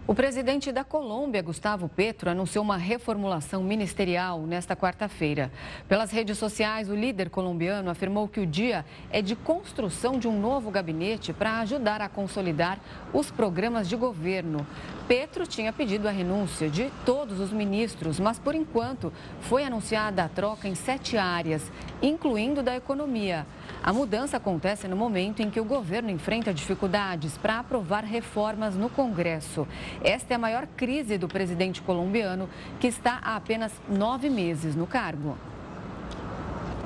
O 0.07 0.13
presidente 0.13 0.71
da 0.71 0.83
Colômbia, 0.83 1.41
Gustavo 1.41 1.89
Petro, 1.89 2.29
anunciou 2.29 2.63
uma 2.63 2.77
reformulação 2.77 3.63
ministerial 3.63 4.41
nesta 4.41 4.75
quarta-feira. 4.75 5.51
Pelas 5.89 6.11
redes 6.11 6.37
sociais, 6.37 6.91
o 6.91 6.95
líder 6.95 7.31
colombiano 7.31 7.89
afirmou 7.89 8.27
que 8.27 8.39
o 8.39 8.45
dia 8.45 8.85
é 9.09 9.19
de 9.19 9.35
construção 9.35 10.19
de 10.19 10.27
um 10.27 10.39
novo 10.39 10.69
gabinete 10.69 11.33
para 11.33 11.59
ajudar 11.61 12.01
a 12.01 12.09
consolidar 12.09 12.79
os 13.11 13.31
programas 13.31 13.89
de 13.89 13.95
governo. 13.95 14.67
Petro 15.07 15.47
tinha 15.47 15.73
pedido 15.73 16.07
a 16.07 16.11
renúncia 16.11 16.69
de 16.69 16.91
todos 17.03 17.39
os 17.39 17.51
ministros, 17.51 18.19
mas 18.19 18.37
por 18.37 18.53
enquanto 18.53 19.11
foi 19.41 19.63
anunciada 19.63 20.23
a 20.23 20.29
troca 20.29 20.67
em 20.67 20.75
sete 20.75 21.17
áreas, 21.17 21.63
incluindo 21.99 22.61
da 22.61 22.75
economia. 22.75 23.45
A 23.83 23.93
mudança 23.93 24.37
acontece 24.37 24.87
no 24.87 24.95
momento 24.95 25.41
em 25.41 25.49
que 25.49 25.59
o 25.59 25.65
governo 25.65 26.09
enfrenta 26.09 26.53
dificuldades 26.53 27.37
para 27.37 27.59
aprovar 27.59 28.03
reformas 28.03 28.75
no 28.75 28.89
Congresso. 28.89 29.67
Esta 30.03 30.33
é 30.33 30.35
a 30.35 30.39
maior 30.39 30.67
crise 30.75 31.17
do 31.17 31.27
presidente 31.27 31.81
colombiano, 31.81 32.49
que 32.79 32.87
está 32.87 33.19
há 33.23 33.35
apenas 33.35 33.71
nove 33.89 34.29
meses 34.29 34.75
no 34.75 34.87
cargo. 34.87 35.37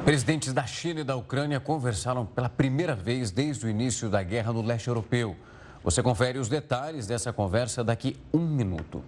Presidentes 0.06 0.54
da 0.54 0.66
China 0.66 1.02
e 1.02 1.04
da 1.04 1.16
Ucrânia 1.16 1.60
conversaram 1.60 2.26
pela 2.26 2.50
primeira 2.50 2.96
vez 2.96 3.32
desde 3.32 3.66
o 3.66 3.70
início 3.70 4.10
da 4.10 4.24
guerra 4.24 4.54
no 4.54 4.62
leste 4.62 4.88
europeu. 4.88 5.36
Você 5.84 6.02
confere 6.02 6.40
os 6.40 6.50
detalhes 6.50 7.06
dessa 7.06 7.32
conversa 7.32 7.84
daqui 7.84 8.18
um 8.34 8.40
minuto. 8.40 9.04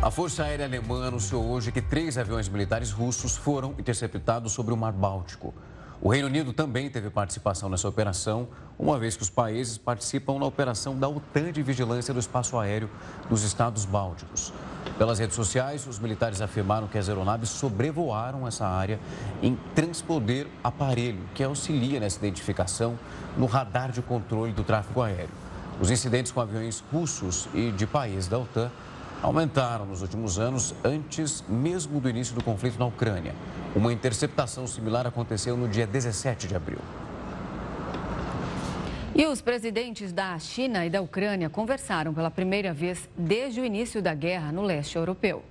A 0.00 0.10
Força 0.10 0.42
Aérea 0.42 0.66
Alemã 0.66 1.06
anunciou 1.06 1.44
hoje 1.44 1.70
que 1.70 1.80
três 1.80 2.18
aviões 2.18 2.48
militares 2.48 2.90
russos 2.90 3.36
foram 3.36 3.74
interceptados 3.78 4.52
sobre 4.52 4.74
o 4.74 4.76
Mar 4.76 4.92
Báltico. 4.92 5.54
O 6.04 6.08
Reino 6.08 6.26
Unido 6.26 6.52
também 6.52 6.90
teve 6.90 7.08
participação 7.10 7.68
nessa 7.68 7.88
operação, 7.88 8.48
uma 8.76 8.98
vez 8.98 9.14
que 9.14 9.22
os 9.22 9.30
países 9.30 9.78
participam 9.78 10.36
na 10.36 10.44
operação 10.44 10.98
da 10.98 11.08
OTAN 11.08 11.52
de 11.52 11.62
vigilância 11.62 12.12
do 12.12 12.18
espaço 12.18 12.58
aéreo 12.58 12.90
dos 13.30 13.44
Estados 13.44 13.84
Bálticos. 13.84 14.52
Pelas 14.98 15.20
redes 15.20 15.36
sociais, 15.36 15.86
os 15.86 16.00
militares 16.00 16.40
afirmaram 16.40 16.88
que 16.88 16.98
as 16.98 17.08
aeronaves 17.08 17.50
sobrevoaram 17.50 18.48
essa 18.48 18.66
área 18.66 18.98
em 19.40 19.56
transponder 19.76 20.48
aparelho 20.64 21.20
que 21.36 21.44
auxilia 21.44 22.00
nessa 22.00 22.18
identificação 22.18 22.98
no 23.36 23.46
radar 23.46 23.92
de 23.92 24.02
controle 24.02 24.52
do 24.52 24.64
tráfego 24.64 25.02
aéreo. 25.02 25.30
Os 25.80 25.88
incidentes 25.88 26.32
com 26.32 26.40
aviões 26.40 26.82
russos 26.92 27.48
e 27.54 27.70
de 27.70 27.86
países 27.86 28.26
da 28.26 28.40
OTAN 28.40 28.72
aumentaram 29.22 29.86
nos 29.86 30.02
últimos 30.02 30.36
anos, 30.40 30.74
antes 30.82 31.44
mesmo 31.48 32.00
do 32.00 32.10
início 32.10 32.34
do 32.34 32.42
conflito 32.42 32.76
na 32.76 32.86
Ucrânia. 32.86 33.36
Uma 33.74 33.90
interceptação 33.92 34.66
similar 34.66 35.06
aconteceu 35.06 35.56
no 35.56 35.66
dia 35.66 35.86
17 35.86 36.46
de 36.46 36.54
abril. 36.54 36.78
E 39.14 39.26
os 39.26 39.40
presidentes 39.40 40.12
da 40.12 40.38
China 40.38 40.84
e 40.84 40.90
da 40.90 41.00
Ucrânia 41.00 41.48
conversaram 41.48 42.12
pela 42.12 42.30
primeira 42.30 42.72
vez 42.72 43.08
desde 43.16 43.60
o 43.60 43.64
início 43.64 44.02
da 44.02 44.14
guerra 44.14 44.52
no 44.52 44.62
leste 44.62 44.96
europeu. 44.96 45.42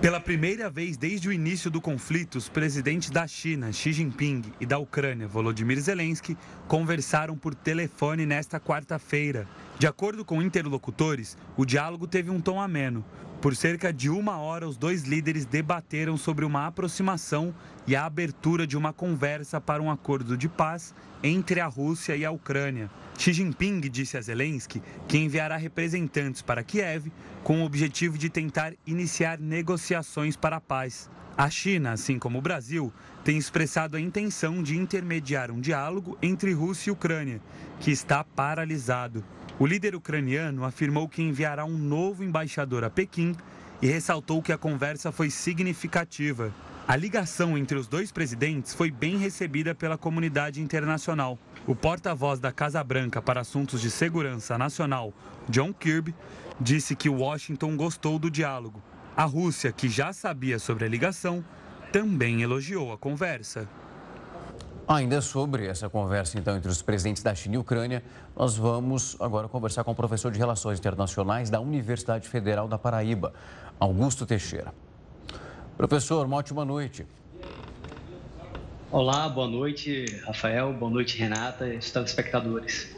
Pela 0.00 0.20
primeira 0.20 0.68
vez 0.68 0.98
desde 0.98 1.28
o 1.28 1.32
início 1.32 1.70
do 1.70 1.80
conflito, 1.80 2.36
os 2.36 2.46
presidentes 2.46 3.08
da 3.08 3.26
China, 3.26 3.72
Xi 3.72 3.90
Jinping, 3.90 4.42
e 4.60 4.66
da 4.66 4.76
Ucrânia, 4.76 5.26
Volodymyr 5.26 5.80
Zelensky, 5.80 6.36
conversaram 6.68 7.38
por 7.38 7.54
telefone 7.54 8.26
nesta 8.26 8.60
quarta-feira. 8.60 9.46
De 9.76 9.88
acordo 9.88 10.24
com 10.24 10.40
interlocutores, 10.40 11.36
o 11.56 11.64
diálogo 11.64 12.06
teve 12.06 12.30
um 12.30 12.40
tom 12.40 12.60
ameno. 12.60 13.04
Por 13.40 13.56
cerca 13.56 13.92
de 13.92 14.08
uma 14.08 14.38
hora, 14.38 14.68
os 14.68 14.76
dois 14.76 15.02
líderes 15.02 15.44
debateram 15.44 16.16
sobre 16.16 16.44
uma 16.44 16.66
aproximação 16.66 17.52
e 17.86 17.94
a 17.94 18.06
abertura 18.06 18.66
de 18.66 18.76
uma 18.76 18.92
conversa 18.92 19.60
para 19.60 19.82
um 19.82 19.90
acordo 19.90 20.36
de 20.36 20.48
paz 20.48 20.94
entre 21.22 21.60
a 21.60 21.66
Rússia 21.66 22.16
e 22.16 22.24
a 22.24 22.30
Ucrânia. 22.30 22.88
Xi 23.18 23.32
Jinping 23.32 23.80
disse 23.80 24.16
a 24.16 24.20
Zelensky 24.20 24.80
que 25.08 25.18
enviará 25.18 25.56
representantes 25.56 26.40
para 26.40 26.62
Kiev 26.62 27.12
com 27.42 27.60
o 27.60 27.66
objetivo 27.66 28.16
de 28.16 28.30
tentar 28.30 28.72
iniciar 28.86 29.38
negociações 29.38 30.36
para 30.36 30.56
a 30.56 30.60
paz. 30.60 31.10
A 31.36 31.50
China, 31.50 31.92
assim 31.92 32.16
como 32.16 32.38
o 32.38 32.42
Brasil, 32.42 32.92
tem 33.24 33.36
expressado 33.36 33.96
a 33.96 34.00
intenção 34.00 34.62
de 34.62 34.76
intermediar 34.76 35.50
um 35.50 35.60
diálogo 35.60 36.16
entre 36.22 36.52
Rússia 36.52 36.90
e 36.90 36.92
Ucrânia, 36.92 37.42
que 37.80 37.90
está 37.90 38.22
paralisado. 38.22 39.24
O 39.56 39.66
líder 39.66 39.94
ucraniano 39.94 40.64
afirmou 40.64 41.08
que 41.08 41.22
enviará 41.22 41.64
um 41.64 41.78
novo 41.78 42.24
embaixador 42.24 42.82
a 42.82 42.90
Pequim 42.90 43.36
e 43.80 43.86
ressaltou 43.86 44.42
que 44.42 44.52
a 44.52 44.58
conversa 44.58 45.12
foi 45.12 45.30
significativa. 45.30 46.52
A 46.88 46.96
ligação 46.96 47.56
entre 47.56 47.78
os 47.78 47.86
dois 47.86 48.10
presidentes 48.10 48.74
foi 48.74 48.90
bem 48.90 49.16
recebida 49.16 49.72
pela 49.72 49.96
comunidade 49.96 50.60
internacional. 50.60 51.38
O 51.68 51.74
porta-voz 51.74 52.40
da 52.40 52.50
Casa 52.50 52.82
Branca 52.82 53.22
para 53.22 53.42
assuntos 53.42 53.80
de 53.80 53.92
segurança 53.92 54.58
nacional, 54.58 55.14
John 55.48 55.72
Kirby, 55.72 56.14
disse 56.60 56.96
que 56.96 57.08
Washington 57.08 57.76
gostou 57.76 58.18
do 58.18 58.28
diálogo. 58.28 58.82
A 59.16 59.24
Rússia, 59.24 59.70
que 59.70 59.88
já 59.88 60.12
sabia 60.12 60.58
sobre 60.58 60.84
a 60.84 60.88
ligação, 60.88 61.44
também 61.92 62.42
elogiou 62.42 62.92
a 62.92 62.98
conversa. 62.98 63.68
Ainda 64.86 65.22
sobre 65.22 65.66
essa 65.66 65.88
conversa, 65.88 66.38
então, 66.38 66.58
entre 66.58 66.70
os 66.70 66.82
presidentes 66.82 67.22
da 67.22 67.34
China 67.34 67.54
e 67.54 67.58
Ucrânia, 67.58 68.02
nós 68.36 68.54
vamos 68.54 69.16
agora 69.18 69.48
conversar 69.48 69.82
com 69.82 69.92
o 69.92 69.94
professor 69.94 70.30
de 70.30 70.38
Relações 70.38 70.78
Internacionais 70.78 71.48
da 71.48 71.58
Universidade 71.58 72.28
Federal 72.28 72.68
da 72.68 72.76
Paraíba, 72.76 73.32
Augusto 73.80 74.26
Teixeira. 74.26 74.74
Professor, 75.78 76.26
uma 76.26 76.36
ótima 76.36 76.66
noite. 76.66 77.06
Olá, 78.92 79.26
boa 79.26 79.48
noite, 79.48 80.04
Rafael, 80.26 80.74
boa 80.74 80.90
noite, 80.90 81.16
Renata 81.16 81.66
e 81.66 81.78
telespectadores. 81.78 82.94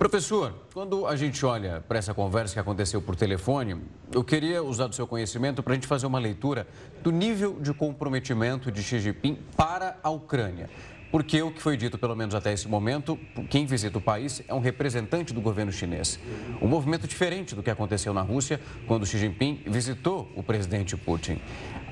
Professor, 0.00 0.52
quando 0.74 1.06
a 1.06 1.14
gente 1.14 1.46
olha 1.46 1.84
para 1.86 1.98
essa 1.98 2.12
conversa 2.12 2.54
que 2.54 2.58
aconteceu 2.58 3.00
por 3.00 3.14
telefone, 3.14 3.80
eu 4.10 4.24
queria 4.24 4.64
usar 4.64 4.88
do 4.88 4.94
seu 4.96 5.06
conhecimento 5.06 5.62
para 5.62 5.74
a 5.74 5.76
gente 5.76 5.86
fazer 5.86 6.06
uma 6.06 6.18
leitura 6.18 6.66
do 7.02 7.12
nível 7.12 7.60
de 7.60 7.72
comprometimento 7.72 8.72
de 8.72 8.82
Xi 8.82 8.98
Jinping 8.98 9.38
para 9.56 9.96
a 10.02 10.10
Ucrânia. 10.10 10.68
Porque 11.10 11.42
o 11.42 11.50
que 11.50 11.60
foi 11.60 11.76
dito, 11.76 11.98
pelo 11.98 12.14
menos 12.14 12.34
até 12.34 12.52
esse 12.52 12.68
momento, 12.68 13.18
quem 13.48 13.66
visita 13.66 13.98
o 13.98 14.00
país 14.00 14.42
é 14.46 14.54
um 14.54 14.60
representante 14.60 15.34
do 15.34 15.40
governo 15.40 15.72
chinês. 15.72 16.20
Um 16.62 16.68
movimento 16.68 17.08
diferente 17.08 17.54
do 17.54 17.62
que 17.62 17.70
aconteceu 17.70 18.14
na 18.14 18.22
Rússia, 18.22 18.60
quando 18.86 19.04
Xi 19.04 19.18
Jinping 19.18 19.62
visitou 19.66 20.30
o 20.36 20.42
presidente 20.42 20.96
Putin. 20.96 21.38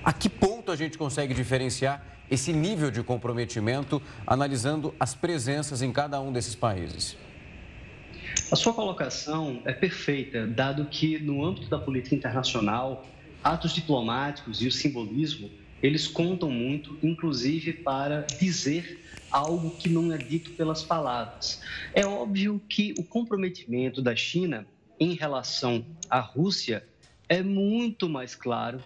A 0.05 0.12
que 0.12 0.29
ponto 0.29 0.71
a 0.71 0.77
gente 0.77 0.97
consegue 0.97 1.35
diferenciar 1.35 2.05
esse 2.31 2.53
nível 2.53 2.91
de 2.91 3.03
comprometimento 3.03 4.01
analisando 4.25 4.95
as 5.01 5.14
presenças 5.14 5.83
em 5.83 5.91
cada 5.91 6.21
um 6.21 6.31
desses 6.31 6.55
países? 6.55 7.16
A 8.53 8.57
sua 8.57 8.73
colocação 8.73 9.61
é 9.64 9.73
perfeita, 9.73 10.47
dado 10.47 10.85
que 10.85 11.19
no 11.19 11.45
âmbito 11.45 11.69
da 11.69 11.79
política 11.79 12.14
internacional, 12.14 13.05
atos 13.43 13.73
diplomáticos 13.73 14.62
e 14.62 14.69
o 14.69 14.73
simbolismo, 14.73 15.51
eles 15.83 16.07
contam 16.07 16.51
muito, 16.51 16.99
inclusive 17.03 17.72
para 17.72 18.22
dizer 18.22 19.05
algo 19.31 19.76
que 19.76 19.89
não 19.89 20.12
é 20.12 20.18
dito 20.18 20.53
pelas 20.53 20.83
palavras. 20.83 21.61
É 21.95 22.05
óbvio 22.05 22.61
que 22.68 22.95
o 22.99 23.05
comprometimento 23.05 24.01
da 24.01 24.16
China 24.16 24.66
em 24.99 25.14
relação 25.14 25.85
à 26.11 26.18
Rússia 26.20 26.87
é 27.29 27.43
muito 27.43 28.09
mais 28.09 28.35
claro, 28.35 28.83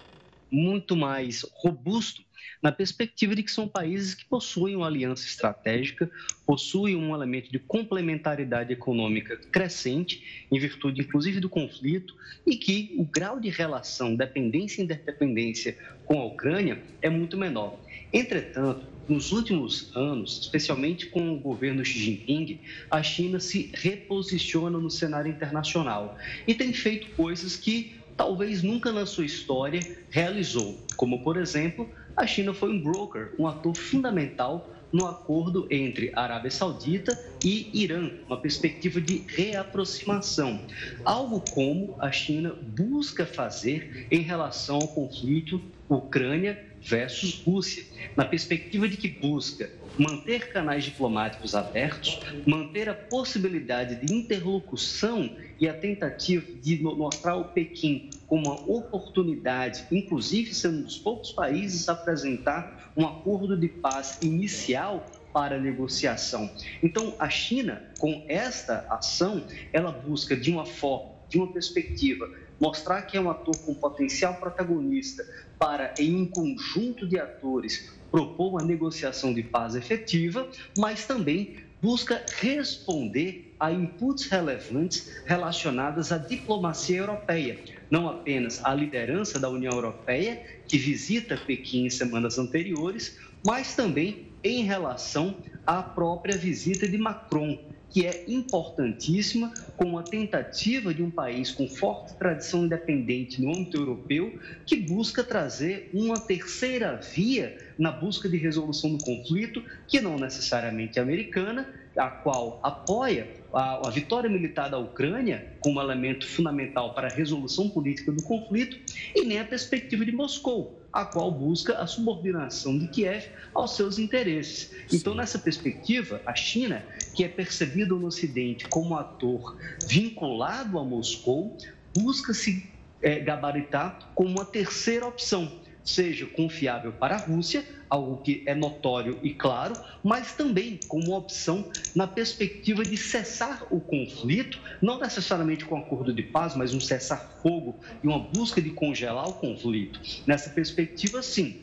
muito 0.50 0.96
mais 0.96 1.42
robusto 1.54 2.22
na 2.62 2.70
perspectiva 2.70 3.34
de 3.34 3.42
que 3.42 3.50
são 3.50 3.68
países 3.68 4.14
que 4.14 4.24
possuem 4.24 4.76
uma 4.76 4.86
aliança 4.86 5.26
estratégica, 5.26 6.10
possuem 6.46 6.96
um 6.96 7.14
elemento 7.14 7.50
de 7.50 7.58
complementariedade 7.58 8.72
econômica 8.72 9.36
crescente, 9.50 10.46
em 10.50 10.58
virtude 10.58 11.00
inclusive 11.00 11.40
do 11.40 11.48
conflito, 11.48 12.14
e 12.46 12.56
que 12.56 12.94
o 12.96 13.04
grau 13.04 13.40
de 13.40 13.48
relação 13.48 14.14
dependência 14.14 14.80
e 14.80 14.84
interdependência 14.84 15.76
com 16.04 16.20
a 16.20 16.24
Ucrânia 16.24 16.82
é 17.00 17.08
muito 17.08 17.36
menor. 17.36 17.78
Entretanto, 18.12 18.86
nos 19.08 19.32
últimos 19.32 19.90
anos, 19.96 20.38
especialmente 20.42 21.06
com 21.06 21.32
o 21.32 21.38
governo 21.38 21.84
Xi 21.84 21.98
Jinping, 21.98 22.60
a 22.90 23.02
China 23.02 23.40
se 23.40 23.70
reposiciona 23.74 24.78
no 24.78 24.90
cenário 24.90 25.30
internacional 25.30 26.16
e 26.46 26.54
tem 26.54 26.72
feito 26.72 27.08
coisas 27.16 27.56
que 27.56 27.96
talvez 28.16 28.62
nunca 28.62 28.92
na 28.92 29.06
sua 29.06 29.24
história 29.24 29.80
realizou, 30.10 30.78
como 30.96 31.22
por 31.24 31.36
exemplo 31.36 31.88
a 32.16 32.26
China 32.26 32.52
foi 32.52 32.70
um 32.70 32.82
broker, 32.82 33.32
um 33.38 33.46
ator 33.46 33.74
fundamental 33.74 34.70
no 34.92 35.06
acordo 35.06 35.66
entre 35.70 36.12
Arábia 36.14 36.50
Saudita 36.50 37.18
e 37.42 37.70
Irã, 37.72 38.10
uma 38.26 38.36
perspectiva 38.36 39.00
de 39.00 39.24
reaproximação, 39.26 40.60
algo 41.04 41.40
como 41.40 41.96
a 41.98 42.12
China 42.12 42.54
busca 42.60 43.24
fazer 43.24 44.06
em 44.10 44.20
relação 44.20 44.76
ao 44.76 44.88
conflito 44.88 45.60
Ucrânia 45.88 46.62
versus 46.80 47.42
Rússia, 47.44 47.84
na 48.16 48.24
perspectiva 48.24 48.88
de 48.88 48.96
que 48.96 49.08
busca 49.08 49.70
manter 49.98 50.48
canais 50.48 50.84
diplomáticos 50.84 51.54
abertos, 51.54 52.20
manter 52.46 52.88
a 52.88 52.94
possibilidade 52.94 54.04
de 54.04 54.12
interlocução 54.12 55.36
e 55.62 55.68
a 55.68 55.72
tentativa 55.72 56.44
de 56.60 56.82
mostrar 56.82 57.36
o 57.36 57.44
Pequim 57.44 58.10
como 58.26 58.48
uma 58.48 58.60
oportunidade, 58.68 59.86
inclusive 59.92 60.52
sendo 60.52 60.78
um 60.78 60.82
dos 60.82 60.98
poucos 60.98 61.30
países 61.30 61.88
a 61.88 61.92
apresentar 61.92 62.92
um 62.96 63.06
acordo 63.06 63.56
de 63.56 63.68
paz 63.68 64.18
inicial 64.22 65.06
para 65.32 65.60
negociação. 65.60 66.50
Então, 66.82 67.14
a 67.16 67.30
China, 67.30 67.80
com 68.00 68.24
esta 68.26 68.84
ação, 68.90 69.46
ela 69.72 69.92
busca 69.92 70.36
de 70.36 70.50
uma 70.50 70.66
forma, 70.66 71.12
de 71.28 71.38
uma 71.38 71.52
perspectiva, 71.52 72.28
mostrar 72.58 73.02
que 73.02 73.16
é 73.16 73.20
um 73.20 73.30
ator 73.30 73.56
com 73.58 73.72
potencial 73.72 74.34
protagonista 74.34 75.24
para, 75.60 75.94
em 75.96 76.16
um 76.16 76.26
conjunto 76.26 77.06
de 77.06 77.20
atores, 77.20 77.88
propor 78.10 78.50
uma 78.50 78.64
negociação 78.64 79.32
de 79.32 79.44
paz 79.44 79.76
efetiva, 79.76 80.48
mas 80.76 81.06
também 81.06 81.56
busca 81.82 82.24
responder 82.38 83.52
a 83.58 83.72
inputs 83.72 84.28
relevantes 84.28 85.10
relacionados 85.26 86.12
à 86.12 86.18
diplomacia 86.18 86.98
europeia, 86.98 87.58
não 87.90 88.08
apenas 88.08 88.64
à 88.64 88.72
liderança 88.72 89.40
da 89.40 89.48
União 89.48 89.72
Europeia, 89.72 90.40
que 90.68 90.78
visita 90.78 91.36
Pequim 91.36 91.86
em 91.86 91.90
semanas 91.90 92.38
anteriores, 92.38 93.18
mas 93.44 93.74
também 93.74 94.28
em 94.44 94.62
relação 94.62 95.36
à 95.66 95.82
própria 95.82 96.36
visita 96.36 96.86
de 96.88 96.96
Macron, 96.96 97.58
que 97.92 98.06
é 98.06 98.24
importantíssima 98.26 99.52
como 99.76 99.98
a 99.98 100.02
tentativa 100.02 100.94
de 100.94 101.02
um 101.02 101.10
país 101.10 101.50
com 101.50 101.68
forte 101.68 102.14
tradição 102.14 102.64
independente 102.64 103.40
no 103.40 103.50
âmbito 103.50 103.76
europeu 103.76 104.38
que 104.64 104.76
busca 104.76 105.22
trazer 105.22 105.90
uma 105.92 106.18
terceira 106.18 106.96
via 106.96 107.58
na 107.78 107.92
busca 107.92 108.28
de 108.28 108.36
resolução 108.38 108.96
do 108.96 109.04
conflito, 109.04 109.62
que 109.86 110.00
não 110.00 110.16
necessariamente 110.16 110.98
é 110.98 111.02
americana, 111.02 111.68
a 111.96 112.08
qual 112.08 112.58
apoia 112.62 113.28
a, 113.52 113.86
a, 113.86 113.90
vitória 113.90 114.30
militar 114.30 114.70
da 114.70 114.78
Ucrânia 114.78 115.46
como 115.60 115.80
elemento 115.80 116.26
fundamental 116.26 116.94
para 116.94 117.08
a 117.08 117.10
resolução 117.10 117.68
política 117.68 118.10
do 118.10 118.22
conflito, 118.22 118.78
e 119.14 119.24
nem 119.24 119.38
a 119.38 119.44
perspectiva 119.44 120.04
de 120.04 120.12
Moscou, 120.12 120.80
a 120.92 121.04
qual 121.04 121.30
busca 121.30 121.78
a 121.78 121.86
subordinação 121.86 122.78
de 122.78 122.88
Kiev 122.88 123.26
aos 123.54 123.76
seus 123.76 123.98
interesses. 123.98 124.70
Então, 124.92 125.14
nessa 125.14 125.38
perspectiva, 125.38 126.20
a 126.24 126.34
China, 126.34 126.82
que 127.14 127.24
é 127.24 127.28
percebida 127.28 127.94
no 127.94 128.06
Ocidente 128.06 128.66
como 128.68 128.96
ator 128.96 129.56
vinculado 129.86 130.78
a 130.78 130.84
Moscou, 130.84 131.56
busca 131.94 132.32
se 132.32 132.66
é, 133.00 133.20
gabaritar 133.20 134.12
como 134.14 134.30
uma 134.30 134.44
terceira 134.44 135.06
opção 135.06 135.60
seja 135.84 136.26
confiável 136.26 136.92
para 136.92 137.16
a 137.16 137.18
Rússia, 137.18 137.64
algo 137.88 138.18
que 138.22 138.42
é 138.46 138.54
notório 138.54 139.18
e 139.22 139.34
claro, 139.34 139.74
mas 140.02 140.32
também 140.32 140.78
como 140.88 141.08
uma 141.08 141.18
opção 141.18 141.70
na 141.94 142.06
perspectiva 142.06 142.84
de 142.84 142.96
cessar 142.96 143.66
o 143.70 143.80
conflito, 143.80 144.60
não 144.80 144.98
necessariamente 144.98 145.64
com 145.64 145.74
um 145.74 145.78
acordo 145.78 146.12
de 146.12 146.22
paz, 146.22 146.54
mas 146.54 146.72
um 146.72 146.80
cessar-fogo 146.80 147.76
e 148.02 148.06
uma 148.06 148.18
busca 148.18 148.60
de 148.62 148.70
congelar 148.70 149.28
o 149.28 149.34
conflito. 149.34 150.00
Nessa 150.26 150.50
perspectiva, 150.50 151.22
sim, 151.22 151.60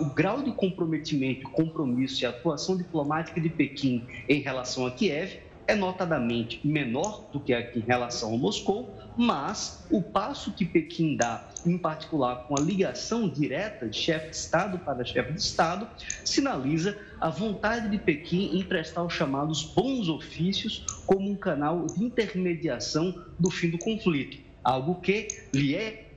o 0.00 0.06
grau 0.06 0.42
de 0.42 0.52
comprometimento, 0.52 1.48
compromisso 1.50 2.22
e 2.22 2.26
atuação 2.26 2.76
diplomática 2.76 3.40
de 3.40 3.48
Pequim 3.48 4.06
em 4.28 4.40
relação 4.40 4.86
a 4.86 4.90
Kiev 4.90 5.40
é 5.68 5.74
notadamente 5.74 6.66
menor 6.66 7.28
do 7.30 7.38
que 7.38 7.52
aqui 7.52 7.80
em 7.80 7.82
relação 7.82 8.34
a 8.34 8.38
Moscou, 8.38 8.96
mas 9.14 9.84
o 9.90 10.00
passo 10.00 10.54
que 10.54 10.64
Pequim 10.64 11.14
dá, 11.14 11.46
em 11.66 11.76
particular 11.76 12.46
com 12.48 12.58
a 12.58 12.60
ligação 12.60 13.28
direta 13.28 13.86
de 13.86 13.94
chefe 13.94 14.30
de 14.30 14.36
Estado 14.36 14.78
para 14.78 15.04
chefe 15.04 15.34
de 15.34 15.40
Estado, 15.40 15.86
sinaliza 16.24 16.98
a 17.20 17.28
vontade 17.28 17.90
de 17.90 17.98
Pequim 17.98 18.58
em 18.58 18.62
prestar 18.62 19.04
os 19.04 19.12
chamados 19.12 19.62
bons 19.62 20.08
ofícios 20.08 20.86
como 21.04 21.30
um 21.30 21.36
canal 21.36 21.84
de 21.84 22.02
intermediação 22.02 23.14
do 23.38 23.50
fim 23.50 23.68
do 23.68 23.78
conflito, 23.78 24.38
algo 24.64 24.94
que 25.02 25.28
lhe 25.52 25.74
é 25.74 26.07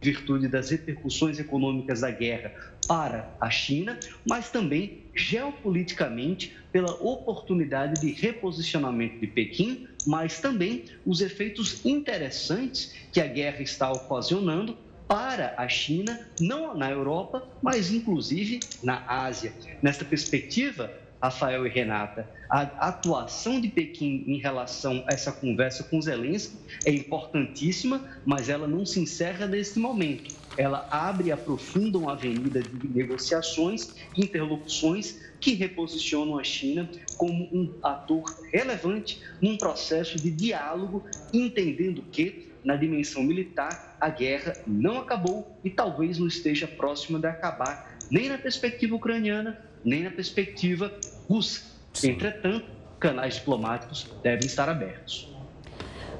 virtude 0.00 0.48
das 0.48 0.70
repercussões 0.70 1.38
econômicas 1.38 2.00
da 2.00 2.10
guerra 2.10 2.52
para 2.86 3.34
a 3.40 3.50
China, 3.50 3.98
mas 4.26 4.50
também 4.50 5.04
geopoliticamente 5.14 6.56
pela 6.72 6.92
oportunidade 6.94 8.00
de 8.00 8.12
reposicionamento 8.12 9.18
de 9.18 9.26
Pequim, 9.26 9.86
mas 10.06 10.40
também 10.40 10.84
os 11.04 11.20
efeitos 11.20 11.84
interessantes 11.84 12.94
que 13.12 13.20
a 13.20 13.26
guerra 13.26 13.62
está 13.62 13.92
ocasionando 13.92 14.76
para 15.06 15.54
a 15.56 15.68
China, 15.68 16.28
não 16.38 16.72
na 16.76 16.88
Europa, 16.88 17.42
mas 17.60 17.90
inclusive 17.90 18.60
na 18.80 19.04
Ásia. 19.08 19.52
Nesta 19.82 20.04
perspectiva, 20.04 20.88
Rafael 21.22 21.66
e 21.66 21.68
Renata, 21.68 22.28
a 22.48 22.62
atuação 22.88 23.60
de 23.60 23.68
Pequim 23.68 24.24
em 24.26 24.38
relação 24.38 25.04
a 25.06 25.12
essa 25.12 25.30
conversa 25.30 25.84
com 25.84 26.00
Zelensky 26.00 26.56
é 26.84 26.90
importantíssima, 26.90 28.08
mas 28.24 28.48
ela 28.48 28.66
não 28.66 28.86
se 28.86 29.00
encerra 29.00 29.46
nesse 29.46 29.78
momento. 29.78 30.34
Ela 30.56 30.88
abre 30.90 31.28
e 31.28 31.32
aprofunda 31.32 31.98
uma 31.98 32.12
avenida 32.12 32.62
de 32.62 32.88
negociações, 32.88 33.94
interlocuções 34.16 35.20
que 35.38 35.54
reposicionam 35.54 36.38
a 36.38 36.44
China 36.44 36.90
como 37.16 37.44
um 37.52 37.78
ator 37.82 38.24
relevante 38.52 39.22
num 39.40 39.56
processo 39.56 40.18
de 40.18 40.30
diálogo, 40.30 41.04
entendendo 41.32 42.02
que, 42.10 42.50
na 42.64 42.76
dimensão 42.76 43.22
militar, 43.22 43.96
a 44.00 44.08
guerra 44.08 44.54
não 44.66 44.98
acabou 44.98 45.58
e 45.62 45.70
talvez 45.70 46.18
não 46.18 46.26
esteja 46.26 46.66
próxima 46.66 47.18
de 47.18 47.26
acabar, 47.26 47.98
nem 48.10 48.28
na 48.28 48.38
perspectiva 48.38 48.96
ucraniana, 48.96 49.69
nem 49.84 50.02
na 50.02 50.10
perspectiva 50.10 50.92
russa. 51.28 51.62
Entretanto, 52.04 52.66
canais 52.98 53.34
diplomáticos 53.34 54.06
devem 54.22 54.46
estar 54.46 54.68
abertos. 54.68 55.28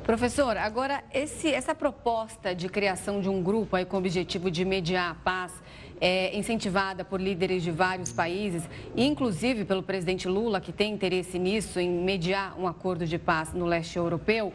Professor, 0.03 0.57
agora 0.57 1.05
esse, 1.13 1.53
essa 1.53 1.75
proposta 1.75 2.55
de 2.55 2.69
criação 2.69 3.21
de 3.21 3.29
um 3.29 3.43
grupo 3.43 3.77
aí 3.77 3.85
com 3.85 3.97
o 3.97 4.01
objetivo 4.01 4.51
de 4.51 4.65
mediar 4.65 5.13
a 5.13 5.15
paz 5.15 5.53
é, 6.01 6.37
incentivada 6.37 7.05
por 7.05 7.21
líderes 7.21 7.63
de 7.63 7.71
vários 7.71 8.11
países, 8.11 8.63
inclusive 8.97 9.65
pelo 9.65 9.83
presidente 9.83 10.27
Lula, 10.27 10.61
que 10.61 10.73
tem 10.73 10.95
interesse 10.95 11.39
nisso, 11.39 11.79
em 11.79 11.91
mediar 11.91 12.59
um 12.59 12.67
acordo 12.67 13.07
de 13.07 13.19
paz 13.19 13.53
no 13.53 13.67
leste 13.67 13.99
europeu. 13.99 14.53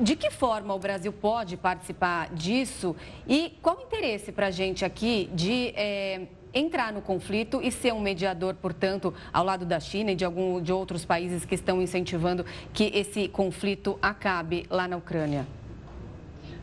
De 0.00 0.14
que 0.14 0.30
forma 0.30 0.72
o 0.72 0.78
Brasil 0.78 1.12
pode 1.12 1.56
participar 1.56 2.32
disso 2.32 2.94
e 3.26 3.52
qual 3.60 3.76
o 3.78 3.82
interesse 3.82 4.30
para 4.30 4.46
a 4.46 4.50
gente 4.50 4.84
aqui 4.84 5.28
de. 5.34 5.72
É, 5.74 6.22
entrar 6.54 6.92
no 6.92 7.02
conflito 7.02 7.60
e 7.62 7.70
ser 7.70 7.92
um 7.92 8.00
mediador, 8.00 8.54
portanto, 8.54 9.12
ao 9.32 9.44
lado 9.44 9.66
da 9.66 9.80
China 9.80 10.12
e 10.12 10.14
de 10.14 10.24
algum 10.24 10.62
de 10.62 10.72
outros 10.72 11.04
países 11.04 11.44
que 11.44 11.54
estão 11.54 11.82
incentivando 11.82 12.44
que 12.72 12.90
esse 12.94 13.28
conflito 13.28 13.98
acabe 14.00 14.66
lá 14.70 14.86
na 14.86 14.96
Ucrânia? 14.96 15.46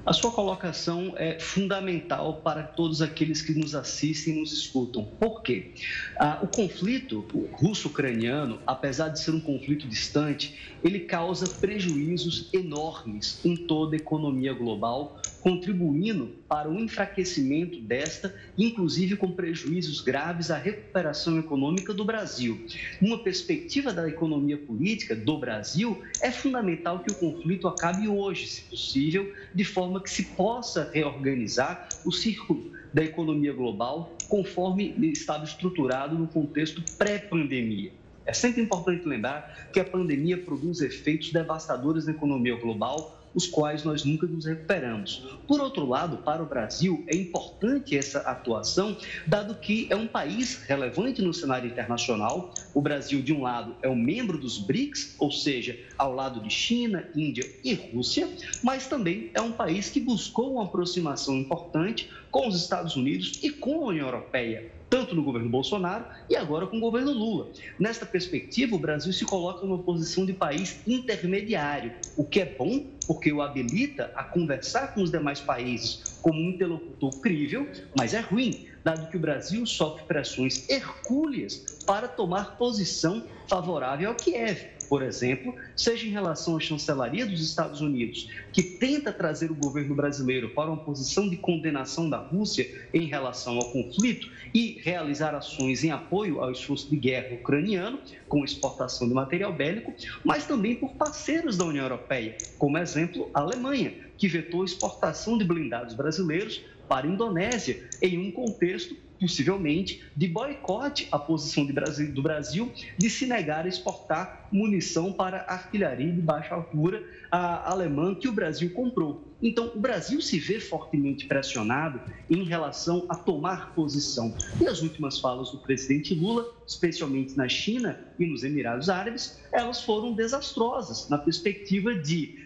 A 0.04 0.14
sua 0.14 0.32
colocação 0.32 1.14
é 1.16 1.40
fundamental 1.40 2.38
para 2.38 2.64
todos 2.64 3.04
aqueles 3.04 3.40
que 3.40 3.54
nos 3.54 3.76
assistem 3.76 4.36
e 4.36 4.40
nos 4.40 4.52
escutam. 4.52 5.06
Por 5.06 5.44
quê? 5.44 5.74
Ah, 6.20 6.40
o 6.42 6.48
conflito 6.48 7.24
russo-ucraniano, 7.54 8.60
apesar 8.66 9.10
de 9.10 9.20
ser 9.20 9.30
um 9.30 9.40
conflito 9.40 9.88
distante, 9.88 10.71
ele 10.84 11.02
causa 11.02 11.48
prejuízos 11.48 12.50
enormes 12.54 13.40
em 13.46 13.56
toda 13.56 13.96
a 13.96 14.00
economia 14.00 14.54
global, 14.54 15.20
contribuindo 15.42 16.36
para 16.48 16.70
o 16.70 16.80
enfraquecimento 16.80 17.82
desta, 17.82 18.34
inclusive 18.58 19.16
com 19.16 19.32
prejuízos 19.32 20.00
graves 20.00 20.52
à 20.52 20.58
recuperação 20.58 21.40
econômica 21.40 21.94
do 21.94 22.06
Brasil. 22.06 22.64
Numa 23.02 23.24
perspectiva 23.24 23.92
da 23.92 24.08
economia 24.08 24.58
política 24.58 25.16
do 25.16 25.38
Brasil, 25.40 26.02
é 26.22 26.32
fundamental 26.32 27.00
que 27.00 27.10
o 27.10 27.16
conflito 27.16 27.68
acabe 27.68 28.08
hoje, 28.08 28.46
se 28.46 28.70
possível, 28.70 29.34
de 29.54 29.64
forma 29.64 30.02
que 30.02 30.10
se 30.10 30.24
possa 30.36 30.90
reorganizar 30.94 31.90
o 32.06 32.12
círculo 32.12 32.72
da 32.94 33.04
economia 33.04 33.54
global 33.54 34.16
conforme 34.28 34.94
estava 35.12 35.44
estruturado 35.44 36.18
no 36.18 36.28
contexto 36.28 36.84
pré-pandemia. 36.98 38.01
É 38.26 38.34
sempre 38.34 38.62
importante 38.62 39.08
lembrar 39.08 39.70
que 39.74 39.80
a 39.80 39.86
pandemia 39.86 40.38
produz 40.38 40.82
efeitos 40.82 41.32
devastadores 41.32 42.06
na 42.06 42.12
economia 42.12 42.56
global, 42.56 43.18
os 43.34 43.48
quais 43.48 43.84
nós 43.84 44.04
nunca 44.04 44.28
nos 44.28 44.46
recuperamos. 44.46 45.26
Por 45.48 45.60
outro 45.60 45.88
lado, 45.88 46.18
para 46.18 46.44
o 46.44 46.46
Brasil, 46.46 47.04
é 47.08 47.16
importante 47.16 47.98
essa 47.98 48.20
atuação, 48.20 48.96
dado 49.26 49.56
que 49.56 49.88
é 49.90 49.96
um 49.96 50.08
país 50.08 50.64
relevante 50.64 51.22
no 51.22 51.34
cenário 51.34 51.70
internacional. 51.70 52.54
O 52.74 52.82
Brasil, 52.82 53.22
de 53.22 53.34
um 53.34 53.42
lado, 53.42 53.76
é 53.82 53.90
um 53.90 53.96
membro 53.96 54.38
dos 54.38 54.58
BRICS, 54.58 55.16
ou 55.18 55.32
seja, 55.32 55.80
ao 55.98 56.14
lado 56.14 56.42
de 56.42 56.50
China, 56.50 57.08
Índia 57.16 57.50
e 57.64 57.74
Rússia, 57.74 58.30
mas 58.62 58.88
também 58.88 59.32
é 59.34 59.42
um 59.42 59.52
país 59.52 59.90
que 59.90 60.00
buscou 60.00 60.54
uma 60.54 60.66
aproximação 60.66 61.36
importante 61.36 62.10
com 62.30 62.48
os 62.48 62.56
Estados 62.56 62.96
Unidos 62.96 63.40
e 63.42 63.50
com 63.50 63.84
a 63.84 63.88
União 63.88 64.08
Europeia 64.08 64.81
tanto 64.92 65.16
no 65.16 65.24
governo 65.24 65.50
Bolsonaro 65.50 66.04
e 66.30 66.36
agora 66.36 66.68
com 66.68 66.76
o 66.76 66.82
governo 66.82 67.14
Lula. 67.14 67.48
Nesta 67.80 68.06
perspectiva, 68.06 68.76
o 68.76 68.80
Brasil 68.80 69.14
se 69.14 69.24
coloca 69.24 69.66
numa 69.66 69.82
posição 69.82 70.26
de 70.26 70.34
país 70.34 70.82
intermediário, 70.86 71.94
o 72.18 72.26
que 72.26 72.42
é 72.42 72.46
bom 72.46 72.86
porque 73.08 73.32
o 73.32 73.42
habilita 73.42 74.12
a 74.16 74.24
conversar 74.24 74.94
com 74.94 75.02
os 75.02 75.10
demais 75.10 75.40
países 75.40 76.20
como 76.22 76.40
um 76.40 76.50
interlocutor 76.50 77.10
crível, 77.22 77.68
mas 77.98 78.14
é 78.14 78.20
ruim, 78.20 78.68
dado 78.84 79.10
que 79.10 79.16
o 79.16 79.20
Brasil 79.20 79.66
sofre 79.66 80.04
pressões 80.04 80.70
hercúleas 80.70 81.82
para 81.86 82.10
tomar 82.10 82.58
posição 82.58 83.24
favorável 83.48 84.10
ao 84.10 84.16
Kiev 84.16 84.81
por 84.92 85.04
exemplo, 85.04 85.56
seja 85.74 86.06
em 86.06 86.10
relação 86.10 86.58
à 86.58 86.60
chancelaria 86.60 87.26
dos 87.26 87.42
Estados 87.42 87.80
Unidos, 87.80 88.30
que 88.52 88.62
tenta 88.62 89.14
trazer 89.14 89.50
o 89.50 89.56
governo 89.56 89.96
brasileiro 89.96 90.50
para 90.50 90.70
uma 90.70 90.84
posição 90.84 91.30
de 91.30 91.38
condenação 91.38 92.10
da 92.10 92.18
Rússia 92.18 92.70
em 92.94 93.06
relação 93.06 93.56
ao 93.56 93.72
conflito 93.72 94.30
e 94.54 94.82
realizar 94.84 95.34
ações 95.34 95.86
em 95.86 95.92
apoio 95.92 96.42
ao 96.42 96.52
esforço 96.52 96.90
de 96.90 96.98
guerra 96.98 97.36
ucraniano, 97.36 98.02
com 98.28 98.44
exportação 98.44 99.08
de 99.08 99.14
material 99.14 99.54
bélico, 99.54 99.94
mas 100.26 100.46
também 100.46 100.76
por 100.76 100.92
parceiros 100.96 101.56
da 101.56 101.64
União 101.64 101.86
Europeia, 101.86 102.36
como 102.60 102.78
exemplo 102.78 103.32
a 103.34 103.40
Alemanha, 103.40 103.94
que 104.18 104.28
vetou 104.28 104.62
a 104.62 104.66
exportação 104.66 105.38
de 105.38 105.46
blindados 105.46 105.96
brasileiros 105.96 106.66
para 106.90 107.08
a 107.08 107.10
Indonésia 107.10 107.82
em 108.02 108.18
um 108.18 108.30
contexto 108.30 108.94
possivelmente, 109.22 110.02
de 110.18 110.28
boicote 110.28 111.08
à 111.12 111.20
posição 111.20 111.64
Brasil, 111.72 112.12
do 112.12 112.24
Brasil 112.24 112.74
de 112.98 113.08
se 113.08 113.28
negar 113.28 113.66
a 113.66 113.70
exportar 113.70 114.48
munição 114.52 115.14
para 115.14 115.46
artilharia 115.48 116.12
de 116.12 116.20
baixa 116.20 116.56
altura 116.56 117.04
alemã 117.30 118.16
que 118.16 118.28
o 118.28 118.34
Brasil 118.34 118.74
comprou. 118.74 119.32
Então, 119.42 119.72
o 119.74 119.80
Brasil 119.80 120.22
se 120.22 120.38
vê 120.38 120.60
fortemente 120.60 121.26
pressionado 121.26 122.02
em 122.30 122.44
relação 122.44 123.06
a 123.10 123.16
tomar 123.16 123.74
posição. 123.74 124.36
E 124.60 124.68
as 124.68 124.82
últimas 124.82 125.20
falas 125.20 125.52
do 125.52 125.58
presidente 125.60 126.14
Lula, 126.14 126.46
especialmente 126.68 127.38
na 127.38 127.48
China 127.48 128.00
e 128.20 128.26
nos 128.26 128.44
Emirados 128.44 128.90
Árabes, 128.90 129.40
elas 129.52 129.82
foram 129.84 130.14
desastrosas 130.14 131.10
na 131.10 131.18
perspectiva 131.18 131.96
de 131.96 132.41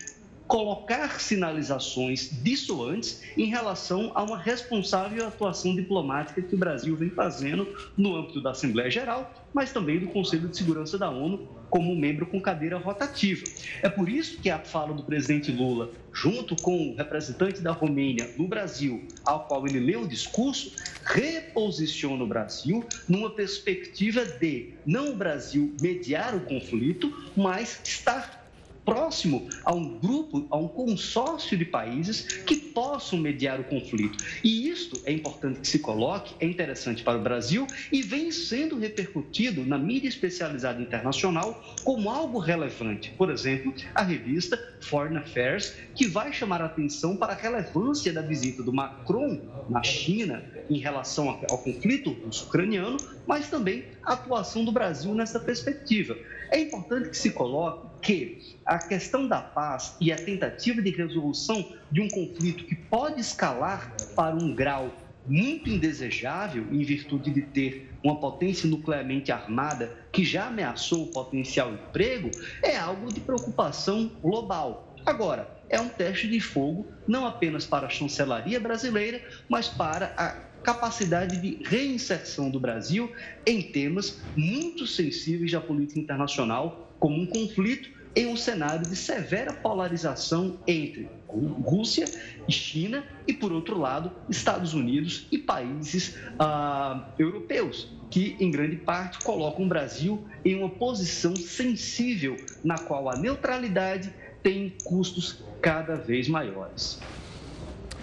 colocar 0.48 1.20
sinalizações 1.20 2.30
dissuantes 2.44 3.22
em 3.38 3.46
relação 3.46 4.12
a 4.14 4.24
uma 4.24 4.38
responsável 4.38 5.28
atuação 5.28 5.76
diplomática 5.76 6.42
que 6.42 6.56
o 6.56 6.58
Brasil 6.58 6.96
vem 6.96 7.10
fazendo 7.10 7.68
no 7.98 8.16
âmbito 8.16 8.42
da 8.42 8.52
Assembleia 8.52 8.90
Geral, 8.90 9.34
mas 9.54 9.72
também 9.72 10.00
do 10.00 10.08
Conselho 10.08 10.48
de 10.48 10.58
Segurança 10.58 10.98
da 10.98 11.10
ONU 11.10 11.48
como 11.70 11.96
membro 11.96 12.26
com 12.28 12.40
cadeira 12.40 12.78
rotativa. 12.78 13.44
É 13.82 13.90
por 13.90 14.08
isso 14.08 14.40
que 14.40 14.50
a 14.50 14.60
fala 14.60 14.94
do 14.94 15.04
presidente 15.04 15.52
Lula, 15.52 15.92
junto 16.14 16.56
com 16.56 16.90
o 16.90 16.96
representante 16.96 17.62
da 17.62 17.72
Romênia 17.72 18.30
no 18.38 18.48
Brasil, 18.48 19.08
ao 19.26 19.46
qual 19.48 19.66
ele 19.66 19.80
leu 19.80 20.04
o 20.04 20.08
discurso, 20.08 20.74
reposiciona 21.04 22.24
o 22.24 22.28
Brasil 22.28 22.84
numa 23.10 23.30
perspectiva 23.30 24.24
de 24.26 24.74
não 24.86 25.12
o 25.12 25.16
Brasil 25.16 25.76
mediar 25.82 26.36
o 26.36 26.42
conflito, 26.42 27.12
mas 27.36 27.82
estar 27.84 28.45
próximo 28.86 29.50
a 29.64 29.74
um 29.74 29.98
grupo, 29.98 30.46
a 30.50 30.58
um 30.58 30.68
consórcio 30.68 31.58
de 31.58 31.66
países 31.66 32.22
que 32.46 32.56
possam 32.56 33.18
mediar 33.18 33.60
o 33.60 33.64
conflito. 33.64 34.24
E 34.44 34.70
isto 34.70 35.02
é 35.06 35.12
importante 35.12 35.60
que 35.62 35.68
se 35.68 35.80
coloque, 35.80 36.36
é 36.40 36.46
interessante 36.46 37.04
para 37.04 37.18
o 37.18 37.22
Brasil 37.22 37.66
e 37.92 38.02
vem 38.02 38.32
sendo 38.32 38.78
repercutido 38.78 39.66
na 39.66 39.78
mídia 39.78 40.08
especializada 40.08 40.82
internacional 40.82 41.64
como 41.84 42.10
algo 42.10 42.38
relevante. 42.38 43.12
Por 43.18 43.32
exemplo, 43.32 43.74
a 43.96 44.04
revista 44.04 44.58
Foreign 44.82 45.18
Affairs, 45.18 45.74
que 45.96 46.08
vai 46.08 46.32
chamar 46.32 46.62
a 46.62 46.66
atenção 46.66 47.18
para 47.18 47.34
a 47.34 47.36
relevância 47.36 48.14
da 48.14 48.22
visita 48.22 48.62
do 48.62 48.72
Macron 48.72 49.42
na 49.68 49.82
China 49.82 50.44
em 50.70 50.78
relação 50.78 51.30
ao 51.50 51.58
conflito 51.58 52.12
russo-ucraniano, 52.12 52.98
mas 53.26 53.50
também 53.50 53.86
a 54.04 54.14
atuação 54.14 54.64
do 54.64 54.72
Brasil 54.72 55.14
nessa 55.16 55.40
perspectiva. 55.40 56.16
É 56.52 56.60
importante 56.60 57.10
que 57.10 57.18
se 57.18 57.32
coloque 57.32 57.95
que 58.06 58.56
a 58.64 58.78
questão 58.78 59.28
da 59.28 59.42
paz 59.42 59.96
e 60.00 60.12
a 60.12 60.16
tentativa 60.16 60.80
de 60.80 60.92
resolução 60.92 61.74
de 61.92 62.02
um 62.02 62.08
conflito 62.08 62.66
que 62.66 62.76
pode 62.76 63.20
escalar 63.20 63.92
para 64.16 64.36
um 64.36 64.54
grau 64.54 64.94
muito 65.26 65.72
indesejável 65.72 66.68
em 66.72 66.84
virtude 66.84 67.32
de 67.32 67.42
ter 67.42 67.92
uma 68.04 68.20
potência 68.20 68.70
nuclearmente 68.70 69.32
armada 69.32 69.92
que 70.14 70.24
já 70.24 70.46
ameaçou 70.48 71.06
o 71.06 71.08
potencial 71.08 71.74
emprego 71.74 72.30
é 72.64 72.78
algo 72.78 73.12
de 73.12 73.20
preocupação 73.22 74.12
global. 74.22 74.96
Agora, 75.04 75.50
é 75.68 75.80
um 75.80 75.90
teste 75.90 76.28
de 76.28 76.40
fogo 76.40 76.92
não 77.08 77.26
apenas 77.26 77.66
para 77.66 77.88
a 77.88 77.90
chancelaria 77.90 78.60
brasileira, 78.60 79.20
mas 79.50 79.68
para 79.68 80.14
a 80.16 80.30
capacidade 80.64 81.38
de 81.38 81.64
reinserção 81.64 82.50
do 82.50 82.60
Brasil 82.60 83.12
em 83.46 83.62
temas 83.62 84.22
muito 84.36 84.86
sensíveis 84.86 85.52
da 85.52 85.62
política 85.62 86.00
internacional, 86.00 86.96
como 87.00 87.22
um 87.22 87.26
conflito 87.26 87.95
em 88.16 88.28
um 88.28 88.38
cenário 88.38 88.88
de 88.88 88.96
severa 88.96 89.52
polarização 89.52 90.58
entre 90.66 91.10
Rússia 91.28 92.06
e 92.48 92.52
China 92.52 93.06
e, 93.28 93.34
por 93.34 93.52
outro 93.52 93.78
lado, 93.78 94.12
Estados 94.30 94.74
Unidos 94.74 95.28
e 95.32 95.38
países 95.38 96.18
ah, 96.40 97.14
europeus, 97.20 97.90
que 98.10 98.38
em 98.40 98.50
grande 98.50 98.78
parte 98.78 99.20
colocam 99.24 99.66
o 99.66 99.68
Brasil 99.70 100.26
em 100.46 100.56
uma 100.56 100.70
posição 100.70 101.36
sensível 101.36 102.38
na 102.64 102.78
qual 102.78 103.10
a 103.10 103.18
neutralidade 103.18 104.14
tem 104.42 104.78
custos 104.86 105.44
cada 105.62 105.96
vez 105.96 106.30
maiores. 106.30 107.00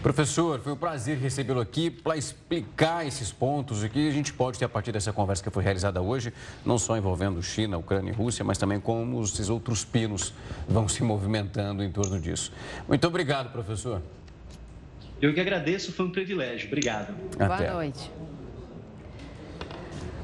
Professor, 0.03 0.59
foi 0.59 0.73
um 0.73 0.77
prazer 0.77 1.17
recebê-lo 1.17 1.61
aqui 1.61 1.89
para 1.89 2.17
explicar 2.17 3.07
esses 3.07 3.31
pontos 3.31 3.85
e 3.85 3.89
que 3.89 4.09
a 4.09 4.11
gente 4.11 4.33
pode 4.33 4.59
ter 4.59 4.65
a 4.65 4.69
partir 4.69 4.91
dessa 4.91 5.13
conversa 5.13 5.45
que 5.45 5.49
foi 5.49 5.63
realizada 5.63 6.03
hoje, 6.03 6.35
não 6.67 6.77
só 6.77 6.97
envolvendo 6.97 7.41
China, 7.41 7.79
Ucrânia 7.79 8.11
e 8.11 8.13
Rússia, 8.13 8.45
mas 8.45 8.59
também 8.59 8.81
como 8.81 9.23
esses 9.23 9.49
outros 9.49 9.85
pinos 9.85 10.35
vão 10.69 10.89
se 10.89 11.05
movimentando 11.05 11.85
em 11.85 11.93
torno 11.93 12.21
disso. 12.21 12.53
Muito 12.89 13.07
obrigado, 13.07 13.53
professor. 13.53 14.03
Eu 15.21 15.33
que 15.33 15.41
agradeço, 15.41 15.93
foi 15.93 16.07
um 16.07 16.11
privilégio. 16.11 16.67
Obrigado. 16.67 17.15
Até. 17.39 17.47
Boa 17.47 17.73
noite. 17.75 18.11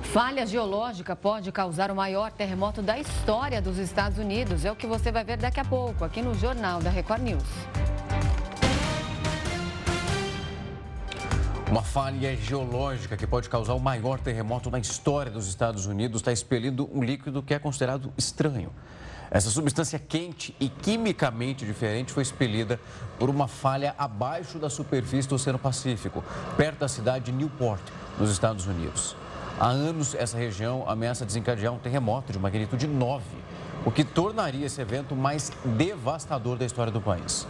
Falha 0.02 0.44
geológica 0.44 1.14
pode 1.14 1.52
causar 1.52 1.92
o 1.92 1.94
maior 1.94 2.32
terremoto 2.32 2.82
da 2.82 2.98
história 2.98 3.62
dos 3.62 3.78
Estados 3.78 4.18
Unidos. 4.18 4.64
É 4.64 4.72
o 4.72 4.74
que 4.74 4.88
você 4.88 5.12
vai 5.12 5.22
ver 5.22 5.36
daqui 5.36 5.60
a 5.60 5.64
pouco, 5.64 6.04
aqui 6.04 6.20
no 6.20 6.34
Jornal 6.34 6.80
da 6.80 6.90
Record 6.90 7.22
News. 7.22 7.44
Uma 11.70 11.82
falha 11.82 12.34
geológica 12.34 13.14
que 13.14 13.26
pode 13.26 13.50
causar 13.50 13.74
o 13.74 13.78
maior 13.78 14.18
terremoto 14.18 14.70
na 14.70 14.78
história 14.78 15.30
dos 15.30 15.46
Estados 15.46 15.84
Unidos 15.84 16.22
está 16.22 16.32
expelindo 16.32 16.88
um 16.94 17.02
líquido 17.02 17.42
que 17.42 17.52
é 17.52 17.58
considerado 17.58 18.10
estranho. 18.16 18.72
Essa 19.30 19.50
substância 19.50 19.98
quente 19.98 20.56
e 20.58 20.70
quimicamente 20.70 21.66
diferente 21.66 22.10
foi 22.10 22.22
expelida 22.22 22.80
por 23.18 23.28
uma 23.28 23.46
falha 23.46 23.94
abaixo 23.98 24.58
da 24.58 24.70
superfície 24.70 25.28
do 25.28 25.34
Oceano 25.34 25.58
Pacífico, 25.58 26.24
perto 26.56 26.78
da 26.78 26.88
cidade 26.88 27.26
de 27.26 27.32
Newport, 27.32 27.82
nos 28.18 28.30
Estados 28.30 28.66
Unidos. 28.66 29.14
Há 29.60 29.66
anos, 29.66 30.14
essa 30.14 30.38
região 30.38 30.88
ameaça 30.88 31.26
desencadear 31.26 31.74
um 31.74 31.78
terremoto 31.78 32.32
de 32.32 32.38
magnitude 32.38 32.86
9, 32.86 33.22
o 33.84 33.90
que 33.90 34.04
tornaria 34.04 34.64
esse 34.64 34.80
evento 34.80 35.14
mais 35.14 35.52
devastador 35.76 36.56
da 36.56 36.64
história 36.64 36.90
do 36.90 37.00
país. 37.00 37.46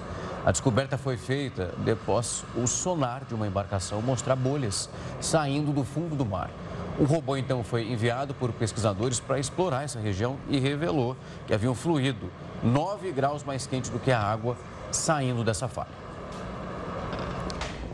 A 0.49 0.51
descoberta 0.51 0.97
foi 0.97 1.19
feita 1.19 1.75
depois 1.77 2.43
o 2.57 2.67
sonar 2.67 3.23
de 3.27 3.35
uma 3.35 3.47
embarcação 3.47 4.01
mostrar 4.01 4.35
bolhas 4.35 4.89
saindo 5.21 5.75
do 5.75 5.85
fundo 5.85 6.17
do 6.17 6.25
mar. 6.25 6.51
O 6.99 7.05
robô 7.05 7.37
então 7.37 7.63
foi 7.63 7.87
enviado 7.87 8.33
por 8.33 8.51
pesquisadores 8.55 9.21
para 9.21 9.39
explorar 9.39 9.85
essa 9.85 10.01
região 10.01 10.39
e 10.49 10.59
revelou 10.59 11.15
que 11.47 11.53
havia 11.53 11.71
um 11.71 11.75
fluido 11.75 12.31
9 12.63 13.13
graus 13.13 13.45
mais 13.45 13.67
quente 13.67 13.91
do 13.91 13.99
que 13.99 14.11
a 14.11 14.19
água 14.19 14.57
saindo 14.91 15.45
dessa 15.45 15.69
falha. 15.69 16.08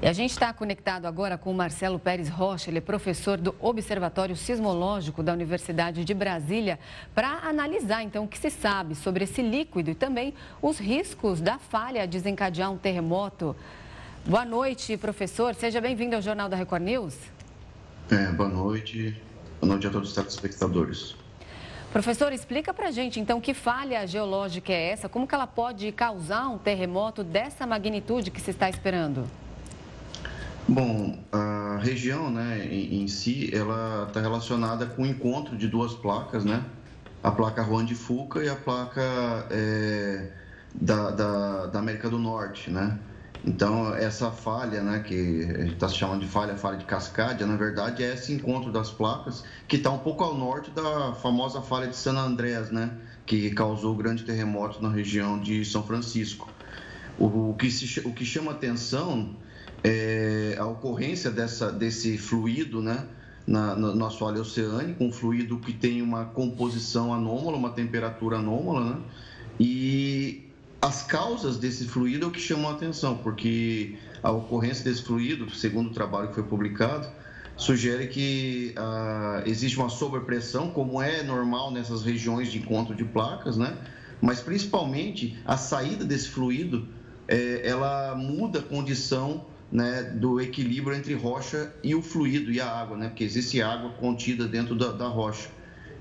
E 0.05 0.07
a 0.07 0.13
gente 0.13 0.33
está 0.33 0.53
conectado 0.53 1.07
agora 1.07 1.39
com 1.39 1.51
o 1.51 1.55
Marcelo 1.55 1.99
Pérez 1.99 2.29
Rocha, 2.29 2.69
ele 2.69 2.77
é 2.77 2.81
professor 2.83 3.39
do 3.39 3.55
Observatório 3.59 4.37
Sismológico 4.37 5.23
da 5.23 5.33
Universidade 5.33 6.05
de 6.05 6.13
Brasília, 6.13 6.79
para 7.15 7.39
analisar 7.43 8.03
então 8.03 8.25
o 8.25 8.29
que 8.29 8.37
se 8.37 8.51
sabe 8.51 8.95
sobre 8.95 9.25
esse 9.25 9.41
líquido 9.41 9.91
e 9.91 9.95
também 9.95 10.35
os 10.61 10.79
riscos 10.79 11.41
da 11.41 11.59
falha 11.59 12.07
desencadear 12.07 12.71
um 12.71 12.77
terremoto. 12.77 13.57
Boa 14.27 14.45
noite, 14.45 14.95
professor. 14.99 15.55
Seja 15.55 15.81
bem-vindo 15.81 16.15
ao 16.15 16.21
Jornal 16.21 16.51
da 16.51 16.57
Record 16.57 16.83
News. 16.83 17.17
É, 18.11 18.31
boa 18.33 18.51
noite. 18.51 19.19
Boa 19.59 19.73
noite 19.73 19.87
a 19.87 19.91
todos 19.91 20.11
os 20.11 20.15
telespectadores. 20.15 21.17
Professor, 21.91 22.31
explica 22.31 22.75
para 22.75 22.89
a 22.89 22.91
gente, 22.91 23.19
então, 23.19 23.41
que 23.41 23.55
falha 23.55 24.07
geológica 24.07 24.71
é 24.71 24.91
essa? 24.91 25.09
Como 25.09 25.27
que 25.27 25.35
ela 25.35 25.47
pode 25.47 25.91
causar 25.93 26.49
um 26.49 26.59
terremoto 26.59 27.25
dessa 27.25 27.67
magnitude 27.67 28.31
que 28.31 28.43
se 28.43 28.51
está 28.51 28.69
esperando? 28.69 29.27
Bom, 30.67 31.19
a 31.31 31.79
região, 31.83 32.31
né, 32.31 32.67
em, 32.71 33.03
em 33.03 33.09
si, 33.09 33.51
ela 33.55 34.07
está 34.09 34.19
relacionada 34.19 34.87
com 34.87 35.03
o 35.03 35.07
encontro 35.07 35.59
de 35.59 35.69
duas 35.69 35.93
placas, 35.93 36.43
né? 36.43 36.65
A 37.23 37.31
placa 37.31 37.63
Juan 37.63 37.85
de 37.85 37.95
Fuca 37.95 38.43
e 38.43 38.49
a 38.49 38.57
placa 38.57 39.03
é, 39.51 40.31
da, 40.75 41.11
da, 41.11 41.67
da, 41.67 41.79
América 41.79 42.09
do 42.09 42.19
Norte, 42.19 42.71
né? 42.71 42.99
Então, 43.45 43.95
essa 43.95 44.31
falha, 44.31 44.83
né, 44.83 45.01
que 45.01 45.45
a 45.45 45.61
gente 45.65 45.75
está 45.75 45.87
chamando 45.87 46.21
de 46.21 46.29
falha, 46.29 46.57
falha 46.57 46.79
de 46.79 46.87
cascade, 46.87 47.45
na 47.45 47.57
verdade 47.57 48.03
é 48.03 48.15
esse 48.15 48.33
encontro 48.33 48.73
das 48.73 48.91
placas 48.91 49.45
que 49.69 49.77
está 49.77 49.91
um 49.91 49.99
pouco 49.99 50.25
ao 50.25 50.35
norte 50.35 50.71
da 50.71 51.13
famosa 51.13 51.61
falha 51.61 51.89
de 51.89 51.97
San 51.97 52.17
Andrés, 52.17 52.71
né? 52.71 52.91
Que 53.27 53.51
causou 53.51 53.93
o 53.93 53.97
grande 53.97 54.25
terremoto 54.25 54.83
na 54.83 54.89
região 54.89 55.39
de 55.39 55.63
São 55.63 55.83
Francisco. 55.83 56.49
O, 57.19 57.51
o 57.51 57.55
que, 57.55 57.71
se, 57.71 58.01
o 58.01 58.15
que 58.15 58.25
chama 58.25 58.53
atenção 58.53 59.37
é, 59.85 60.57
a 60.59 60.65
ocorrência 60.65 61.31
dessa, 61.31 61.71
desse 61.71 62.17
fluido 62.17 62.81
né, 62.81 63.07
na, 63.47 63.77
no, 63.77 63.95
no 63.95 64.07
assoalho 64.07 64.41
oceânico, 64.41 65.05
um 65.05 65.13
fluido 65.13 65.59
que 65.59 65.75
tem 65.75 66.01
uma 66.01 66.25
composição 66.25 67.13
anômala, 67.13 67.59
uma 67.59 67.71
temperatura 67.71 68.39
anômala, 68.39 68.95
né? 68.95 69.01
e 69.61 70.49
as 70.81 71.03
causas 71.03 71.59
desse 71.59 71.85
fluido 71.85 72.25
é 72.25 72.29
o 72.29 72.31
que 72.31 72.41
chamam 72.41 72.71
a 72.71 72.73
atenção, 72.73 73.19
porque 73.19 73.97
a 74.23 74.31
ocorrência 74.31 74.85
desse 74.85 75.03
fluido, 75.03 75.51
segundo 75.55 75.91
o 75.91 75.93
trabalho 75.93 76.29
que 76.29 76.35
foi 76.35 76.45
publicado, 76.45 77.07
sugere 77.57 78.09
que 78.09 78.75
ah, 78.77 79.43
existe 79.47 79.79
uma 79.79 79.89
sobrepressão, 79.89 80.71
como 80.71 81.01
é 81.01 81.23
normal 81.23 81.71
nessas 81.71 82.03
regiões 82.03 82.51
de 82.51 82.59
encontro 82.59 82.95
de 82.95 83.05
placas, 83.05 83.57
né? 83.57 83.77
mas 84.21 84.41
principalmente 84.41 85.39
a 85.45 85.57
saída 85.57 86.05
desse 86.05 86.29
fluido, 86.29 86.89
é, 87.29 87.67
ela 87.67 88.15
muda 88.15 88.59
a 88.59 88.63
condição 88.63 89.45
né, 89.75 90.05
do 90.05 90.41
equilíbrio 90.41 90.97
entre 90.97 91.15
rocha 91.15 91.69
e 91.83 91.97
o 91.97 92.01
fluido 92.01 92.53
e 92.53 92.61
a 92.61 92.71
água, 92.71 92.97
né, 92.97 93.09
porque 93.09 93.25
existe 93.25 93.61
água 93.61 93.91
contida 93.91 94.47
dentro 94.47 94.77
da, 94.77 94.93
da 94.93 95.09
rocha. 95.09 95.51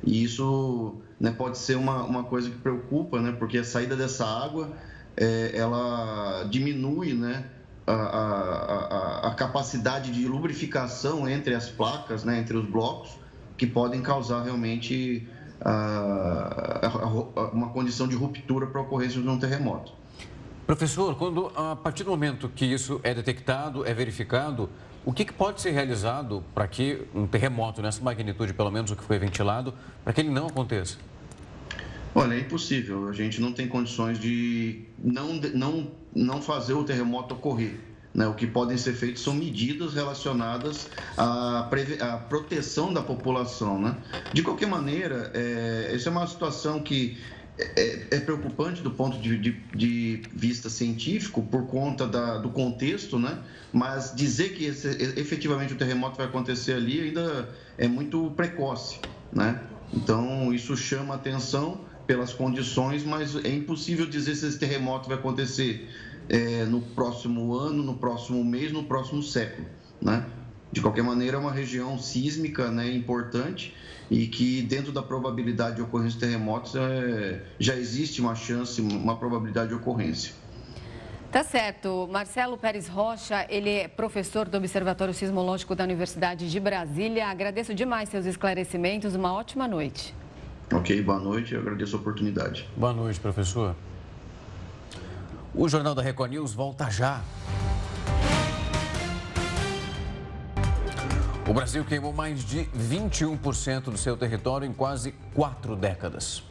E 0.03 0.23
isso 0.23 0.93
né, 1.19 1.31
pode 1.31 1.57
ser 1.57 1.75
uma, 1.75 2.03
uma 2.03 2.23
coisa 2.23 2.51
que 2.51 2.57
preocupa, 2.57 3.19
né, 3.19 3.31
porque 3.31 3.57
a 3.57 3.63
saída 3.63 3.97
dessa 3.97 4.27
água 4.27 4.71
é, 5.17 5.53
ela 5.55 6.43
diminui 6.51 7.15
né, 7.15 7.45
a, 7.87 7.93
a, 7.93 9.27
a, 9.29 9.31
capacidade 9.33 10.11
de 10.11 10.27
lubrificação 10.27 11.27
entre 11.27 11.55
as 11.55 11.67
placas, 11.67 12.23
né, 12.23 12.37
entre 12.37 12.55
os 12.55 12.65
blocos, 12.67 13.17
que 13.57 13.65
podem 13.65 14.03
causar 14.03 14.43
realmente 14.43 15.27
uma 17.53 17.69
condição 17.69 18.07
de 18.07 18.15
ruptura 18.15 18.67
para 18.67 18.81
a 18.81 18.83
ocorrência 18.83 19.19
de 19.19 19.27
um 19.27 19.39
terremoto. 19.39 19.93
Professor, 20.75 21.15
quando 21.15 21.51
a 21.55 21.75
partir 21.75 22.03
do 22.03 22.09
momento 22.09 22.49
que 22.49 22.65
isso 22.65 22.99
é 23.03 23.13
detectado, 23.13 23.85
é 23.85 23.93
verificado, 23.93 24.67
o 25.05 25.13
que, 25.13 25.23
que 25.23 25.31
pode 25.31 25.61
ser 25.61 25.69
realizado 25.69 26.43
para 26.51 26.67
que 26.67 26.99
um 27.13 27.27
terremoto 27.27 27.79
nessa 27.79 28.01
magnitude, 28.01 28.55
pelo 28.55 28.71
menos 28.71 28.89
o 28.89 28.95
que 28.95 29.03
foi 29.03 29.19
ventilado, 29.19 29.71
para 30.03 30.11
que 30.11 30.21
ele 30.21 30.31
não 30.31 30.47
aconteça? 30.47 30.97
Olha, 32.15 32.33
é 32.33 32.39
impossível. 32.39 33.07
A 33.07 33.13
gente 33.13 33.39
não 33.39 33.53
tem 33.53 33.67
condições 33.67 34.17
de 34.17 34.81
não, 34.97 35.35
não, 35.53 35.91
não 36.15 36.41
fazer 36.41 36.73
o 36.73 36.83
terremoto 36.83 37.35
ocorrer. 37.35 37.79
Né? 38.11 38.25
O 38.25 38.33
que 38.33 38.47
podem 38.47 38.75
ser 38.75 38.93
feitos 38.93 39.21
são 39.21 39.35
medidas 39.35 39.93
relacionadas 39.93 40.89
à, 41.15 41.69
à 42.01 42.17
proteção 42.17 42.91
da 42.91 43.03
população. 43.03 43.79
Né? 43.79 43.95
De 44.33 44.41
qualquer 44.41 44.67
maneira, 44.67 45.29
é, 45.35 45.91
essa 45.93 46.09
é 46.09 46.11
uma 46.11 46.25
situação 46.25 46.79
que 46.79 47.15
é, 47.57 48.07
é, 48.09 48.19
preocupante 48.19 48.81
do 48.81 48.89
ponto 48.89 49.19
de, 49.19 49.37
de, 49.37 49.51
de, 49.75 50.23
vista 50.33 50.69
científico 50.69 51.43
por 51.43 51.67
conta 51.67 52.07
da, 52.07 52.37
do 52.39 52.49
contexto, 52.49 53.19
né? 53.19 53.37
Mas 53.71 54.13
dizer 54.15 54.53
que 54.53 54.65
esse, 54.65 54.87
efetivamente 55.19 55.73
o 55.73 55.77
terremoto 55.77 56.17
vai 56.17 56.25
acontecer 56.25 56.73
ali 56.73 56.99
ainda 56.99 57.49
é 57.77 57.87
muito 57.87 58.31
precoce, 58.35 58.99
né? 59.31 59.61
Então 59.93 60.51
isso 60.51 60.75
chama 60.75 61.13
atenção 61.13 61.81
pelas 62.07 62.33
condições, 62.33 63.03
mas 63.03 63.35
é 63.35 63.49
impossível 63.49 64.07
dizer 64.07 64.35
se 64.35 64.47
esse 64.47 64.57
terremoto 64.57 65.07
vai 65.07 65.17
acontecer 65.17 65.87
é, 66.29 66.65
no 66.65 66.81
próximo 66.81 67.53
ano, 67.53 67.83
no 67.83 67.95
próximo 67.95 68.43
mês, 68.43 68.71
no 68.71 68.83
próximo 68.83 69.21
século, 69.21 69.67
né? 70.01 70.25
De 70.71 70.81
qualquer 70.81 71.03
maneira, 71.03 71.37
é 71.37 71.39
uma 71.39 71.51
região 71.51 71.99
sísmica 71.99 72.71
né, 72.71 72.91
importante 72.91 73.75
e 74.09 74.27
que, 74.27 74.61
dentro 74.61 74.91
da 74.91 75.01
probabilidade 75.01 75.77
de 75.77 75.81
ocorrência 75.81 76.19
de 76.19 76.25
terremotos, 76.25 76.75
é, 76.75 77.43
já 77.59 77.75
existe 77.75 78.21
uma 78.21 78.35
chance, 78.35 78.81
uma 78.81 79.17
probabilidade 79.17 79.69
de 79.69 79.75
ocorrência. 79.75 80.33
Tá 81.31 81.43
certo. 81.43 82.07
Marcelo 82.11 82.57
Pérez 82.59 82.87
Rocha, 82.87 83.47
ele 83.49 83.69
é 83.69 83.87
professor 83.87 84.47
do 84.47 84.55
Observatório 84.55 85.15
Sismológico 85.15 85.73
da 85.73 85.83
Universidade 85.83 86.47
de 86.47 86.59
Brasília. 86.59 87.25
Agradeço 87.27 87.73
demais 87.73 88.09
seus 88.09 88.27
esclarecimentos. 88.27 89.15
Uma 89.15 89.33
ótima 89.33 89.67
noite. 89.67 90.13
Ok, 90.71 91.01
boa 91.01 91.19
noite. 91.19 91.55
Eu 91.55 91.61
agradeço 91.61 91.95
a 91.95 91.99
oportunidade. 91.99 92.69
Boa 92.77 92.93
noite, 92.93 93.19
professor. 93.19 93.75
O 95.55 95.67
Jornal 95.67 95.95
da 95.95 96.03
Record 96.03 96.31
News 96.31 96.53
volta 96.53 96.87
já. 96.91 97.21
O 101.45 101.53
Brasil 101.53 101.83
queimou 101.83 102.13
mais 102.13 102.41
de 102.45 102.63
21% 102.67 103.81
do 103.81 103.97
seu 103.97 104.15
território 104.15 104.65
em 104.65 104.71
quase 104.71 105.11
quatro 105.33 105.75
décadas. 105.75 106.41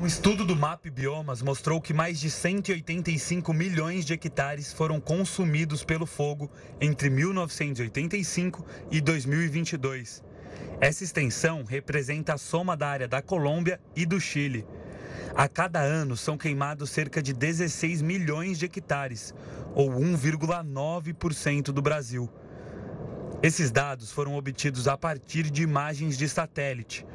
Um 0.00 0.06
estudo 0.06 0.46
do 0.46 0.56
MAP 0.56 0.86
Biomas 0.86 1.42
mostrou 1.42 1.78
que 1.78 1.92
mais 1.92 2.18
de 2.18 2.30
185 2.30 3.52
milhões 3.52 4.06
de 4.06 4.14
hectares 4.14 4.72
foram 4.72 4.98
consumidos 4.98 5.84
pelo 5.84 6.06
fogo 6.06 6.50
entre 6.80 7.10
1985 7.10 8.64
e 8.90 8.98
2022. 8.98 10.24
Essa 10.80 11.04
extensão 11.04 11.62
representa 11.62 12.32
a 12.32 12.38
soma 12.38 12.74
da 12.78 12.88
área 12.88 13.06
da 13.06 13.20
Colômbia 13.20 13.78
e 13.94 14.06
do 14.06 14.18
Chile. 14.18 14.66
A 15.34 15.48
cada 15.48 15.80
ano 15.80 16.16
são 16.16 16.38
queimados 16.38 16.88
cerca 16.88 17.22
de 17.22 17.34
16 17.34 18.00
milhões 18.00 18.58
de 18.58 18.64
hectares, 18.64 19.34
ou 19.74 19.90
1,9% 19.90 21.64
do 21.72 21.82
Brasil. 21.82 22.30
Esses 23.42 23.70
dados 23.70 24.10
foram 24.10 24.34
obtidos 24.34 24.88
a 24.88 24.96
partir 24.96 25.50
de 25.50 25.62
imagens 25.62 26.16
de 26.16 26.26
satélite. 26.26 27.06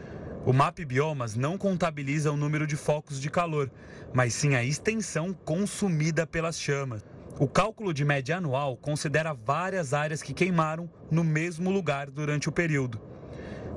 O 0.46 0.54
MAP 0.54 0.86
Biomas 0.86 1.36
não 1.36 1.58
contabiliza 1.58 2.32
o 2.32 2.38
número 2.38 2.68
de 2.68 2.76
focos 2.76 3.20
de 3.20 3.30
calor, 3.30 3.72
mas 4.14 4.34
sim 4.34 4.54
a 4.56 4.64
extensão 4.64 5.34
consumida 5.34 6.28
pelas 6.28 6.60
chamas. 6.60 7.04
O 7.40 7.48
cálculo 7.48 7.92
de 7.92 8.06
média 8.06 8.38
anual 8.38 8.78
considera 8.78 9.34
várias 9.34 9.94
áreas 9.94 10.22
que 10.22 10.34
queimaram 10.34 10.90
no 11.10 11.24
mesmo 11.24 11.72
lugar 11.72 12.10
durante 12.10 12.48
o 12.48 12.52
período. 12.52 13.02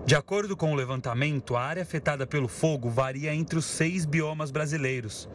De 0.04 0.14
acordo 0.14 0.54
com 0.54 0.70
o 0.70 0.76
levantamento, 0.76 1.56
a 1.56 1.62
área 1.62 1.82
afetada 1.82 2.26
pelo 2.26 2.46
fogo 2.46 2.90
varia 2.90 3.34
entre 3.34 3.58
os 3.58 3.64
seis 3.64 4.04
biomas 4.04 4.50
brasileiros. 4.50 5.30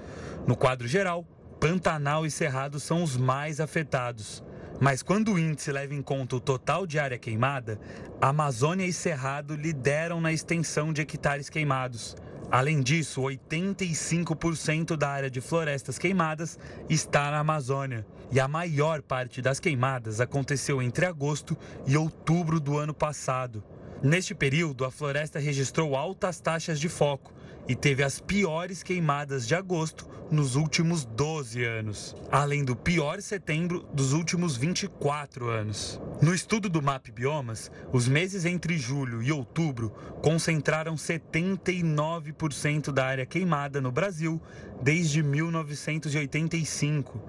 No 0.46 0.56
quadro 0.56 0.88
geral, 0.88 1.26
Pantanal 1.60 2.24
e 2.24 2.30
Cerrado 2.32 2.80
são 2.80 3.02
os 3.02 3.18
mais 3.18 3.60
afetados. 3.60 4.44
Mas 4.82 5.04
quando 5.04 5.34
o 5.34 5.40
índice 5.40 5.74
leva 5.74 5.94
em 5.94 6.02
conta 6.02 6.38
o 6.38 6.40
total 6.40 6.88
de 6.88 6.98
área 6.98 7.18
queimada, 7.18 7.78
Amazônia 8.22 8.86
e 8.86 8.94
Cerrado 8.94 9.54
lideram 9.54 10.22
na 10.22 10.32
extensão 10.32 10.94
de 10.94 11.02
hectares 11.02 11.50
queimados. 11.50 12.16
Além 12.50 12.80
disso, 12.82 13.22
85% 13.22 14.96
da 14.96 15.10
área 15.10 15.30
de 15.30 15.42
florestas 15.42 16.00
queimadas 16.00 16.58
está 16.90 17.30
na 17.30 17.40
Amazônia. 17.40 18.08
E 18.32 18.40
a 18.40 18.48
maior 18.48 19.02
parte 19.02 19.42
das 19.42 19.60
queimadas 19.60 20.22
aconteceu 20.22 20.82
entre 20.82 21.06
agosto 21.06 21.58
e 21.86 21.98
outubro 21.98 22.58
do 22.60 22.78
ano 22.78 22.94
passado. 22.94 23.62
Neste 24.02 24.34
período, 24.34 24.86
a 24.86 24.92
floresta 24.92 25.40
registrou 25.40 25.94
altas 25.94 26.40
taxas 26.40 26.80
de 26.80 26.88
foco 26.88 27.34
e 27.70 27.76
teve 27.76 28.04
as 28.04 28.20
piores 28.20 28.82
queimadas 28.82 29.48
de 29.48 29.54
agosto 29.54 30.10
nos 30.32 30.56
últimos 30.56 31.06
12 31.06 31.64
anos, 31.64 32.16
além 32.32 32.66
do 32.66 32.76
pior 32.76 33.22
setembro 33.22 33.88
dos 33.94 34.12
últimos 34.12 34.58
24 34.58 35.48
anos. 35.48 36.02
No 36.20 36.34
estudo 36.34 36.68
do 36.68 36.82
MAP 36.82 37.12
Biomas, 37.12 37.70
os 37.94 38.08
meses 38.08 38.46
entre 38.46 38.76
julho 38.76 39.22
e 39.22 39.32
outubro 39.32 39.92
concentraram 40.24 40.96
79% 40.96 42.92
da 42.92 43.06
área 43.06 43.28
queimada 43.28 43.80
no 43.80 43.92
Brasil 43.92 44.42
desde 44.82 45.22
1985, 45.22 47.22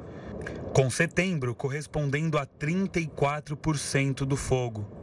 com 0.72 0.88
setembro 0.88 1.54
correspondendo 1.54 2.38
a 2.38 2.46
34% 2.46 4.24
do 4.24 4.36
fogo. 4.36 4.99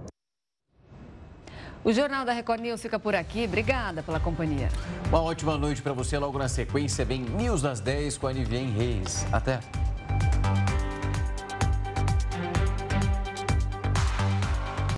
O 1.88 1.94
Jornal 1.94 2.26
da 2.26 2.34
Record 2.34 2.60
News 2.60 2.82
fica 2.82 3.00
por 3.00 3.16
aqui. 3.16 3.46
Obrigada 3.46 4.04
pela 4.04 4.20
companhia. 4.20 4.68
Uma 5.08 5.22
ótima 5.22 5.58
noite 5.58 5.82
para 5.82 5.94
você. 5.94 6.18
Logo 6.18 6.38
na 6.38 6.50
sequência 6.50 7.06
vem 7.06 7.22
News 7.22 7.62
das 7.62 7.80
10 7.80 8.18
com 8.18 8.28
a 8.28 8.34
Nivien 8.34 8.70
Reis. 8.72 9.26
Até. 9.32 9.62